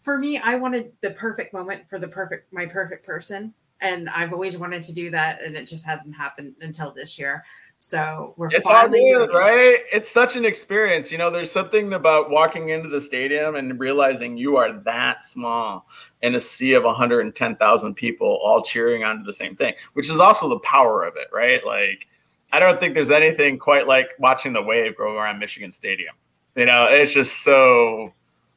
for 0.06 0.18
me, 0.18 0.38
I 0.38 0.54
wanted 0.54 0.92
the 1.00 1.10
perfect 1.10 1.52
moment 1.52 1.88
for 1.88 1.98
the 1.98 2.06
perfect 2.06 2.52
my 2.52 2.64
perfect 2.64 3.04
person, 3.04 3.52
and 3.80 4.08
I've 4.10 4.32
always 4.32 4.56
wanted 4.56 4.84
to 4.84 4.94
do 4.94 5.10
that, 5.10 5.42
and 5.42 5.56
it 5.56 5.64
just 5.64 5.84
hasn't 5.84 6.14
happened 6.14 6.54
until 6.60 6.92
this 6.92 7.18
year. 7.18 7.44
So 7.80 8.32
we're 8.36 8.46
it's 8.52 8.68
all 8.68 8.88
good, 8.88 9.30
right? 9.34 9.80
It's 9.92 10.08
such 10.08 10.36
an 10.36 10.44
experience. 10.44 11.10
You 11.10 11.18
know, 11.18 11.28
there's 11.28 11.50
something 11.50 11.92
about 11.94 12.30
walking 12.30 12.68
into 12.68 12.88
the 12.88 13.00
stadium 13.00 13.56
and 13.56 13.80
realizing 13.80 14.36
you 14.36 14.56
are 14.56 14.74
that 14.84 15.22
small 15.22 15.88
in 16.22 16.36
a 16.36 16.40
sea 16.40 16.74
of 16.74 16.84
110,000 16.84 17.94
people 17.94 18.38
all 18.44 18.62
cheering 18.62 19.02
onto 19.02 19.24
the 19.24 19.32
same 19.32 19.56
thing, 19.56 19.74
which 19.94 20.08
is 20.08 20.20
also 20.20 20.48
the 20.48 20.60
power 20.60 21.02
of 21.02 21.16
it, 21.16 21.26
right? 21.32 21.66
Like, 21.66 22.06
I 22.52 22.60
don't 22.60 22.78
think 22.78 22.94
there's 22.94 23.10
anything 23.10 23.58
quite 23.58 23.88
like 23.88 24.10
watching 24.20 24.52
the 24.52 24.62
wave 24.62 24.96
go 24.96 25.16
around 25.16 25.40
Michigan 25.40 25.72
Stadium. 25.72 26.14
You 26.54 26.66
know, 26.66 26.86
it's 26.88 27.12
just 27.12 27.42
so 27.42 28.12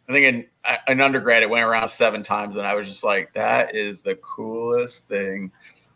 I 0.10 0.12
think 0.12 0.26
in, 0.26 0.45
uh, 0.65 0.78
in 0.88 1.02
undergrad 1.02 1.43
it 1.43 1.50
went 1.50 1.63
around 1.63 1.88
seven 1.88 2.24
times, 2.24 2.58
and 2.58 2.65
I 2.65 2.74
was 2.74 2.88
just 2.88 3.04
like, 3.04 3.32
that 3.34 3.76
is 3.76 4.02
the 4.02 4.15
coolest 4.15 5.08
thing. 5.08 5.52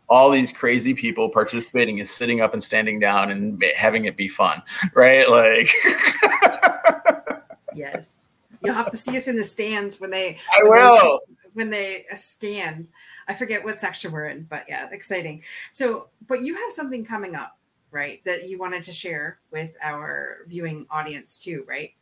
All 0.08 0.30
these 0.30 0.52
crazy 0.52 0.94
people 0.94 1.28
participating 1.28 1.98
is 1.98 2.12
sitting 2.12 2.40
up 2.40 2.52
and 2.54 2.62
standing 2.62 3.00
down 3.00 3.32
and 3.32 3.62
having 3.76 4.04
it 4.04 4.16
be 4.16 4.28
fun, 4.28 4.62
right? 4.94 5.28
Like, 5.28 5.68
yes, 7.74 8.22
you'll 8.62 8.74
have 8.74 8.92
to 8.92 8.96
see 8.96 9.16
us 9.16 9.26
in 9.26 9.36
the 9.36 9.42
stands 9.42 10.00
when 10.00 10.10
they. 10.10 10.38
I 10.52 10.62
when 10.62 10.78
will 10.78 11.20
they, 11.26 11.34
when 11.54 11.70
they 11.70 12.04
uh, 12.12 12.16
scan. 12.16 12.86
I 13.26 13.34
forget 13.34 13.64
what 13.64 13.76
section 13.76 14.12
we're 14.12 14.26
in, 14.26 14.44
but 14.44 14.64
yeah, 14.68 14.88
exciting. 14.92 15.42
So, 15.72 16.08
but 16.28 16.42
you 16.42 16.54
have 16.54 16.72
something 16.72 17.04
coming 17.04 17.34
up, 17.34 17.56
right? 17.90 18.22
That 18.24 18.48
you 18.48 18.58
wanted 18.58 18.84
to 18.84 18.92
share 18.92 19.38
with 19.50 19.74
our 19.82 20.38
viewing 20.46 20.86
audience 20.90 21.42
too, 21.42 21.64
right? 21.66 21.94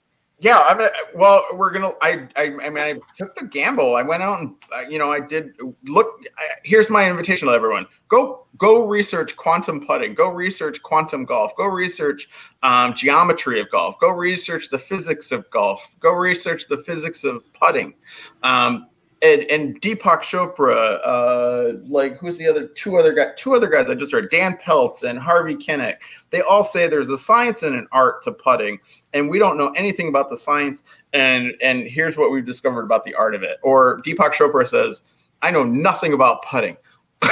Yeah, 0.42 0.58
I'm 0.68 0.88
well, 1.14 1.46
we're 1.54 1.70
gonna. 1.70 1.92
I, 2.02 2.26
I, 2.34 2.42
I 2.62 2.68
mean, 2.68 2.78
I 2.78 2.98
took 3.16 3.36
the 3.36 3.44
gamble. 3.44 3.94
I 3.94 4.02
went 4.02 4.24
out 4.24 4.40
and, 4.40 4.56
uh, 4.74 4.80
you 4.80 4.98
know, 4.98 5.12
I 5.12 5.20
did 5.20 5.52
look. 5.84 6.20
I, 6.36 6.46
here's 6.64 6.90
my 6.90 7.08
invitation 7.08 7.46
to 7.46 7.54
everyone: 7.54 7.86
go, 8.08 8.48
go 8.58 8.84
research 8.84 9.36
quantum 9.36 9.86
putting. 9.86 10.14
Go 10.14 10.30
research 10.30 10.82
quantum 10.82 11.24
golf. 11.24 11.52
Go 11.56 11.66
research 11.66 12.28
um, 12.64 12.92
geometry 12.92 13.60
of 13.60 13.70
golf. 13.70 13.94
Go 14.00 14.10
research 14.10 14.68
the 14.68 14.80
physics 14.80 15.30
of 15.30 15.48
golf. 15.50 15.86
Go 16.00 16.10
research 16.10 16.66
the 16.66 16.78
physics 16.78 17.22
of 17.22 17.44
putting. 17.52 17.94
Um, 18.42 18.88
and, 19.22 19.42
and 19.42 19.80
Deepak 19.80 20.22
Chopra, 20.22 20.98
uh, 21.04 21.78
like 21.86 22.18
who's 22.18 22.36
the 22.38 22.48
other 22.48 22.66
two 22.66 22.96
other 22.96 23.12
guys? 23.12 23.32
Two 23.36 23.54
other 23.54 23.68
guys 23.68 23.88
I 23.88 23.94
just 23.94 24.10
heard, 24.10 24.30
Dan 24.30 24.58
Pelz 24.58 25.04
and 25.04 25.18
Harvey 25.18 25.54
Penick. 25.54 25.98
They 26.30 26.42
all 26.42 26.64
say 26.64 26.88
there's 26.88 27.10
a 27.10 27.18
science 27.18 27.62
and 27.62 27.76
an 27.76 27.86
art 27.92 28.22
to 28.24 28.32
putting, 28.32 28.80
and 29.12 29.30
we 29.30 29.38
don't 29.38 29.56
know 29.56 29.68
anything 29.70 30.08
about 30.08 30.28
the 30.28 30.36
science. 30.36 30.82
And 31.12 31.52
and 31.62 31.84
here's 31.86 32.16
what 32.16 32.32
we've 32.32 32.44
discovered 32.44 32.82
about 32.82 33.04
the 33.04 33.14
art 33.14 33.36
of 33.36 33.44
it. 33.44 33.58
Or 33.62 34.02
Deepak 34.02 34.32
Chopra 34.32 34.66
says, 34.66 35.02
I 35.40 35.52
know 35.52 35.62
nothing 35.62 36.12
about 36.14 36.42
putting. 36.44 36.76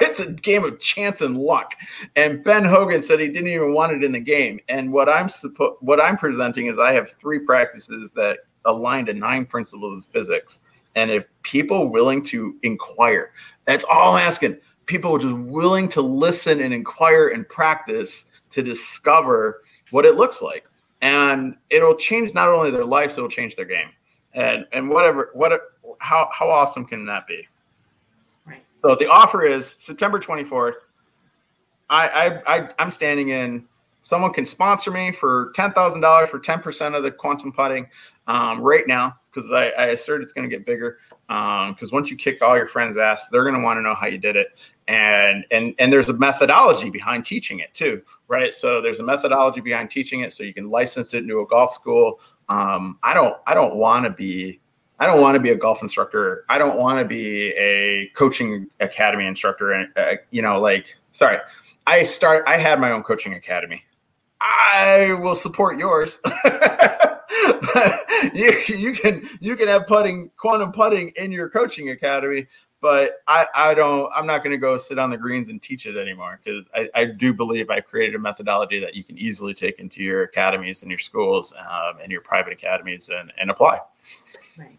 it's 0.00 0.18
a 0.18 0.32
game 0.32 0.64
of 0.64 0.80
chance 0.80 1.20
and 1.20 1.38
luck. 1.38 1.74
And 2.16 2.42
Ben 2.42 2.64
Hogan 2.64 3.02
said 3.02 3.20
he 3.20 3.28
didn't 3.28 3.50
even 3.50 3.72
want 3.72 3.92
it 3.92 4.02
in 4.02 4.10
the 4.10 4.20
game. 4.20 4.58
And 4.68 4.92
what 4.92 5.08
I'm 5.08 5.28
suppo- 5.28 5.76
what 5.78 6.00
I'm 6.00 6.16
presenting 6.16 6.66
is 6.66 6.80
I 6.80 6.92
have 6.92 7.12
three 7.12 7.38
practices 7.38 8.10
that 8.12 8.38
align 8.64 9.06
to 9.06 9.14
nine 9.14 9.46
principles 9.46 9.98
of 9.98 10.06
physics 10.06 10.60
and 10.96 11.10
if 11.10 11.26
people 11.42 11.88
willing 11.88 12.24
to 12.24 12.56
inquire, 12.62 13.32
that's 13.66 13.84
all 13.84 14.16
I'm 14.16 14.26
asking. 14.26 14.58
People 14.86 15.18
just 15.18 15.36
willing 15.36 15.88
to 15.90 16.00
listen 16.00 16.60
and 16.62 16.72
inquire 16.72 17.28
and 17.28 17.48
practice 17.48 18.30
to 18.50 18.62
discover 18.62 19.62
what 19.90 20.06
it 20.06 20.16
looks 20.16 20.40
like. 20.40 20.66
And 21.02 21.56
it'll 21.70 21.94
change 21.94 22.32
not 22.32 22.48
only 22.48 22.70
their 22.70 22.84
lives, 22.84 23.14
it'll 23.14 23.28
change 23.28 23.54
their 23.54 23.66
game. 23.66 23.90
And 24.32 24.66
and 24.72 24.88
whatever 24.88 25.30
what 25.34 25.52
how 25.98 26.30
how 26.32 26.48
awesome 26.48 26.86
can 26.86 27.04
that 27.06 27.26
be? 27.26 27.46
Right. 28.46 28.64
So 28.82 28.96
the 28.96 29.06
offer 29.06 29.44
is 29.44 29.76
September 29.78 30.18
24th. 30.18 30.74
I 31.90 32.08
I, 32.08 32.56
I 32.56 32.68
I'm 32.78 32.90
standing 32.90 33.30
in 33.30 33.66
someone 34.06 34.32
can 34.32 34.46
sponsor 34.46 34.92
me 34.92 35.10
for 35.10 35.50
ten 35.56 35.72
thousand 35.72 36.00
dollars 36.00 36.30
for 36.30 36.38
ten 36.38 36.60
percent 36.60 36.94
of 36.94 37.02
the 37.02 37.10
quantum 37.10 37.52
putting 37.52 37.88
um, 38.28 38.60
right 38.60 38.86
now 38.86 39.16
because 39.32 39.50
I, 39.50 39.70
I, 39.70 39.86
assert 39.88 40.22
it's 40.22 40.32
going 40.32 40.48
to 40.48 40.56
get 40.56 40.64
bigger. 40.64 40.98
Because 41.26 41.82
um, 41.82 41.90
once 41.92 42.08
you 42.08 42.16
kick 42.16 42.40
all 42.40 42.56
your 42.56 42.68
friends' 42.68 42.96
ass, 42.96 43.28
they're 43.28 43.42
going 43.42 43.56
to 43.56 43.62
want 43.62 43.78
to 43.78 43.82
know 43.82 43.94
how 43.94 44.06
you 44.06 44.18
did 44.18 44.36
it, 44.36 44.46
and 44.86 45.44
and 45.50 45.74
and 45.80 45.92
there's 45.92 46.08
a 46.08 46.12
methodology 46.12 46.88
behind 46.88 47.26
teaching 47.26 47.58
it 47.58 47.74
too, 47.74 48.00
right? 48.28 48.54
So 48.54 48.80
there's 48.80 49.00
a 49.00 49.02
methodology 49.02 49.60
behind 49.60 49.90
teaching 49.90 50.20
it, 50.20 50.32
so 50.32 50.44
you 50.44 50.54
can 50.54 50.70
license 50.70 51.12
it 51.12 51.18
into 51.18 51.40
a 51.40 51.46
golf 51.48 51.74
school. 51.74 52.20
Um, 52.48 53.00
I 53.02 53.12
don't 53.12 53.36
I 53.48 53.54
don't 53.54 53.74
want 53.74 54.04
to 54.04 54.10
be 54.10 54.60
I 55.00 55.06
don't 55.06 55.20
want 55.20 55.34
to 55.34 55.40
be 55.40 55.50
a 55.50 55.56
golf 55.56 55.82
instructor. 55.82 56.44
I 56.48 56.58
don't 56.58 56.78
want 56.78 57.00
to 57.00 57.04
be 57.04 57.48
a 57.58 58.08
coaching 58.14 58.68
academy 58.78 59.26
instructor. 59.26 59.72
And 59.72 59.88
uh, 59.96 60.14
you 60.30 60.42
know, 60.42 60.60
like 60.60 60.96
sorry, 61.12 61.38
I 61.88 62.04
start. 62.04 62.44
I 62.46 62.56
had 62.56 62.80
my 62.80 62.92
own 62.92 63.02
coaching 63.02 63.34
academy. 63.34 63.82
I 64.48 65.18
will 65.20 65.34
support 65.34 65.78
yours. 65.78 66.20
you 68.32 68.62
you 68.68 68.92
can 68.92 69.28
you 69.40 69.56
can 69.56 69.68
have 69.68 69.86
putting 69.86 70.30
quantum 70.36 70.72
putting 70.72 71.08
in 71.16 71.32
your 71.32 71.48
coaching 71.48 71.90
academy, 71.90 72.46
but 72.80 73.22
I 73.26 73.46
I 73.54 73.74
don't 73.74 74.10
I'm 74.14 74.26
not 74.26 74.44
going 74.44 74.52
to 74.52 74.58
go 74.58 74.78
sit 74.78 74.98
on 74.98 75.10
the 75.10 75.16
greens 75.16 75.48
and 75.48 75.60
teach 75.60 75.86
it 75.86 75.96
anymore 75.96 76.40
because 76.42 76.68
I 76.74 76.88
I 76.94 77.04
do 77.06 77.34
believe 77.34 77.70
I've 77.70 77.86
created 77.86 78.14
a 78.14 78.18
methodology 78.20 78.78
that 78.78 78.94
you 78.94 79.02
can 79.02 79.18
easily 79.18 79.52
take 79.52 79.80
into 79.80 80.02
your 80.02 80.22
academies 80.22 80.82
and 80.82 80.90
your 80.90 81.00
schools 81.00 81.52
um, 81.58 81.98
and 82.00 82.12
your 82.12 82.20
private 82.20 82.52
academies 82.52 83.08
and 83.08 83.32
and 83.38 83.50
apply. 83.50 83.80
Right. 84.56 84.78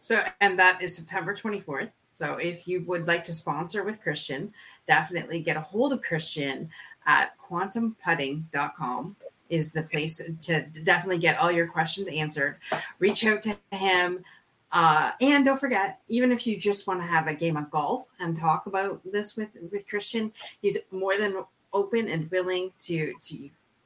So 0.00 0.22
and 0.40 0.58
that 0.58 0.82
is 0.82 0.96
September 0.96 1.34
24th. 1.34 1.92
So 2.14 2.36
if 2.36 2.68
you 2.68 2.84
would 2.84 3.06
like 3.08 3.24
to 3.24 3.34
sponsor 3.34 3.84
with 3.84 4.02
Christian, 4.02 4.52
definitely 4.86 5.40
get 5.40 5.56
a 5.56 5.62
hold 5.62 5.94
of 5.94 6.02
Christian 6.02 6.68
at 7.06 7.32
quantumputting.com 7.38 9.16
is 9.50 9.72
the 9.72 9.82
place 9.82 10.22
to 10.42 10.62
definitely 10.82 11.18
get 11.18 11.38
all 11.38 11.52
your 11.52 11.66
questions 11.66 12.08
answered. 12.10 12.56
Reach 12.98 13.24
out 13.26 13.42
to 13.42 13.56
him. 13.70 14.24
Uh, 14.72 15.10
and 15.20 15.44
don't 15.44 15.60
forget, 15.60 16.00
even 16.08 16.32
if 16.32 16.46
you 16.46 16.56
just 16.56 16.86
want 16.86 17.00
to 17.00 17.06
have 17.06 17.26
a 17.26 17.34
game 17.34 17.58
of 17.58 17.70
golf 17.70 18.06
and 18.18 18.38
talk 18.38 18.64
about 18.66 19.00
this 19.04 19.36
with, 19.36 19.50
with 19.70 19.86
Christian, 19.86 20.32
he's 20.62 20.78
more 20.90 21.16
than 21.18 21.44
open 21.74 22.08
and 22.08 22.30
willing 22.30 22.70
to 22.78 23.14
to 23.20 23.36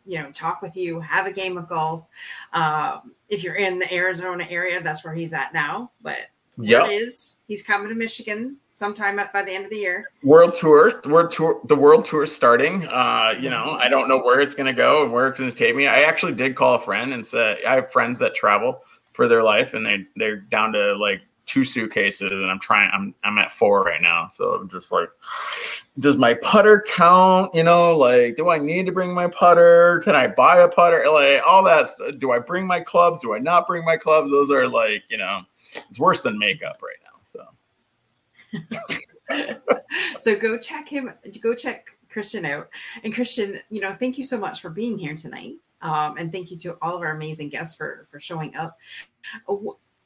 you 0.07 0.19
know 0.19 0.31
talk 0.31 0.63
with 0.63 0.77
you, 0.77 1.01
have 1.01 1.27
a 1.27 1.33
game 1.33 1.59
of 1.59 1.69
golf. 1.69 2.07
Um, 2.53 3.13
if 3.29 3.43
you're 3.43 3.57
in 3.57 3.81
the 3.81 3.93
Arizona 3.93 4.47
area, 4.49 4.81
that's 4.81 5.05
where 5.05 5.15
he's 5.15 5.35
at 5.35 5.53
now. 5.53 5.91
But 6.01 6.19
yeah, 6.59 6.85
is 6.89 7.39
he's 7.49 7.63
coming 7.63 7.89
to 7.89 7.95
Michigan 7.95 8.59
sometime 8.73 9.17
by 9.17 9.43
the 9.43 9.53
end 9.53 9.65
of 9.65 9.71
the 9.71 9.77
year. 9.77 10.05
World 10.23 10.55
tour, 10.55 11.01
the 11.03 11.09
world 11.09 11.33
tour, 11.33 11.61
the 11.65 11.77
world 11.77 12.05
tour 12.05 12.25
is 12.25 12.35
starting. 12.35 12.87
Uh, 12.89 13.35
you 13.39 13.51
know, 13.51 13.73
I 13.81 13.89
don't 13.89 14.09
know 14.09 14.19
where 14.19 14.41
it's 14.41 14.55
going 14.55 14.67
to 14.67 14.73
go 14.73 15.03
and 15.03 15.13
where 15.13 15.29
it's 15.29 15.39
going 15.39 15.51
to 15.51 15.57
take 15.57 15.75
me. 15.75 15.87
I 15.87 16.03
actually 16.03 16.35
did 16.35 16.55
call 16.55 16.75
a 16.77 16.81
friend 16.81 17.13
and 17.13 17.27
said 17.27 17.59
I 17.67 17.75
have 17.77 17.91
friends 17.91 18.19
that 18.21 18.35
travel 18.35 18.83
for 19.13 19.29
their 19.29 19.43
life, 19.43 19.75
and 19.75 19.85
they 19.85 20.05
they're 20.17 20.37
down 20.37 20.73
to 20.73 20.95
like 20.97 21.23
two 21.47 21.65
suitcases, 21.65 22.31
and 22.31 22.51
I'm 22.51 22.61
trying. 22.61 22.91
I'm 22.93 23.15
I'm 23.25 23.39
at 23.39 23.53
four 23.53 23.83
right 23.83 24.03
now, 24.03 24.31
so 24.33 24.55
I'm 24.55 24.69
just 24.69 24.93
like, 24.93 25.09
does 25.99 26.17
my 26.17 26.35
putter 26.35 26.85
count? 26.87 27.55
You 27.55 27.63
know, 27.63 27.97
like, 27.97 28.37
do 28.37 28.51
I 28.51 28.59
need 28.59 28.87
to 28.87 28.93
bring 28.93 29.15
my 29.15 29.29
putter? 29.29 30.03
Can 30.05 30.15
I 30.15 30.27
buy 30.27 30.59
a 30.59 30.69
putter? 30.69 31.07
Like 31.11 31.41
all 31.47 31.65
that. 31.65 31.89
Do 32.19 32.33
I 32.33 32.39
bring 32.39 32.67
my 32.67 32.81
clubs? 32.81 33.23
Do 33.23 33.35
I 33.35 33.39
not 33.39 33.67
bring 33.67 33.85
my 33.85 33.97
clubs? 33.97 34.31
Those 34.31 34.51
are 34.51 34.69
like, 34.69 35.05
you 35.09 35.17
know, 35.17 35.43
it's 35.89 35.99
worse 35.99 36.23
than 36.23 36.39
makeup 36.39 36.79
right 36.83 36.97
now. 37.05 37.17
so 37.27 37.47
so 40.19 40.37
go 40.37 40.59
check 40.59 40.89
him, 40.89 41.13
go 41.41 41.55
check 41.55 41.87
Christian 42.09 42.45
out. 42.45 42.69
And 43.05 43.15
Christian, 43.15 43.59
you 43.71 43.81
know, 43.81 43.93
thank 43.93 44.19
you 44.19 44.25
so 44.25 44.39
much 44.39 44.61
for 44.61 44.71
being 44.71 44.99
here 44.99 45.15
tonight. 45.15 45.55
Um, 45.83 46.17
and 46.17 46.33
thank 46.33 46.51
you 46.51 46.57
to 46.59 46.79
all 46.81 46.97
of 46.97 47.03
our 47.03 47.15
amazing 47.15 47.51
guests 47.51 47.77
for 47.77 48.07
for 48.11 48.19
showing 48.19 48.57
up. 48.57 48.79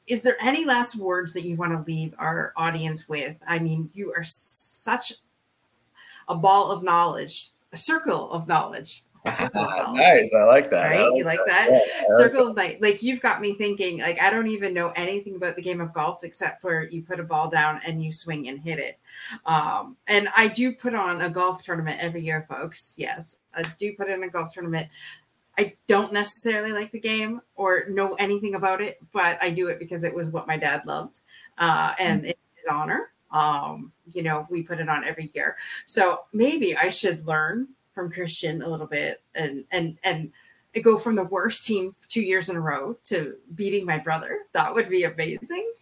Is 0.07 0.23
there 0.23 0.35
any 0.41 0.65
last 0.65 0.97
words 0.97 1.31
that 1.33 1.43
you 1.43 1.55
want 1.55 1.71
to 1.71 1.89
leave 1.91 2.13
our 2.17 2.53
audience 2.57 3.07
with? 3.07 3.37
I 3.47 3.59
mean, 3.59 3.89
you 3.93 4.11
are 4.11 4.23
such 4.23 5.13
a 6.27 6.35
ball 6.35 6.71
of 6.71 6.83
knowledge, 6.83 7.51
a 7.71 7.77
circle 7.77 8.29
of 8.31 8.47
knowledge 8.47 9.03
nice. 9.53 10.33
I 10.33 10.43
like 10.45 10.71
that. 10.71 10.89
Right? 10.89 11.01
Like 11.01 11.17
you 11.17 11.23
like 11.23 11.39
that? 11.45 11.69
that? 11.69 11.83
Yeah, 11.87 12.17
Circle 12.17 12.47
of 12.47 12.57
Light. 12.57 12.81
Like 12.81 13.03
you've 13.03 13.21
got 13.21 13.39
me 13.39 13.53
thinking, 13.53 13.99
like, 13.99 14.19
I 14.19 14.31
don't 14.31 14.47
even 14.47 14.73
know 14.73 14.91
anything 14.95 15.35
about 15.35 15.55
the 15.55 15.61
game 15.61 15.79
of 15.79 15.93
golf 15.93 16.23
except 16.23 16.61
for 16.61 16.87
you 16.89 17.03
put 17.03 17.19
a 17.19 17.23
ball 17.23 17.49
down 17.49 17.81
and 17.85 18.03
you 18.03 18.11
swing 18.11 18.47
and 18.47 18.59
hit 18.59 18.79
it. 18.79 18.97
Um, 19.45 19.97
and 20.07 20.27
I 20.35 20.47
do 20.47 20.73
put 20.73 20.95
on 20.95 21.21
a 21.21 21.29
golf 21.29 21.63
tournament 21.63 21.99
every 21.99 22.21
year, 22.21 22.45
folks. 22.49 22.95
Yes, 22.97 23.37
I 23.55 23.63
do 23.77 23.93
put 23.95 24.09
in 24.09 24.23
a 24.23 24.29
golf 24.29 24.53
tournament. 24.53 24.87
I 25.57 25.73
don't 25.87 26.13
necessarily 26.13 26.71
like 26.71 26.91
the 26.91 26.99
game 26.99 27.41
or 27.55 27.85
know 27.89 28.15
anything 28.15 28.55
about 28.55 28.81
it, 28.81 28.97
but 29.11 29.37
I 29.41 29.51
do 29.51 29.67
it 29.67 29.77
because 29.77 30.03
it 30.03 30.15
was 30.15 30.31
what 30.31 30.47
my 30.47 30.57
dad 30.57 30.85
loved. 30.87 31.19
Uh, 31.57 31.93
and 31.99 32.21
mm-hmm. 32.21 32.29
it's 32.29 32.39
his 32.55 32.67
honor. 32.71 33.11
Um, 33.31 33.91
you 34.11 34.23
know, 34.23 34.47
we 34.49 34.63
put 34.63 34.79
it 34.79 34.89
on 34.89 35.03
every 35.03 35.29
year. 35.35 35.57
So 35.85 36.21
maybe 36.33 36.75
I 36.75 36.89
should 36.89 37.25
learn 37.27 37.67
from 37.93 38.11
Christian 38.11 38.61
a 38.61 38.69
little 38.69 38.87
bit 38.87 39.21
and 39.35 39.65
and 39.71 39.97
and 40.03 40.31
go 40.83 40.97
from 40.97 41.15
the 41.15 41.23
worst 41.23 41.65
team 41.65 41.93
two 42.07 42.21
years 42.21 42.49
in 42.49 42.55
a 42.55 42.61
row 42.61 42.95
to 43.05 43.35
beating 43.55 43.85
my 43.85 43.97
brother. 43.97 44.39
That 44.53 44.73
would 44.73 44.89
be 44.89 45.03
amazing. 45.03 45.73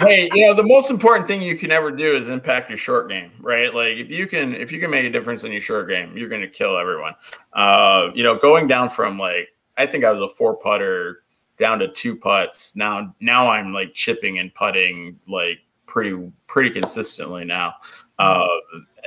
hey, 0.00 0.28
you 0.34 0.46
know, 0.46 0.52
the 0.52 0.62
most 0.62 0.90
important 0.90 1.26
thing 1.28 1.40
you 1.40 1.56
can 1.56 1.70
ever 1.70 1.90
do 1.90 2.16
is 2.16 2.28
impact 2.28 2.68
your 2.68 2.78
short 2.78 3.08
game, 3.08 3.30
right? 3.40 3.72
Like 3.72 3.96
if 3.96 4.10
you 4.10 4.26
can 4.26 4.54
if 4.54 4.72
you 4.72 4.80
can 4.80 4.90
make 4.90 5.06
a 5.06 5.10
difference 5.10 5.44
in 5.44 5.52
your 5.52 5.60
short 5.60 5.88
game, 5.88 6.16
you're 6.16 6.28
gonna 6.28 6.48
kill 6.48 6.76
everyone. 6.76 7.14
Uh, 7.52 8.10
you 8.14 8.24
know, 8.24 8.36
going 8.36 8.66
down 8.66 8.90
from 8.90 9.18
like 9.18 9.48
I 9.78 9.86
think 9.86 10.04
I 10.04 10.10
was 10.10 10.20
a 10.20 10.34
four 10.34 10.56
putter 10.56 11.20
down 11.58 11.78
to 11.78 11.88
two 11.88 12.16
putts. 12.16 12.74
Now 12.76 13.14
now 13.20 13.48
I'm 13.48 13.72
like 13.72 13.94
chipping 13.94 14.38
and 14.38 14.52
putting 14.54 15.18
like 15.28 15.60
pretty 15.86 16.30
pretty 16.46 16.70
consistently 16.70 17.44
now. 17.44 17.74
Uh, 18.18 18.46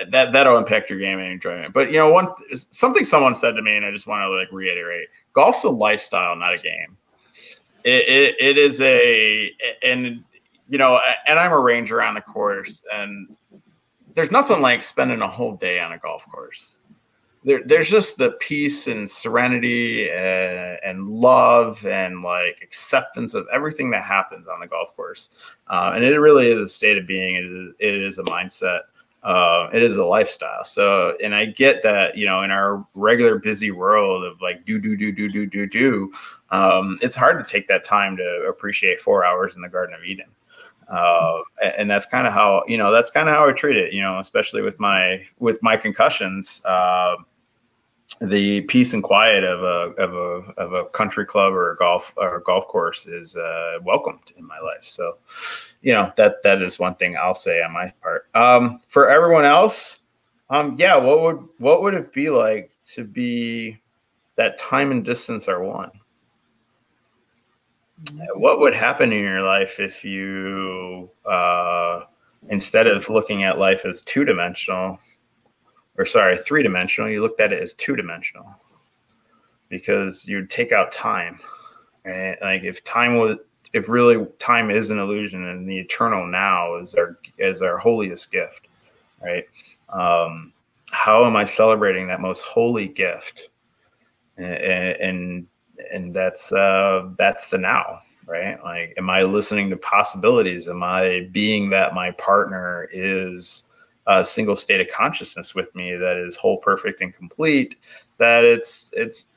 that 0.09 0.31
that'll 0.31 0.57
impact 0.57 0.89
your 0.89 0.99
game 0.99 1.19
and 1.19 1.31
enjoyment. 1.31 1.73
But 1.73 1.91
you 1.91 1.97
know, 1.97 2.11
one 2.11 2.27
something 2.53 3.05
someone 3.05 3.35
said 3.35 3.55
to 3.55 3.61
me, 3.61 3.75
and 3.75 3.85
I 3.85 3.91
just 3.91 4.07
want 4.07 4.21
to 4.21 4.29
like 4.29 4.51
reiterate: 4.51 5.07
golf's 5.33 5.63
a 5.63 5.69
lifestyle, 5.69 6.35
not 6.35 6.53
a 6.53 6.61
game. 6.61 6.97
It, 7.83 8.07
it, 8.07 8.35
it 8.39 8.57
is 8.57 8.81
a 8.81 9.51
and 9.83 10.23
you 10.69 10.77
know, 10.77 10.99
and 11.27 11.39
I'm 11.39 11.51
a 11.51 11.59
ranger 11.59 12.01
on 12.01 12.15
the 12.15 12.21
course, 12.21 12.83
and 12.93 13.35
there's 14.13 14.31
nothing 14.31 14.61
like 14.61 14.83
spending 14.83 15.21
a 15.21 15.27
whole 15.27 15.55
day 15.55 15.79
on 15.79 15.93
a 15.93 15.97
golf 15.97 16.25
course. 16.29 16.81
There, 17.43 17.61
there's 17.63 17.89
just 17.89 18.17
the 18.17 18.31
peace 18.41 18.87
and 18.87 19.09
serenity 19.09 20.09
and, 20.09 20.79
and, 20.83 21.07
love 21.07 21.85
and 21.85 22.23
like 22.23 22.59
acceptance 22.61 23.35
of 23.35 23.47
everything 23.53 23.89
that 23.91 24.03
happens 24.03 24.47
on 24.47 24.59
the 24.59 24.67
golf 24.67 24.93
course. 24.95 25.29
Uh, 25.69 25.93
and 25.95 26.03
it 26.03 26.19
really 26.19 26.51
is 26.51 26.59
a 26.59 26.67
state 26.67 26.97
of 26.97 27.07
being. 27.07 27.35
It 27.35 27.45
is, 27.45 27.73
it 27.79 27.93
is 27.93 28.17
a 28.17 28.23
mindset 28.23 28.81
uh, 29.27 29.69
it 29.73 29.83
is 29.83 29.97
a 29.97 30.05
lifestyle. 30.05 30.63
So, 30.63 31.17
and 31.21 31.35
I 31.35 31.47
get 31.47 31.83
that, 31.83 32.15
you 32.15 32.25
know, 32.25 32.43
in 32.43 32.51
our 32.51 32.87
regular 32.95 33.37
busy 33.37 33.71
world 33.71 34.23
of 34.23 34.41
like 34.41 34.65
do, 34.65 34.79
do, 34.79 34.95
do, 34.95 35.11
do, 35.11 35.27
do, 35.27 35.45
do, 35.45 35.67
do, 35.67 36.13
um, 36.49 36.97
it's 37.01 37.13
hard 37.13 37.45
to 37.45 37.51
take 37.51 37.67
that 37.67 37.83
time 37.83 38.15
to 38.15 38.45
appreciate 38.47 39.01
four 39.01 39.25
hours 39.25 39.53
in 39.57 39.61
the 39.61 39.67
Garden 39.67 39.93
of 39.93 40.05
Eden. 40.05 40.27
Uh, 40.87 41.41
and 41.77 41.91
that's 41.91 42.05
kind 42.05 42.25
of 42.25 42.31
how 42.31 42.63
you 42.69 42.77
know 42.77 42.93
that's 42.93 43.11
kind 43.11 43.27
of 43.27 43.35
how 43.35 43.49
I 43.49 43.51
treat 43.51 43.75
it. 43.75 43.91
You 43.91 44.01
know, 44.01 44.19
especially 44.19 44.61
with 44.61 44.79
my 44.79 45.21
with 45.39 45.61
my 45.61 45.75
concussions. 45.75 46.63
Uh, 46.63 47.17
the 48.21 48.61
peace 48.61 48.93
and 48.93 49.03
quiet 49.03 49.43
of 49.43 49.61
a 49.61 50.01
of 50.01 50.13
a 50.13 50.61
of 50.61 50.71
a 50.71 50.85
country 50.91 51.25
club 51.25 51.51
or 51.51 51.73
a 51.73 51.75
golf 51.75 52.13
or 52.15 52.37
a 52.37 52.43
golf 52.43 52.65
course 52.67 53.05
is 53.05 53.35
uh, 53.35 53.79
welcomed 53.83 54.31
in 54.37 54.47
my 54.47 54.59
life. 54.59 54.83
So, 54.83 55.17
you 55.87 55.93
know 55.93 56.11
that 56.17 56.43
that 56.43 56.61
is 56.61 56.77
one 56.77 56.95
thing 56.95 57.15
I'll 57.15 57.33
say 57.33 57.63
on 57.63 57.71
my 57.71 57.93
part. 58.01 58.27
Um, 58.35 58.81
for 58.89 59.09
everyone 59.09 59.45
else, 59.45 59.99
um, 60.49 60.75
yeah, 60.77 60.97
what 60.97 61.21
would 61.21 61.47
what 61.59 61.81
would 61.81 61.93
it 61.93 62.11
be 62.11 62.29
like 62.29 62.71
to 62.89 63.05
be 63.05 63.79
that 64.35 64.57
time 64.57 64.91
and 64.91 65.05
distance 65.05 65.47
are 65.47 65.63
one? 65.63 65.89
What 68.35 68.59
would 68.59 68.75
happen 68.75 69.13
in 69.13 69.23
your 69.23 69.43
life 69.43 69.79
if 69.79 70.03
you, 70.03 71.09
uh, 71.25 72.01
instead 72.49 72.85
of 72.87 73.07
looking 73.07 73.43
at 73.43 73.57
life 73.57 73.85
as 73.85 74.01
two 74.01 74.25
dimensional, 74.25 74.99
or 75.97 76.05
sorry, 76.05 76.37
three 76.37 76.63
dimensional, 76.63 77.09
you 77.09 77.21
looked 77.21 77.39
at 77.39 77.53
it 77.53 77.63
as 77.63 77.73
two 77.73 77.95
dimensional 77.95 78.53
because 79.69 80.27
you'd 80.27 80.49
take 80.49 80.73
out 80.73 80.91
time. 80.91 81.39
And 82.03 82.35
like 82.41 82.63
if 82.63 82.83
time 82.83 83.15
was, 83.15 83.37
if 83.73 83.89
really 83.89 84.25
time 84.39 84.71
is 84.71 84.89
an 84.89 84.99
illusion 84.99 85.45
and 85.45 85.69
the 85.69 85.77
eternal 85.77 86.25
now 86.25 86.75
is 86.77 86.95
our 86.95 87.17
is 87.37 87.61
our 87.61 87.77
holiest 87.77 88.31
gift, 88.31 88.67
right? 89.21 89.45
Um, 89.89 90.53
how 90.91 91.25
am 91.25 91.35
I 91.35 91.43
celebrating 91.43 92.07
that 92.07 92.21
most 92.21 92.41
holy 92.41 92.87
gift? 92.87 93.49
And 94.37 94.45
and, 94.45 95.47
and 95.91 96.13
that's 96.13 96.51
uh, 96.51 97.09
that's 97.17 97.49
the 97.49 97.57
now, 97.57 98.01
right? 98.25 98.61
Like, 98.63 98.93
am 98.97 99.09
I 99.09 99.23
listening 99.23 99.69
to 99.69 99.77
possibilities? 99.77 100.67
Am 100.67 100.83
I 100.83 101.27
being 101.31 101.69
that 101.71 101.93
my 101.93 102.11
partner 102.11 102.89
is 102.91 103.63
a 104.07 104.25
single 104.25 104.55
state 104.55 104.81
of 104.81 104.89
consciousness 104.89 105.53
with 105.53 105.73
me 105.75 105.95
that 105.95 106.15
is 106.17 106.35
whole, 106.35 106.57
perfect, 106.57 107.01
and 107.01 107.13
complete. 107.13 107.75
That 108.17 108.45
it's 108.45 108.89
it's 108.93 109.27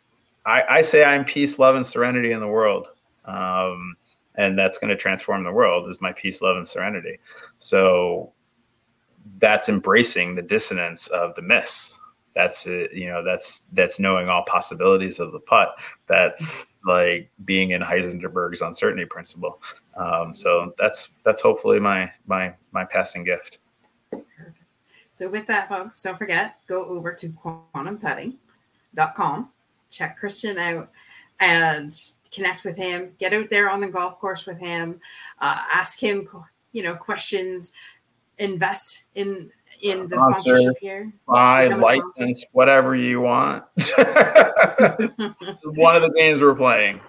I, 0.47 0.65
I 0.69 0.83
say 0.83 1.05
I'm 1.05 1.25
peace, 1.25 1.59
love, 1.59 1.75
and 1.75 1.85
serenity 1.85 2.33
in 2.33 2.41
the 2.41 2.49
world. 2.49 2.87
Um, 3.25 3.97
and 4.37 4.59
that's 4.59 4.79
going 4.79 4.91
to 4.91 4.97
transform 4.97 5.45
the 5.45 5.53
world 5.53 5.89
is 5.89 6.01
my 6.01 6.13
peace, 6.13 6.43
love, 6.43 6.57
and 6.57 6.67
serenity. 6.67 7.19
So 7.59 8.33
that's 9.39 9.69
embracing 9.69 10.35
the 10.35 10.43
dissonance 10.43 11.09
of 11.09 11.35
the 11.35 11.43
miss. 11.43 11.99
That's 12.35 12.67
it, 12.67 12.93
you 12.93 13.09
know, 13.09 13.25
that's 13.25 13.67
that's 13.73 13.99
knowing 13.99 14.29
all 14.29 14.45
possibilities 14.45 15.19
of 15.19 15.33
the 15.33 15.41
putt. 15.41 15.75
That's 16.07 16.67
like 16.85 17.31
being 17.45 17.73
in 17.73 17.83
Heisenberg's 17.83 18.61
uncertainty 18.61 19.05
principle. 19.05 19.61
Um, 19.97 20.33
so 20.35 20.73
that's 20.79 21.09
that's 21.25 21.41
hopefully 21.41 21.81
my 21.81 22.11
my 22.27 22.55
my 22.73 22.85
passing 22.85 23.25
gift. 23.25 23.59
So 25.13 25.29
with 25.29 25.47
that, 25.49 25.69
folks, 25.69 26.03
don't 26.03 26.17
forget, 26.17 26.57
go 26.67 26.87
over 26.87 27.13
to 27.13 27.29
quantumputting.com, 27.29 29.51
check 29.91 30.19
Christian 30.19 30.57
out, 30.57 30.89
and 31.41 31.93
connect 32.31 32.65
with 32.65 32.77
him. 32.77 33.13
Get 33.19 33.33
out 33.33 33.51
there 33.51 33.71
on 33.71 33.81
the 33.81 33.89
golf 33.89 34.19
course 34.19 34.47
with 34.47 34.59
him. 34.59 35.01
Uh, 35.41 35.63
ask 35.73 35.99
him, 36.01 36.29
you 36.73 36.83
know, 36.83 36.95
questions. 36.95 37.73
Invest 38.39 39.05
in 39.15 39.51
in 39.83 40.09
the 40.09 40.17
Sponsor, 40.17 40.41
sponsorship 40.41 40.77
here. 40.81 41.13
Buy 41.27 41.69
license, 41.69 42.45
whatever 42.53 42.95
you 42.95 43.21
want. 43.21 43.65
one 45.65 45.97
of 45.97 46.03
the 46.03 46.13
games 46.15 46.41
we're 46.41 46.55
playing. 46.55 47.01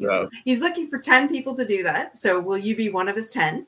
He's, 0.00 0.08
so. 0.08 0.30
he's 0.44 0.60
looking 0.60 0.88
for 0.88 0.98
10 0.98 1.28
people 1.28 1.54
to 1.54 1.64
do 1.64 1.82
that. 1.82 2.16
So 2.16 2.40
will 2.40 2.56
you 2.58 2.74
be 2.74 2.90
one 2.90 3.06
of 3.06 3.16
his 3.16 3.28
10? 3.28 3.66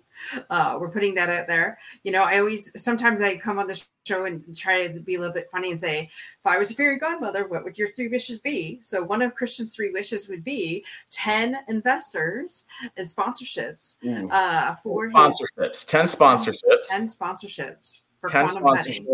Uh, 0.48 0.78
we're 0.80 0.88
putting 0.88 1.14
that 1.14 1.28
out 1.28 1.46
there. 1.46 1.78
You 2.04 2.12
know, 2.12 2.24
I 2.24 2.38
always 2.38 2.80
sometimes 2.82 3.20
I 3.20 3.36
come 3.36 3.58
on 3.58 3.66
the 3.66 3.82
show 4.06 4.24
and 4.24 4.56
try 4.56 4.86
to 4.86 5.00
be 5.00 5.16
a 5.16 5.20
little 5.20 5.34
bit 5.34 5.48
funny 5.50 5.70
and 5.70 5.78
say, 5.78 6.10
if 6.38 6.46
I 6.46 6.58
was 6.58 6.70
a 6.70 6.74
fairy 6.74 6.98
godmother, 6.98 7.46
what 7.46 7.64
would 7.64 7.76
your 7.76 7.92
three 7.92 8.08
wishes 8.08 8.40
be? 8.40 8.80
So 8.82 9.02
one 9.02 9.20
of 9.20 9.34
Christian's 9.34 9.74
three 9.74 9.90
wishes 9.90 10.28
would 10.28 10.44
be 10.44 10.84
10 11.10 11.56
investors 11.68 12.64
and 12.96 13.06
sponsorships 13.06 13.98
mm. 14.02 14.28
uh, 14.30 14.76
for 14.76 15.10
sponsorships, 15.10 15.72
his, 15.72 15.84
10 15.84 16.06
sponsorships, 16.06 16.86
10 16.88 17.06
sponsorships 17.08 18.00
for 18.20 18.30
10 18.30 18.48
quantum 18.48 18.62
sponsorships. 18.62 18.84
Putting. 18.84 19.06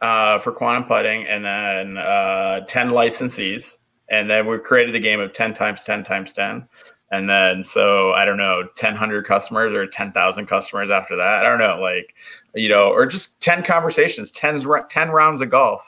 Uh, 0.00 0.38
for 0.40 0.52
quantum 0.52 0.84
putting 0.84 1.26
and 1.28 1.44
then 1.44 1.96
uh, 1.96 2.60
10 2.66 2.90
licensees 2.90 3.78
and 4.12 4.28
then 4.30 4.46
we 4.46 4.58
created 4.58 4.94
a 4.94 5.00
game 5.00 5.18
of 5.18 5.32
10 5.32 5.54
times 5.54 5.82
10 5.82 6.04
times 6.04 6.32
10 6.32 6.68
and 7.10 7.28
then 7.28 7.64
so 7.64 8.12
i 8.12 8.24
don't 8.24 8.36
know 8.36 8.62
1000 8.80 9.24
customers 9.24 9.74
or 9.74 9.86
10000 9.86 10.46
customers 10.46 10.90
after 10.90 11.16
that. 11.16 11.44
I 11.44 11.48
don't 11.48 11.58
know 11.58 11.80
like 11.80 12.14
you 12.54 12.68
know 12.68 12.92
or 12.92 13.06
just 13.06 13.40
10 13.40 13.64
conversations 13.64 14.30
10, 14.30 14.64
10 14.88 15.10
rounds 15.10 15.40
of 15.40 15.50
golf 15.50 15.82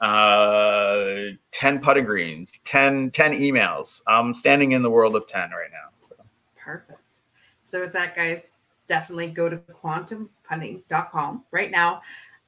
uh 0.00 1.32
10 1.50 1.80
putting 1.80 2.04
greens 2.04 2.52
10 2.64 3.10
10 3.10 3.32
emails. 3.32 4.02
I'm 4.06 4.34
standing 4.34 4.72
in 4.72 4.82
the 4.82 4.90
world 4.90 5.16
of 5.16 5.26
10 5.26 5.50
right 5.50 5.70
now 5.72 6.06
so. 6.08 6.14
perfect. 6.56 7.00
So 7.64 7.80
with 7.80 7.92
that 7.94 8.14
guys 8.14 8.52
definitely 8.86 9.30
go 9.30 9.48
to 9.48 9.56
quantumputting.com 9.56 11.44
right 11.50 11.70
now. 11.70 12.02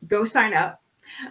Go 0.08 0.24
sign 0.24 0.54
up. 0.54 0.80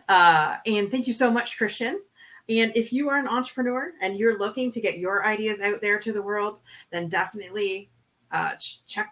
Uh, 0.08 0.58
and 0.66 0.92
thank 0.92 1.08
you 1.08 1.14
so 1.14 1.32
much 1.32 1.58
christian 1.58 2.02
and 2.50 2.72
if 2.76 2.92
you 2.92 3.10
are 3.10 3.20
an 3.20 3.28
entrepreneur 3.28 3.94
and 4.02 4.18
you're 4.18 4.38
looking 4.38 4.72
to 4.72 4.82
get 4.82 4.98
your 4.98 5.26
ideas 5.26 5.62
out 5.62 5.82
there 5.82 6.00
to 6.00 6.12
the 6.12 6.22
world, 6.22 6.60
then 6.92 7.08
definitely 7.08 7.90
uh, 8.32 8.52
check 8.88 9.12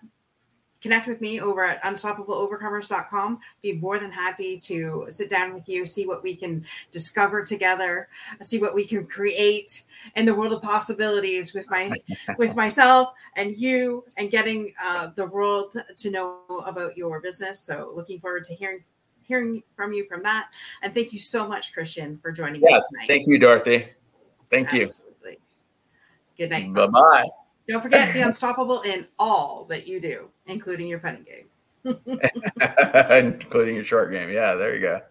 connect 0.82 1.08
with 1.08 1.20
me 1.22 1.42
over 1.42 1.66
at 1.66 1.84
unstoppableovercomers.com. 1.84 3.40
Be 3.62 3.74
more 3.74 4.00
than 4.00 4.12
happy 4.12 4.58
to 4.60 5.08
sit 5.10 5.30
down 5.30 5.54
with 5.54 5.68
you, 5.68 5.86
see 5.86 6.08
what 6.08 6.24
we 6.24 6.36
can 6.36 6.66
discover 6.92 7.44
together, 7.44 8.08
see 8.42 8.60
what 8.60 8.74
we 8.74 8.86
can 8.86 9.06
create 9.06 9.84
in 10.16 10.26
the 10.26 10.34
world 10.34 10.54
of 10.54 10.62
possibilities 10.62 11.54
with 11.54 11.70
my 11.70 11.92
with 12.38 12.56
myself 12.56 13.14
and 13.36 13.58
you 13.58 14.06
and 14.18 14.32
getting 14.32 14.74
uh, 14.82 15.10
the 15.16 15.26
world 15.26 15.76
to 15.98 16.12
know 16.12 16.40
about 16.66 16.96
your 16.96 17.20
business. 17.20 17.60
So 17.60 17.92
looking 17.96 18.20
forward 18.20 18.46
to 18.46 18.56
hearing 18.56 18.84
hearing 19.30 19.64
from 19.76 19.94
you 19.94 20.04
from 20.04 20.22
that. 20.24 20.52
And 20.82 20.94
thank 20.94 21.14
you 21.14 21.20
so 21.20 21.48
much, 21.48 21.72
Christian, 21.72 22.18
for 22.18 22.34
joining 22.34 22.62
yes, 22.62 22.80
us 22.80 22.88
tonight. 22.90 23.08
Thank 23.08 23.28
you, 23.28 23.40
Dorothy. 23.40 23.88
Thank 24.50 24.74
Absolutely. 24.74 25.32
you. 25.32 25.38
Good 26.38 26.50
night. 26.50 26.74
Bye 26.74 26.88
bye. 26.88 27.30
Don't 27.70 27.82
forget, 27.82 28.14
be 28.14 28.22
unstoppable 28.22 28.82
in 28.82 29.06
all 29.20 29.66
that 29.70 29.88
you 29.88 30.02
do, 30.02 30.28
including 30.48 30.88
your 30.88 30.98
putting 30.98 31.24
game. 31.24 31.46
including 33.12 33.76
your 33.76 33.86
short 33.86 34.12
game. 34.12 34.30
Yeah, 34.30 34.56
there 34.56 34.76
you 34.76 34.82
go. 34.82 35.02